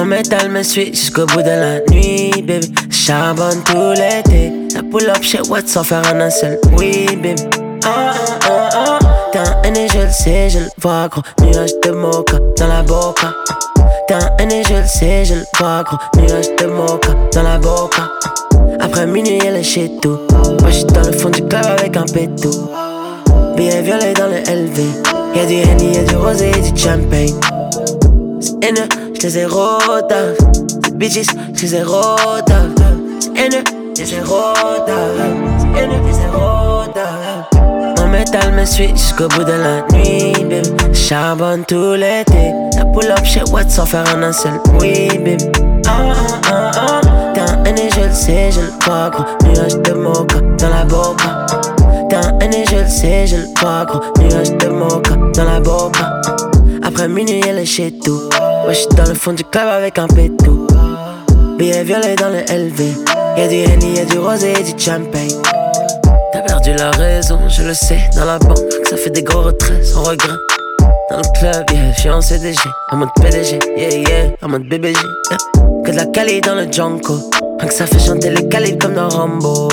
Métal 0.06 0.50
me 0.50 0.62
suit 0.62 0.94
jusqu'au 0.94 1.26
bout 1.26 1.42
de 1.42 1.50
la 1.50 1.80
nuit, 1.90 2.30
baby. 2.42 2.72
Charbonne 2.90 3.62
tout 3.64 3.92
l'été. 3.92 4.52
Ça 4.72 4.80
pull 4.82 5.08
up 5.08 5.22
chez 5.22 5.40
Watt 5.48 5.68
sans 5.68 5.84
faire 5.84 6.02
un 6.14 6.30
seul 6.30 6.58
oui, 6.78 7.06
baby. 7.16 7.42
Ah, 7.84 8.12
ah, 8.48 8.68
ah. 8.72 8.98
T'es 9.32 9.38
un 9.38 9.62
aîné, 9.64 9.88
je 9.92 9.98
le 9.98 10.10
sais, 10.10 10.50
je 10.50 10.58
le 10.60 10.68
vois, 10.78 11.08
gros. 11.08 11.22
Nuage 11.40 11.72
de 11.84 11.90
mocha 11.90 12.38
dans 12.56 12.68
la 12.68 12.82
boca. 12.82 13.34
T'es 14.08 14.14
un 14.14 14.36
aîné, 14.38 14.62
je 14.68 14.74
le 14.74 14.86
sais, 14.86 15.24
je 15.24 15.34
le 15.34 15.44
vois, 15.58 15.82
gros. 15.82 15.98
Nuage 16.16 16.54
de 16.56 16.66
mocha 16.66 17.14
dans 17.32 17.42
la 17.42 17.58
boca. 17.58 18.10
Après 18.80 19.06
minuit, 19.06 19.40
elle 19.44 19.56
est 19.56 19.62
chez 19.62 19.90
tout. 20.00 20.18
Moi, 20.60 20.70
j'suis 20.70 20.84
dans 20.84 21.02
le 21.02 21.12
fond 21.12 21.30
du 21.30 21.42
club 21.42 21.64
avec 21.66 21.96
un 21.96 22.04
pétou. 22.04 22.70
Billet 23.56 23.82
violet 23.82 24.12
dans 24.14 24.26
le 24.26 24.38
LV. 24.38 24.80
Y'a 25.34 25.46
du 25.46 25.54
Henny, 25.54 25.94
y'a 25.94 26.02
du 26.04 26.16
rosé, 26.16 26.50
du 26.50 26.80
champagne. 26.80 27.34
C'est 28.40 28.54
haineux, 29.24 30.36
j'les 30.80 30.88
ai 30.88 30.92
bitches, 30.94 31.26
j'les 31.54 31.74
ai 31.74 31.82
rodave. 31.82 32.74
C'est 33.20 33.28
haineux, 33.38 33.64
j'les 33.96 34.14
ai 34.14 34.20
rodave. 34.20 35.20
C'est 35.58 35.82
haineux, 35.82 36.00
j'les 36.04 36.22
ai 36.22 36.28
rodave. 36.32 37.96
Mon 37.98 38.08
métal 38.08 38.52
me 38.52 38.64
suit 38.64 38.90
jusqu'au 38.90 39.28
bout 39.28 39.44
de 39.44 39.52
la 39.52 39.82
nuit, 39.92 40.32
baby. 40.44 40.94
Charbonne 40.94 41.64
tout 41.66 41.94
l'été. 41.94 42.52
Ça 42.72 42.84
pull 42.84 43.10
up 43.10 43.24
chez 43.24 43.42
Watt 43.50 43.70
sans 43.70 43.86
faire 43.86 44.04
un 44.16 44.32
seul 44.32 44.60
oui, 44.80 45.08
baby. 45.08 45.36
Ah, 45.86 46.12
ah, 46.50 46.50
ah, 46.50 46.70
ah. 46.74 47.00
T'es 47.34 47.40
un 47.40 47.64
aîné, 47.64 47.88
je 47.94 48.00
le 48.06 48.12
sais, 48.12 48.50
je 48.50 48.60
le 48.60 48.72
vois, 48.84 49.10
gros. 49.10 49.24
Nuage 49.44 49.76
de 49.82 49.92
mocha 49.92 50.40
dans 50.58 50.68
la 50.68 50.84
boca. 50.84 51.46
T'es 52.08 52.16
un 52.16 52.38
aîné, 52.40 52.64
je 52.70 52.76
le 52.76 52.88
sais, 52.88 53.26
je 53.26 53.36
le 53.36 53.48
vois, 53.60 53.84
gros. 53.84 54.00
Nuage 54.18 54.56
de 54.56 54.68
mocha 54.68 55.16
dans 55.34 55.44
la 55.44 55.60
boca. 55.60 56.25
Après 56.98 57.08
minuit, 57.08 57.42
elle 57.46 57.58
est 57.58 57.66
chez 57.66 57.92
tout. 57.92 58.22
Moi, 58.40 58.72
j'suis 58.72 58.86
dans 58.96 59.04
le 59.04 59.12
fond 59.12 59.34
du 59.34 59.44
club 59.44 59.68
avec 59.68 59.98
un 59.98 60.06
pétou. 60.06 60.66
Billet 61.58 61.84
violet 61.84 62.16
dans 62.16 62.30
le 62.30 62.38
LV. 62.38 62.80
Y'a 63.36 63.48
du 63.48 63.56
Henny, 63.56 63.96
y'a 63.96 64.06
du 64.06 64.18
rosé, 64.18 64.54
du 64.54 64.82
champagne. 64.82 65.28
T'as 66.32 66.40
perdu 66.40 66.72
la 66.72 66.90
raison, 66.92 67.38
je 67.48 67.64
le 67.64 67.74
sais. 67.74 68.00
Dans 68.16 68.24
la 68.24 68.38
banque, 68.38 68.56
ça 68.88 68.96
fait 68.96 69.10
des 69.10 69.22
gros 69.22 69.42
retraits 69.42 69.84
sans 69.84 70.04
regret. 70.04 70.38
Dans 71.10 71.18
le 71.18 71.38
club, 71.38 71.66
yeah, 71.70 71.92
j'suis 71.92 72.08
en 72.08 72.22
CDG. 72.22 72.58
En 72.90 72.96
mode 72.96 73.10
PDG, 73.20 73.58
yeah, 73.76 73.90
yeah. 73.90 74.30
En 74.40 74.48
mode 74.48 74.66
BBG. 74.66 74.96
Que 75.84 75.90
de 75.90 75.96
la 75.96 76.06
Cali 76.06 76.40
dans 76.40 76.54
le 76.54 76.66
Junko. 76.72 77.18
Rien 77.60 77.68
que 77.68 77.74
ça 77.74 77.84
fait 77.84 77.98
chanter 77.98 78.30
les 78.30 78.48
calibres 78.48 78.86
comme 78.86 78.94
dans 78.94 79.10
Rambo. 79.10 79.68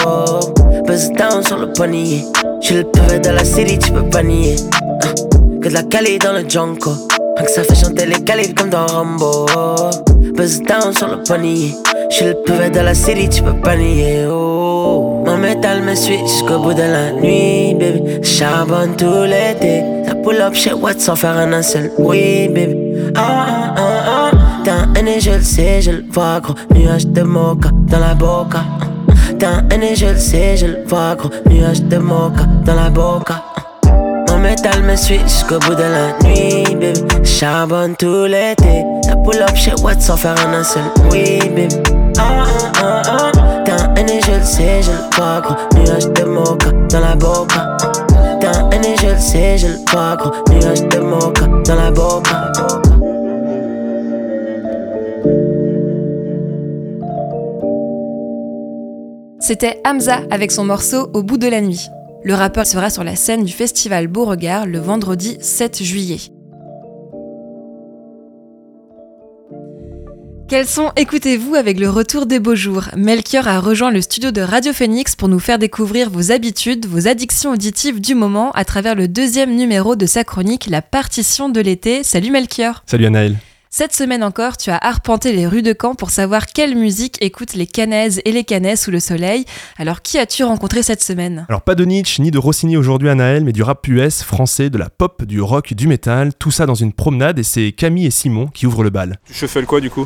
Buzz 0.86 1.10
down 1.12 1.42
sur 1.42 1.58
le 1.58 1.72
poignet. 1.72 2.26
J'suis 2.60 2.76
le 2.76 2.84
PV 2.84 3.20
de 3.20 3.30
la 3.30 3.46
city, 3.46 3.80
tu 3.80 3.94
peux 3.94 4.10
pas 4.10 4.24
nier. 4.24 4.58
Hein. 5.04 5.14
Que 5.62 5.70
de 5.70 5.74
la 5.74 5.84
Cali 5.84 6.20
dans 6.20 6.34
le 6.34 6.44
Junko. 6.50 6.92
Rien 7.36 7.46
que 7.46 7.52
ça 7.52 7.64
fait 7.64 7.76
chanter 7.76 8.06
les 8.06 8.24
calibres 8.24 8.56
comme 8.56 8.70
dans 8.70 8.86
Rambo. 8.86 9.46
Buzz 10.36 10.62
down 10.62 10.94
sur 10.94 11.08
le 11.08 11.24
panier. 11.24 11.76
J'suis 12.10 12.26
le 12.26 12.36
plus 12.44 12.70
de 12.70 12.80
la 12.80 12.94
city, 12.94 13.28
tu 13.30 13.42
peux 13.42 13.60
pas 13.60 13.76
nier. 13.76 14.26
Oh. 14.30 15.24
Mon 15.26 15.38
métal 15.38 15.82
me 15.82 15.96
suit 15.96 16.20
jusqu'au 16.20 16.60
bout 16.60 16.74
de 16.74 16.82
la 16.82 17.12
nuit, 17.12 17.76
baby. 17.76 18.24
Charbonne 18.24 18.96
tout 18.96 19.24
l'été. 19.24 19.84
Ça 20.06 20.16
pull 20.16 20.42
up 20.42 20.54
chez 20.54 20.74
Watt 20.74 21.00
sans 21.00 21.16
faire 21.16 21.38
un 21.38 21.62
seul 21.62 21.92
oui, 21.98 22.50
baby. 22.50 22.78
Ah, 23.16 23.46
ah, 23.48 23.76
ah, 23.78 24.32
ah. 24.32 24.32
T'es 24.64 24.72
un 24.72 25.06
et 25.06 25.20
je 25.20 25.32
le 25.32 25.42
sais, 25.42 25.82
je 25.82 25.92
le 25.92 26.06
vois, 26.12 26.40
gros. 26.40 26.56
Nuage 26.74 27.08
de 27.08 27.22
mocha 27.22 27.70
dans 27.74 28.00
la 28.00 28.14
boca. 28.14 28.60
T'es 29.40 29.46
un 29.46 29.82
et 29.82 29.96
je 29.96 30.08
le 30.08 30.18
sais, 30.18 30.56
je 30.58 30.68
le 30.68 30.84
vois, 30.86 31.16
gros. 31.16 31.30
Nuage 31.50 31.84
de 31.84 31.98
mocha 31.98 32.46
dans 32.66 32.76
la 32.76 32.90
boca. 32.90 33.44
Métal 34.44 34.84
me 34.84 34.94
suit 34.98 35.22
jusqu'au 35.22 35.58
bout 35.60 35.74
de 35.74 35.84
la 35.84 36.12
nuit, 36.22 36.76
baby. 36.76 37.00
Charbonne 37.24 37.96
tout 37.96 38.26
l'été. 38.26 38.84
Ça 39.02 39.16
pull 39.16 39.42
up 39.42 39.56
chez 39.56 39.72
Watt 39.82 40.02
sans 40.02 40.18
faire 40.18 40.36
un 40.46 40.62
seul 40.66 40.84
oui, 41.10 41.40
baby. 41.56 41.74
Ah, 42.20 42.44
ah, 42.76 42.82
ah, 42.84 43.02
ah. 43.08 43.32
T'es 43.64 43.72
un 43.72 43.96
N 43.96 44.10
et 44.10 44.20
je 44.20 44.32
le 44.32 44.44
sais, 44.44 44.82
je 44.82 44.92
le 44.92 45.16
vois, 45.16 45.40
gros. 45.40 45.56
Nuage 45.80 46.08
de 46.12 46.24
mocha 46.26 46.72
dans 46.90 47.00
la 47.00 47.16
boca. 47.16 47.78
T'es 48.42 48.48
un 48.48 48.70
N 48.72 48.84
et 48.84 48.98
je 48.98 49.14
le 49.14 49.18
sais, 49.18 49.58
je 49.58 49.68
le 49.68 49.78
vois, 49.90 50.18
gros. 50.18 50.32
Nuage 50.52 50.90
de 50.90 51.00
mocha 51.00 51.48
dans 51.66 51.76
la 51.76 51.90
boca. 51.90 52.52
C'était 59.40 59.82
Hamza 59.86 60.20
avec 60.32 60.52
son 60.52 60.66
morceau 60.66 61.10
Au 61.14 61.24
bout 61.24 61.38
de 61.38 61.48
la 61.48 61.62
nuit. 61.62 61.90
Le 62.26 62.36
rappeur 62.36 62.66
sera 62.66 62.90
sur 62.90 63.04
la 63.04 63.18
scène 63.18 63.44
du 63.44 63.52
festival 63.52 64.08
Beauregard 64.08 64.66
le 64.66 64.80
vendredi 64.80 65.38
7 65.42 65.84
juillet. 65.84 66.20
Quels 70.48 70.68
son 70.68 70.92
écoutez-vous 70.96 71.56
avec 71.56 71.80
le 71.80 71.90
retour 71.90 72.26
des 72.26 72.40
beaux 72.40 72.56
jours? 72.56 72.86
Melchior 72.96 73.48
a 73.50 73.60
rejoint 73.60 73.92
le 73.92 74.02
studio 74.02 74.32
de 74.32 74.40
Radio 74.40 74.72
Phoenix 74.72 75.18
pour 75.18 75.28
nous 75.28 75.40
faire 75.40 75.60
découvrir 75.60 76.10
vos 76.10 76.32
habitudes, 76.32 76.86
vos 76.86 77.10
addictions 77.10 77.52
auditives 77.52 78.00
du 78.00 78.16
moment 78.16 78.52
à 78.52 78.64
travers 78.64 78.96
le 78.96 79.10
deuxième 79.10 79.54
numéro 79.56 79.98
de 79.98 80.06
sa 80.06 80.24
chronique 80.24 80.68
La 80.68 80.82
partition 80.82 81.50
de 81.50 81.60
l'été. 81.60 82.04
Salut 82.04 82.32
Melchior 82.32 82.84
Salut 82.86 83.08
Anaël 83.08 83.36
cette 83.76 83.96
semaine 83.96 84.24
encore, 84.24 84.56
tu 84.56 84.70
as 84.70 84.78
arpenté 84.78 85.32
les 85.32 85.48
rues 85.48 85.64
de 85.64 85.74
Caen 85.74 85.96
pour 85.96 86.12
savoir 86.12 86.46
quelle 86.46 86.76
musique 86.76 87.18
écoutent 87.22 87.56
les 87.56 87.66
Canaises 87.66 88.22
et 88.24 88.32
les 88.32 88.44
Canais 88.44 88.76
sous 88.76 88.92
le 88.92 89.00
soleil. 89.00 89.46
Alors, 89.80 90.04
qui 90.04 90.20
as-tu 90.20 90.44
rencontré 90.44 90.84
cette 90.84 91.02
semaine? 91.02 91.48
Alors, 91.50 91.64
pas 91.64 91.74
de 91.74 91.84
Nietzsche 91.84 92.22
ni 92.22 92.30
de 92.30 92.38
Rossini 92.38 92.78
aujourd'hui, 92.78 93.10
Anaël, 93.10 93.44
mais 93.44 93.52
du 93.52 93.64
rap 93.64 93.88
US 93.88 94.22
français, 94.22 94.70
de 94.70 94.78
la 94.78 94.92
pop, 94.92 95.24
du 95.24 95.42
rock, 95.42 95.74
du 95.74 95.88
métal, 95.88 96.36
tout 96.36 96.52
ça 96.52 96.68
dans 96.68 96.76
une 96.76 96.94
promenade 96.94 97.40
et 97.40 97.44
c'est 97.44 97.72
Camille 97.72 98.06
et 98.06 98.12
Simon 98.12 98.46
qui 98.46 98.68
ouvrent 98.68 98.84
le 98.84 98.92
bal. 98.92 99.18
Tu 99.26 99.34
shuffles 99.34 99.66
quoi 99.66 99.82
du 99.82 99.90
coup? 99.90 100.06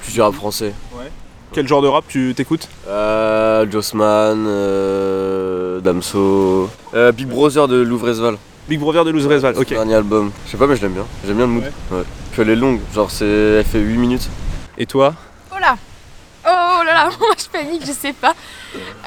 Plus 0.00 0.14
du 0.14 0.22
rap 0.22 0.32
français. 0.32 0.72
Ouais. 0.94 1.10
Quel 1.52 1.68
genre 1.68 1.82
de 1.82 1.88
rap 1.88 2.06
tu 2.08 2.32
t'écoutes? 2.34 2.66
Euh, 2.88 3.70
Jossman, 3.70 4.46
euh, 4.46 5.80
Damso, 5.80 6.70
euh, 6.94 7.12
Big 7.12 7.26
Brother 7.26 7.68
de 7.68 7.76
Louvresval. 7.76 8.38
Big 8.70 8.78
Brother 8.78 9.04
de 9.04 9.10
Louvresval, 9.10 9.56
ok. 9.58 9.68
Dernier 9.68 9.96
album. 9.96 10.30
Je 10.46 10.52
sais 10.52 10.56
pas, 10.56 10.68
mais 10.68 10.76
je 10.76 10.82
l'aime 10.82 10.92
bien. 10.92 11.04
J'aime 11.26 11.38
bien 11.38 11.46
le 11.46 11.52
mood. 11.52 11.64
Ouais. 11.64 11.96
ouais. 11.96 12.04
Puis 12.30 12.42
elle 12.42 12.50
est 12.50 12.56
longue, 12.56 12.78
genre 12.94 13.10
c'est... 13.10 13.24
elle 13.24 13.64
fait 13.64 13.80
8 13.80 13.98
minutes. 13.98 14.30
Et 14.78 14.86
toi 14.86 15.12
Oh 15.52 15.58
là 15.60 15.76
Oh 16.46 16.84
là 16.86 16.94
là, 16.94 17.10
moi 17.18 17.30
je 17.36 17.48
panique, 17.48 17.82
je 17.84 17.90
sais 17.90 18.12
pas. 18.12 18.32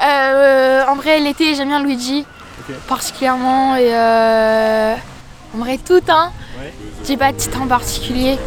Euh, 0.06 0.84
en 0.90 0.98
vrai, 0.98 1.22
l'été, 1.22 1.56
j'aime 1.56 1.70
bien 1.70 1.82
Luigi, 1.82 2.26
okay. 2.60 2.78
particulièrement. 2.90 3.78
Et 3.78 3.88
euh, 3.96 4.96
en 5.56 5.58
vrai, 5.60 5.78
tout, 5.78 6.02
hein. 6.10 6.34
Ouais. 6.60 6.74
J'ai 7.08 7.16
pas 7.16 7.32
de 7.32 7.38
titre 7.38 7.62
en 7.62 7.68
particulier. 7.68 8.38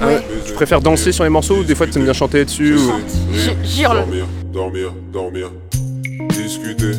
Ah 0.00 0.06
ouais. 0.06 0.24
Tu 0.46 0.52
préfères 0.52 0.80
danser 0.80 1.10
sur 1.10 1.24
les 1.24 1.30
morceaux 1.30 1.56
ou 1.56 1.64
des 1.64 1.74
fois 1.74 1.88
tu 1.88 1.98
aimes 1.98 2.04
bien 2.04 2.12
chanter 2.12 2.44
dessus 2.44 2.78
je 2.78 2.84
ou... 2.84 2.92
Je, 3.32 3.68
jure. 3.68 3.92
Dormir, 3.92 4.26
dormir, 4.52 4.92
dormir. 5.12 5.50
Discuter, 6.28 6.92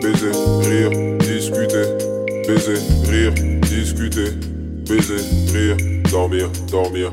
baiser, 0.00 0.30
rire, 0.62 0.90
discuter, 1.18 2.07
baiser, 2.48 2.80
rire, 3.10 3.34
discuter, 3.60 4.30
baiser, 4.88 5.22
rire, 5.52 5.76
dormir, 6.10 6.48
dormir. 6.70 7.12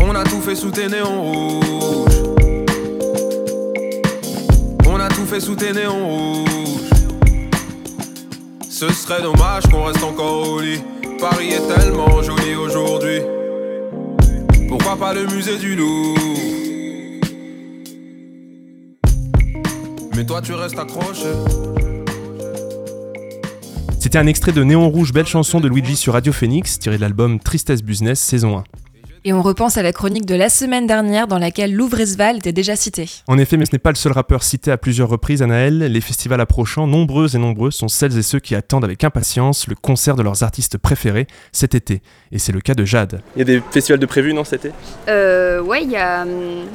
On 0.00 0.14
a 0.16 0.24
tout 0.24 0.40
fait 0.40 0.56
sous 0.56 0.72
tes 0.72 0.88
néons 0.88 1.22
rouges. 1.22 2.22
On 4.88 4.98
a 4.98 5.08
tout 5.08 5.26
fait 5.26 5.38
sous 5.38 5.54
tes 5.54 5.72
néons 5.72 6.08
rouges. 6.08 6.90
Ce 8.68 8.92
serait 8.92 9.22
dommage 9.22 9.62
qu'on 9.70 9.84
reste 9.84 10.02
encore 10.02 10.48
au 10.48 10.60
lit. 10.60 10.82
Paris 11.20 11.50
est 11.52 11.74
tellement 11.74 12.20
joli 12.20 12.56
aujourd'hui. 12.56 13.20
Pourquoi 14.68 14.96
pas 14.96 15.14
le 15.14 15.24
musée 15.26 15.56
du 15.56 15.76
Louvre? 15.76 16.20
Mais 20.16 20.26
toi 20.26 20.42
tu 20.42 20.52
restes 20.52 20.78
accroché. 20.78 21.32
C'était 24.06 24.18
un 24.18 24.28
extrait 24.28 24.52
de 24.52 24.62
Néon 24.62 24.88
Rouge, 24.88 25.12
belle 25.12 25.26
chanson 25.26 25.58
de 25.58 25.66
Luigi 25.66 25.96
sur 25.96 26.12
Radio 26.12 26.32
Phoenix, 26.32 26.78
tiré 26.78 26.94
de 26.96 27.00
l'album 27.00 27.40
Tristesse 27.40 27.82
Business, 27.82 28.20
saison 28.20 28.58
1. 28.58 28.64
Et 29.28 29.32
on 29.32 29.42
repense 29.42 29.76
à 29.76 29.82
la 29.82 29.92
chronique 29.92 30.24
de 30.24 30.36
la 30.36 30.48
semaine 30.48 30.86
dernière 30.86 31.26
dans 31.26 31.38
laquelle 31.38 31.74
Louvresval 31.74 32.36
était 32.36 32.52
déjà 32.52 32.76
cité. 32.76 33.10
En 33.26 33.38
effet, 33.38 33.56
mais 33.56 33.66
ce 33.66 33.72
n'est 33.72 33.80
pas 33.80 33.90
le 33.90 33.96
seul 33.96 34.12
rappeur 34.12 34.44
cité 34.44 34.70
à 34.70 34.76
plusieurs 34.76 35.08
reprises 35.08 35.42
à 35.42 35.46
Naël. 35.46 35.78
Les 35.78 36.00
festivals 36.00 36.40
approchant, 36.40 36.86
nombreux 36.86 37.34
et 37.34 37.38
nombreux 37.40 37.72
sont 37.72 37.88
celles 37.88 38.16
et 38.16 38.22
ceux 38.22 38.38
qui 38.38 38.54
attendent 38.54 38.84
avec 38.84 39.02
impatience 39.02 39.66
le 39.66 39.74
concert 39.74 40.14
de 40.14 40.22
leurs 40.22 40.44
artistes 40.44 40.78
préférés 40.78 41.26
cet 41.50 41.74
été. 41.74 42.02
Et 42.30 42.38
c'est 42.38 42.52
le 42.52 42.60
cas 42.60 42.74
de 42.74 42.84
Jade. 42.84 43.20
Il 43.34 43.40
y 43.40 43.42
a 43.42 43.44
des 43.46 43.60
festivals 43.68 43.98
de 43.98 44.06
prévus, 44.06 44.32
non, 44.32 44.44
cet 44.44 44.66
été? 44.66 44.74
Euh, 45.08 45.60
Ouais, 45.60 45.82
il 45.82 45.90
y 45.90 45.96
a 45.96 46.22
hum, 46.22 46.28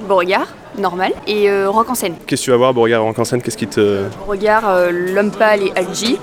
Beauregard, 0.10 0.47
normal, 0.78 1.14
et 1.28 1.49
euh, 1.49 1.70
Rock 1.70 1.89
en 1.89 1.95
scène. 1.95 2.16
Qu'est-ce 2.28 2.41
que 2.41 2.45
tu 2.45 2.52
vas 2.52 2.58
voir, 2.58 2.74
Beauregard, 2.74 3.04
Rock 3.04 3.18
en 3.18 3.24
scène 3.24 3.41
Qu'est-ce 3.41 3.56
qui 3.56 3.68
te. 3.68 4.10
Beauregard, 4.26 4.68
euh, 4.68 4.91
L'Homme 4.91 5.32
Pâle 5.32 5.62
et 5.62 5.72
Algie. 5.78 6.18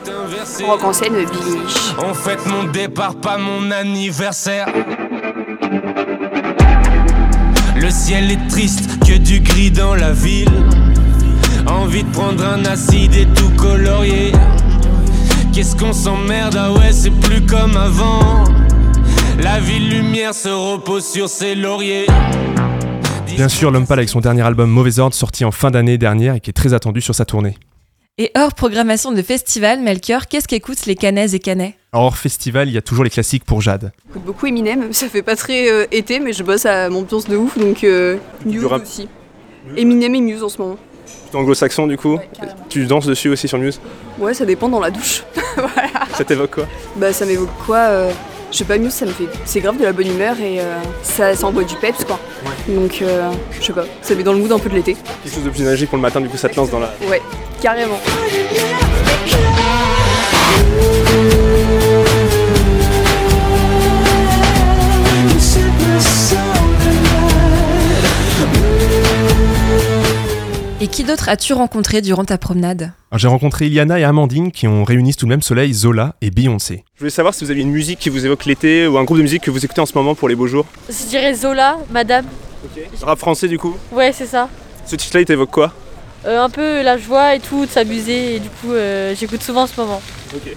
Rock 0.66 0.84
en 0.84 0.92
scène, 0.92 1.14
Billy. 1.14 1.58
En 1.96 2.12
fait, 2.12 2.44
mon 2.44 2.64
départ, 2.64 3.14
pas 3.14 3.38
mon 3.38 3.70
anniversaire. 3.70 4.66
Le 7.88 7.94
ciel 7.94 8.30
est 8.30 8.48
triste, 8.48 8.98
que 9.00 9.16
du 9.16 9.40
gris 9.40 9.70
dans 9.70 9.94
la 9.94 10.12
ville. 10.12 10.52
Envie 11.66 12.04
de 12.04 12.10
prendre 12.10 12.44
un 12.44 12.62
acide 12.66 13.14
et 13.14 13.24
tout 13.24 13.48
colorier. 13.56 14.32
Qu'est-ce 15.54 15.74
qu'on 15.74 15.94
s'emmerde, 15.94 16.54
ah 16.58 16.70
ouais, 16.70 16.92
c'est 16.92 17.10
plus 17.10 17.40
comme 17.46 17.78
avant. 17.78 18.44
La 19.42 19.58
ville 19.58 19.88
lumière 19.88 20.34
se 20.34 20.50
repose 20.50 21.06
sur 21.06 21.30
ses 21.30 21.54
lauriers. 21.54 22.04
Bien 23.34 23.48
sûr, 23.48 23.70
L'Homme 23.70 23.86
Pâle 23.86 24.00
avec 24.00 24.10
son 24.10 24.20
dernier 24.20 24.42
album 24.42 24.68
Mauvais 24.68 24.98
Ordre, 24.98 25.14
sorti 25.14 25.46
en 25.46 25.50
fin 25.50 25.70
d'année 25.70 25.96
dernière 25.96 26.34
et 26.34 26.40
qui 26.40 26.50
est 26.50 26.52
très 26.52 26.74
attendu 26.74 27.00
sur 27.00 27.14
sa 27.14 27.24
tournée. 27.24 27.56
Et 28.20 28.32
hors 28.36 28.52
programmation 28.52 29.12
de 29.12 29.22
festival, 29.22 29.78
Melchior, 29.78 30.26
qu'est-ce 30.26 30.48
qu'écoutent 30.48 30.86
les 30.86 30.96
Canaises 30.96 31.36
et 31.36 31.38
Canais? 31.38 31.76
Hors 31.92 32.16
festival, 32.16 32.66
il 32.66 32.74
y 32.74 32.76
a 32.76 32.82
toujours 32.82 33.04
les 33.04 33.10
classiques 33.10 33.44
pour 33.44 33.60
Jade. 33.60 33.92
J'écoute 34.08 34.24
beaucoup 34.24 34.46
Eminem, 34.46 34.92
ça 34.92 35.08
fait 35.08 35.22
pas 35.22 35.36
très 35.36 35.70
euh, 35.70 35.86
été, 35.92 36.18
mais 36.18 36.32
je 36.32 36.42
bosse 36.42 36.66
à 36.66 36.90
mon 36.90 37.02
de 37.02 37.36
ouf, 37.36 37.56
donc 37.56 37.84
euh, 37.84 38.16
Muse 38.44 38.64
aussi. 38.64 39.08
Eminem 39.76 40.16
et 40.16 40.20
Muse 40.20 40.42
en 40.42 40.48
ce 40.48 40.58
moment. 40.58 40.78
Plutôt 41.22 41.38
anglo-saxon 41.38 41.86
du 41.86 41.96
coup 41.96 42.16
ouais, 42.16 42.28
Tu 42.68 42.86
danses 42.86 43.06
dessus 43.06 43.28
aussi 43.28 43.46
sur 43.46 43.58
Muse? 43.58 43.80
Ouais, 44.18 44.34
ça 44.34 44.44
dépend 44.44 44.68
dans 44.68 44.80
la 44.80 44.90
douche. 44.90 45.22
voilà. 45.56 46.06
Ça 46.14 46.24
t'évoque 46.24 46.56
quoi? 46.56 46.66
Bah 46.96 47.12
ça 47.12 47.24
m'évoque 47.24 47.56
quoi 47.64 47.76
euh, 47.76 48.12
Je 48.50 48.56
sais 48.56 48.64
pas, 48.64 48.78
Muse 48.78 48.94
ça 48.94 49.04
me 49.04 49.12
fait... 49.12 49.28
C'est 49.44 49.60
grave 49.60 49.78
de 49.78 49.84
la 49.84 49.92
bonne 49.92 50.06
humeur 50.06 50.34
et 50.40 50.60
euh, 50.60 50.78
ça, 51.02 51.36
ça 51.36 51.46
envoie 51.46 51.64
du 51.64 51.74
peps 51.76 52.04
quoi. 52.04 52.18
Ouais. 52.44 52.74
Donc 52.74 53.02
euh, 53.02 53.30
je 53.60 53.66
sais 53.66 53.72
pas, 53.72 53.84
ça 54.02 54.14
met 54.14 54.22
dans 54.22 54.32
le 54.32 54.38
mood 54.38 54.50
un 54.50 54.58
peu 54.58 54.70
de 54.70 54.74
l'été. 54.74 54.96
Quelque 55.22 55.34
chose 55.34 55.44
de 55.44 55.50
plus 55.50 55.60
énergique 55.60 55.90
pour 55.90 55.98
le 55.98 56.02
matin, 56.02 56.20
du 56.20 56.28
coup 56.28 56.38
ça 56.38 56.48
te 56.48 56.56
lance 56.56 56.70
dans 56.70 56.80
la... 56.80 56.90
Ouais, 57.08 57.20
carrément. 57.60 57.98
Et 70.80 70.86
qui 70.86 71.04
d'autre 71.04 71.28
as-tu 71.28 71.52
rencontré 71.52 72.00
durant 72.00 72.24
ta 72.24 72.38
promenade? 72.38 72.92
J'ai 73.16 73.26
rencontré 73.28 73.66
Iliana 73.66 73.98
et 73.98 74.04
Amandine 74.04 74.52
qui 74.52 74.68
ont 74.68 74.84
réuni 74.84 75.12
sous 75.14 75.24
le 75.24 75.30
même 75.30 75.40
soleil 75.42 75.72
Zola 75.72 76.14
et 76.20 76.30
Beyoncé. 76.30 76.84
Je 76.94 77.00
voulais 77.00 77.10
savoir 77.10 77.32
si 77.34 77.42
vous 77.44 77.50
aviez 77.50 77.62
une 77.62 77.70
musique 77.70 77.98
qui 77.98 78.10
vous 78.10 78.26
évoque 78.26 78.44
l'été 78.44 78.86
ou 78.86 78.98
un 78.98 79.04
groupe 79.04 79.16
de 79.16 79.22
musique 79.22 79.42
que 79.42 79.50
vous 79.50 79.64
écoutez 79.64 79.80
en 79.80 79.86
ce 79.86 79.94
moment 79.94 80.14
pour 80.14 80.28
les 80.28 80.34
beaux 80.34 80.46
jours. 80.46 80.66
Je 80.88 81.08
dirais 81.08 81.32
Zola, 81.34 81.78
Madame. 81.90 82.26
Ok. 82.64 82.82
Rap 83.02 83.18
français 83.18 83.48
du 83.48 83.58
coup 83.58 83.74
Ouais, 83.92 84.12
c'est 84.12 84.26
ça. 84.26 84.48
Ce 84.84 84.94
titre-là 84.96 85.22
il 85.22 85.24
t'évoque 85.24 85.50
quoi? 85.50 85.72
Euh, 86.26 86.42
Un 86.42 86.50
peu 86.50 86.82
la 86.82 86.98
joie 86.98 87.34
et 87.34 87.40
tout, 87.40 87.64
de 87.64 87.70
s'amuser 87.70 88.36
et 88.36 88.40
du 88.40 88.48
coup 88.50 88.72
euh, 88.72 89.14
j'écoute 89.18 89.42
souvent 89.42 89.62
en 89.62 89.66
ce 89.66 89.80
moment. 89.80 90.02
Ok. 90.34 90.54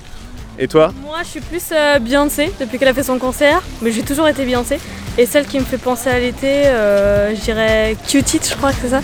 Et 0.59 0.67
toi 0.67 0.91
Moi 1.05 1.17
je 1.23 1.27
suis 1.27 1.39
plus 1.41 1.63
euh, 1.71 1.97
Beyoncé 1.99 2.51
depuis 2.59 2.77
qu'elle 2.77 2.87
a 2.89 2.93
fait 2.93 3.03
son 3.03 3.17
concert, 3.17 3.61
mais 3.81 3.91
j'ai 3.91 4.03
toujours 4.03 4.27
été 4.27 4.45
Beyoncé. 4.45 4.79
Et 5.17 5.25
celle 5.25 5.45
qui 5.45 5.59
me 5.59 5.65
fait 5.65 5.77
penser 5.77 6.09
à 6.09 6.19
l'été, 6.19 6.67
euh, 6.67 7.35
je 7.35 7.41
dirais 7.41 7.97
Q-Tit, 8.07 8.39
je 8.49 8.55
crois 8.55 8.71
que 8.71 8.77
c'est 8.81 8.89
ça. 8.89 9.01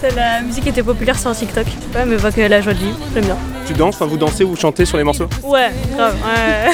C'est 0.00 0.14
la 0.14 0.40
musique 0.40 0.62
qui 0.64 0.70
était 0.70 0.82
populaire 0.82 1.18
sur 1.18 1.32
TikTok. 1.36 1.66
Ouais, 1.66 1.72
elle 2.00 2.08
m'évoque 2.08 2.36
la 2.36 2.60
joie 2.62 2.72
de 2.72 2.78
vivre, 2.78 2.96
j'aime 3.12 3.24
bien. 3.26 3.36
Tu 3.66 3.74
danses, 3.74 3.96
enfin 3.96 4.06
vous 4.06 4.16
dansez 4.16 4.44
ou 4.44 4.56
chantez 4.56 4.86
sur 4.86 4.96
les 4.96 5.04
morceaux 5.04 5.28
Ouais, 5.42 5.70
grave, 5.94 6.16
ouais. 6.24 6.70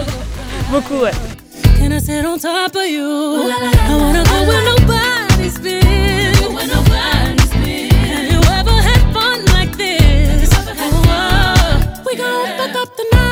Beaucoup, 0.70 0.96
ouais. 1.04 1.12
Can 1.78 1.90
I 1.90 2.00
sit 2.00 2.24
on 2.26 2.38
top 2.38 2.76
of 2.76 2.86
you? 2.86 3.00
I 3.00 3.02
wanna 3.90 4.22
go 4.24 4.44
where 4.46 4.62
nobody's 4.64 5.58
been. 5.58 5.80
Have 5.82 5.90
you 8.30 8.38
ever 8.38 8.82
had 8.82 9.02
fun 9.12 9.44
like 9.54 9.76
this? 9.76 10.50
Oh, 10.54 10.56
we 12.06 12.12
gon' 12.16 12.46
fuck 12.56 12.74
up 12.76 12.88
the 12.96 13.04
night. 13.12 13.31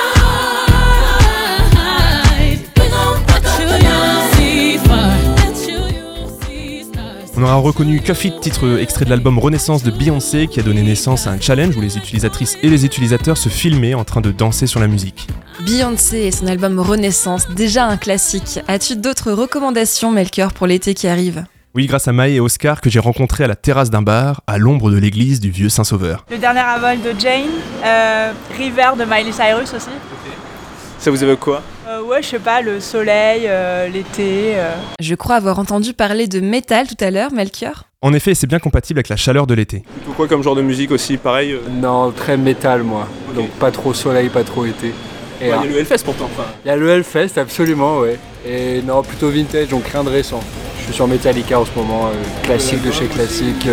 On 7.41 7.45
aura 7.45 7.55
reconnu 7.55 8.01
Cuff 8.01 8.27
titre 8.39 8.79
extrait 8.79 9.03
de 9.03 9.09
l'album 9.09 9.39
Renaissance 9.39 9.81
de 9.81 9.89
Beyoncé, 9.89 10.45
qui 10.45 10.59
a 10.59 10.63
donné 10.63 10.83
naissance 10.83 11.25
à 11.25 11.31
un 11.31 11.41
challenge 11.41 11.75
où 11.75 11.81
les 11.81 11.97
utilisatrices 11.97 12.55
et 12.61 12.69
les 12.69 12.85
utilisateurs 12.85 13.35
se 13.35 13.49
filmaient 13.49 13.95
en 13.95 14.03
train 14.03 14.21
de 14.21 14.29
danser 14.29 14.67
sur 14.67 14.79
la 14.79 14.85
musique. 14.85 15.27
Beyoncé 15.61 16.19
et 16.19 16.31
son 16.31 16.45
album 16.45 16.79
Renaissance, 16.79 17.49
déjà 17.49 17.85
un 17.85 17.97
classique. 17.97 18.59
As-tu 18.67 18.95
d'autres 18.95 19.31
recommandations, 19.31 20.11
Melchior, 20.11 20.53
pour 20.53 20.67
l'été 20.67 20.93
qui 20.93 21.07
arrive? 21.07 21.43
Oui, 21.73 21.87
grâce 21.87 22.07
à 22.07 22.11
Maë 22.11 22.35
et 22.35 22.39
Oscar 22.39 22.79
que 22.79 22.91
j'ai 22.91 22.99
rencontrés 22.99 23.45
à 23.45 23.47
la 23.47 23.55
terrasse 23.55 23.89
d'un 23.89 24.03
bar, 24.03 24.43
à 24.45 24.59
l'ombre 24.59 24.91
de 24.91 24.97
l'église 24.97 25.39
du 25.39 25.49
vieux 25.49 25.69
Saint-Sauveur. 25.69 26.27
Le 26.29 26.37
dernier 26.37 26.59
album 26.59 27.01
de 27.01 27.19
Jane, 27.19 27.49
euh, 27.83 28.33
River 28.55 28.91
de 28.99 29.03
Miley 29.03 29.31
Cyrus 29.31 29.73
aussi. 29.73 29.89
Ça 30.99 31.09
vous 31.09 31.23
évoque 31.23 31.39
quoi? 31.39 31.63
Euh, 31.91 32.03
ouais, 32.03 32.21
je 32.21 32.27
sais 32.29 32.39
pas, 32.39 32.61
le 32.61 32.79
soleil, 32.79 33.43
euh, 33.47 33.89
l'été. 33.89 34.53
euh. 34.55 34.71
Je 35.01 35.13
crois 35.15 35.35
avoir 35.35 35.59
entendu 35.59 35.93
parler 35.93 36.27
de 36.27 36.39
métal 36.39 36.87
tout 36.87 37.03
à 37.03 37.11
l'heure, 37.11 37.33
Melchior. 37.33 37.83
En 38.01 38.13
effet, 38.13 38.33
c'est 38.33 38.47
bien 38.47 38.59
compatible 38.59 38.99
avec 38.99 39.09
la 39.09 39.17
chaleur 39.17 39.45
de 39.45 39.53
l'été. 39.53 39.83
Plutôt 39.95 40.13
quoi 40.13 40.27
comme 40.27 40.41
genre 40.41 40.55
de 40.55 40.61
musique 40.61 40.91
aussi, 40.91 41.17
pareil 41.17 41.51
euh? 41.51 41.59
Non, 41.69 42.11
très 42.11 42.37
métal 42.37 42.83
moi. 42.83 43.07
Donc 43.35 43.49
pas 43.51 43.71
trop 43.71 43.93
soleil, 43.93 44.29
pas 44.29 44.43
trop 44.43 44.65
été. 44.65 44.87
Ouais, 44.87 44.93
Il 45.41 45.47
y 45.47 45.51
a 45.51 45.63
le 45.65 45.79
Hellfest 45.79 46.03
pourtant. 46.05 46.29
Enfin, 46.33 46.47
Il 46.63 46.69
y 46.69 46.71
a 46.71 46.77
le 46.77 46.89
Hellfest, 46.89 47.37
absolument, 47.37 47.99
ouais. 47.99 48.17
Et 48.47 48.81
non, 48.83 49.03
plutôt 49.03 49.29
vintage, 49.29 49.67
donc 49.67 49.85
rien 49.87 50.03
de 50.05 50.09
récent. 50.09 50.39
Je 50.79 50.85
suis 50.85 50.93
sur 50.93 51.07
Metallica 51.07 51.59
en 51.59 51.65
ce 51.65 51.71
moment, 51.75 52.07
euh, 52.07 52.11
classique 52.43 52.83
de 52.83 52.91
chez 52.91 53.07
classique. 53.07 53.67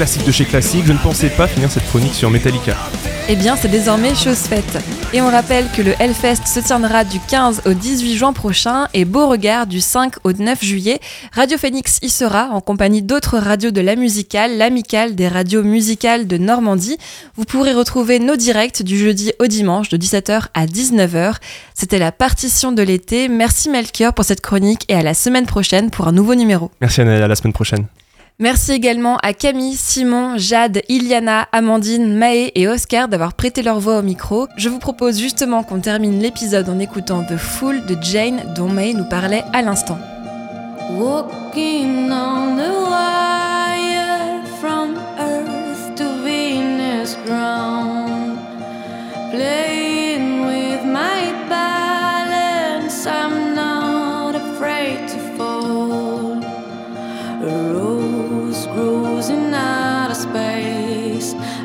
Classique 0.00 0.24
de 0.24 0.32
chez 0.32 0.46
classique, 0.46 0.86
je 0.86 0.94
ne 0.94 0.98
pensais 0.98 1.28
pas 1.28 1.46
finir 1.46 1.70
cette 1.70 1.84
chronique 1.84 2.14
sur 2.14 2.30
Metallica. 2.30 2.74
Eh 3.28 3.36
bien, 3.36 3.54
c'est 3.54 3.68
désormais 3.68 4.14
chose 4.14 4.38
faite. 4.38 4.78
Et 5.12 5.20
on 5.20 5.30
rappelle 5.30 5.66
que 5.76 5.82
le 5.82 5.92
Hellfest 6.00 6.46
se 6.46 6.58
tiendra 6.58 7.04
du 7.04 7.20
15 7.20 7.64
au 7.66 7.74
18 7.74 8.16
juin 8.16 8.32
prochain 8.32 8.88
et 8.94 9.04
Beauregard 9.04 9.66
du 9.66 9.82
5 9.82 10.14
au 10.24 10.32
9 10.32 10.64
juillet. 10.64 11.00
Radio 11.34 11.58
Phoenix 11.58 11.98
y 12.00 12.08
sera 12.08 12.48
en 12.48 12.62
compagnie 12.62 13.02
d'autres 13.02 13.36
radios 13.36 13.72
de 13.72 13.82
la 13.82 13.94
musicale, 13.94 14.56
l'amicale 14.56 15.16
des 15.16 15.28
radios 15.28 15.62
musicales 15.62 16.26
de 16.26 16.38
Normandie. 16.38 16.96
Vous 17.36 17.44
pourrez 17.44 17.74
retrouver 17.74 18.20
nos 18.20 18.36
directs 18.36 18.82
du 18.82 18.98
jeudi 18.98 19.32
au 19.38 19.48
dimanche 19.48 19.90
de 19.90 19.98
17h 19.98 20.44
à 20.54 20.64
19h. 20.64 21.34
C'était 21.74 21.98
la 21.98 22.10
partition 22.10 22.72
de 22.72 22.82
l'été. 22.82 23.28
Merci 23.28 23.68
Melchior 23.68 24.14
pour 24.14 24.24
cette 24.24 24.40
chronique 24.40 24.86
et 24.88 24.94
à 24.94 25.02
la 25.02 25.12
semaine 25.12 25.44
prochaine 25.44 25.90
pour 25.90 26.08
un 26.08 26.12
nouveau 26.12 26.34
numéro. 26.34 26.70
Merci 26.80 27.02
Annelle, 27.02 27.22
à 27.22 27.28
la 27.28 27.36
semaine 27.36 27.52
prochaine. 27.52 27.84
Merci 28.40 28.72
également 28.72 29.18
à 29.18 29.34
Camille, 29.34 29.76
Simon, 29.76 30.38
Jade, 30.38 30.80
Iliana, 30.88 31.46
Amandine, 31.52 32.16
Maë 32.16 32.52
et 32.54 32.68
Oscar 32.68 33.06
d'avoir 33.06 33.34
prêté 33.34 33.62
leur 33.62 33.78
voix 33.80 33.98
au 33.98 34.02
micro. 34.02 34.48
Je 34.56 34.70
vous 34.70 34.78
propose 34.78 35.20
justement 35.20 35.62
qu'on 35.62 35.80
termine 35.80 36.22
l'épisode 36.22 36.70
en 36.70 36.78
écoutant 36.78 37.22
The 37.22 37.36
Fool 37.36 37.84
de 37.84 37.98
Jane 38.00 38.54
dont 38.56 38.70
May 38.70 38.94
nous 38.94 39.04
parlait 39.04 39.44
à 39.52 39.60
l'instant. 39.60 39.98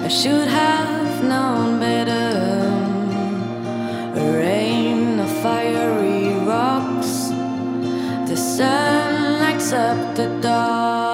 I 0.06 0.08
should 0.08 0.48
have 0.48 1.24
known 1.24 1.80
better. 1.80 2.30
A 4.16 4.38
rain 4.38 5.20
of 5.20 5.32
fiery 5.42 6.36
rocks. 6.46 7.30
The 8.30 8.38
sun 8.38 9.40
lights 9.40 9.74
up 9.74 10.16
the 10.16 10.28
dark. 10.44 11.05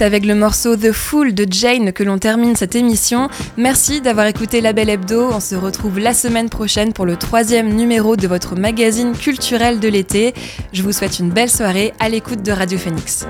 C'est 0.00 0.06
avec 0.06 0.24
le 0.24 0.34
morceau 0.34 0.76
The 0.76 0.92
Fool 0.92 1.34
de 1.34 1.46
Jane 1.50 1.92
que 1.92 2.02
l'on 2.02 2.16
termine 2.16 2.56
cette 2.56 2.74
émission. 2.74 3.28
Merci 3.58 4.00
d'avoir 4.00 4.26
écouté 4.28 4.62
La 4.62 4.72
Belle 4.72 4.88
Hebdo. 4.88 5.28
On 5.30 5.40
se 5.40 5.54
retrouve 5.54 5.98
la 5.98 6.14
semaine 6.14 6.48
prochaine 6.48 6.94
pour 6.94 7.04
le 7.04 7.16
troisième 7.16 7.68
numéro 7.68 8.16
de 8.16 8.26
votre 8.26 8.56
magazine 8.56 9.12
culturel 9.12 9.78
de 9.78 9.88
l'été. 9.88 10.32
Je 10.72 10.82
vous 10.82 10.92
souhaite 10.92 11.18
une 11.18 11.28
belle 11.28 11.50
soirée 11.50 11.92
à 12.00 12.08
l'écoute 12.08 12.42
de 12.42 12.50
Radio 12.50 12.78
Phoenix. 12.78 13.26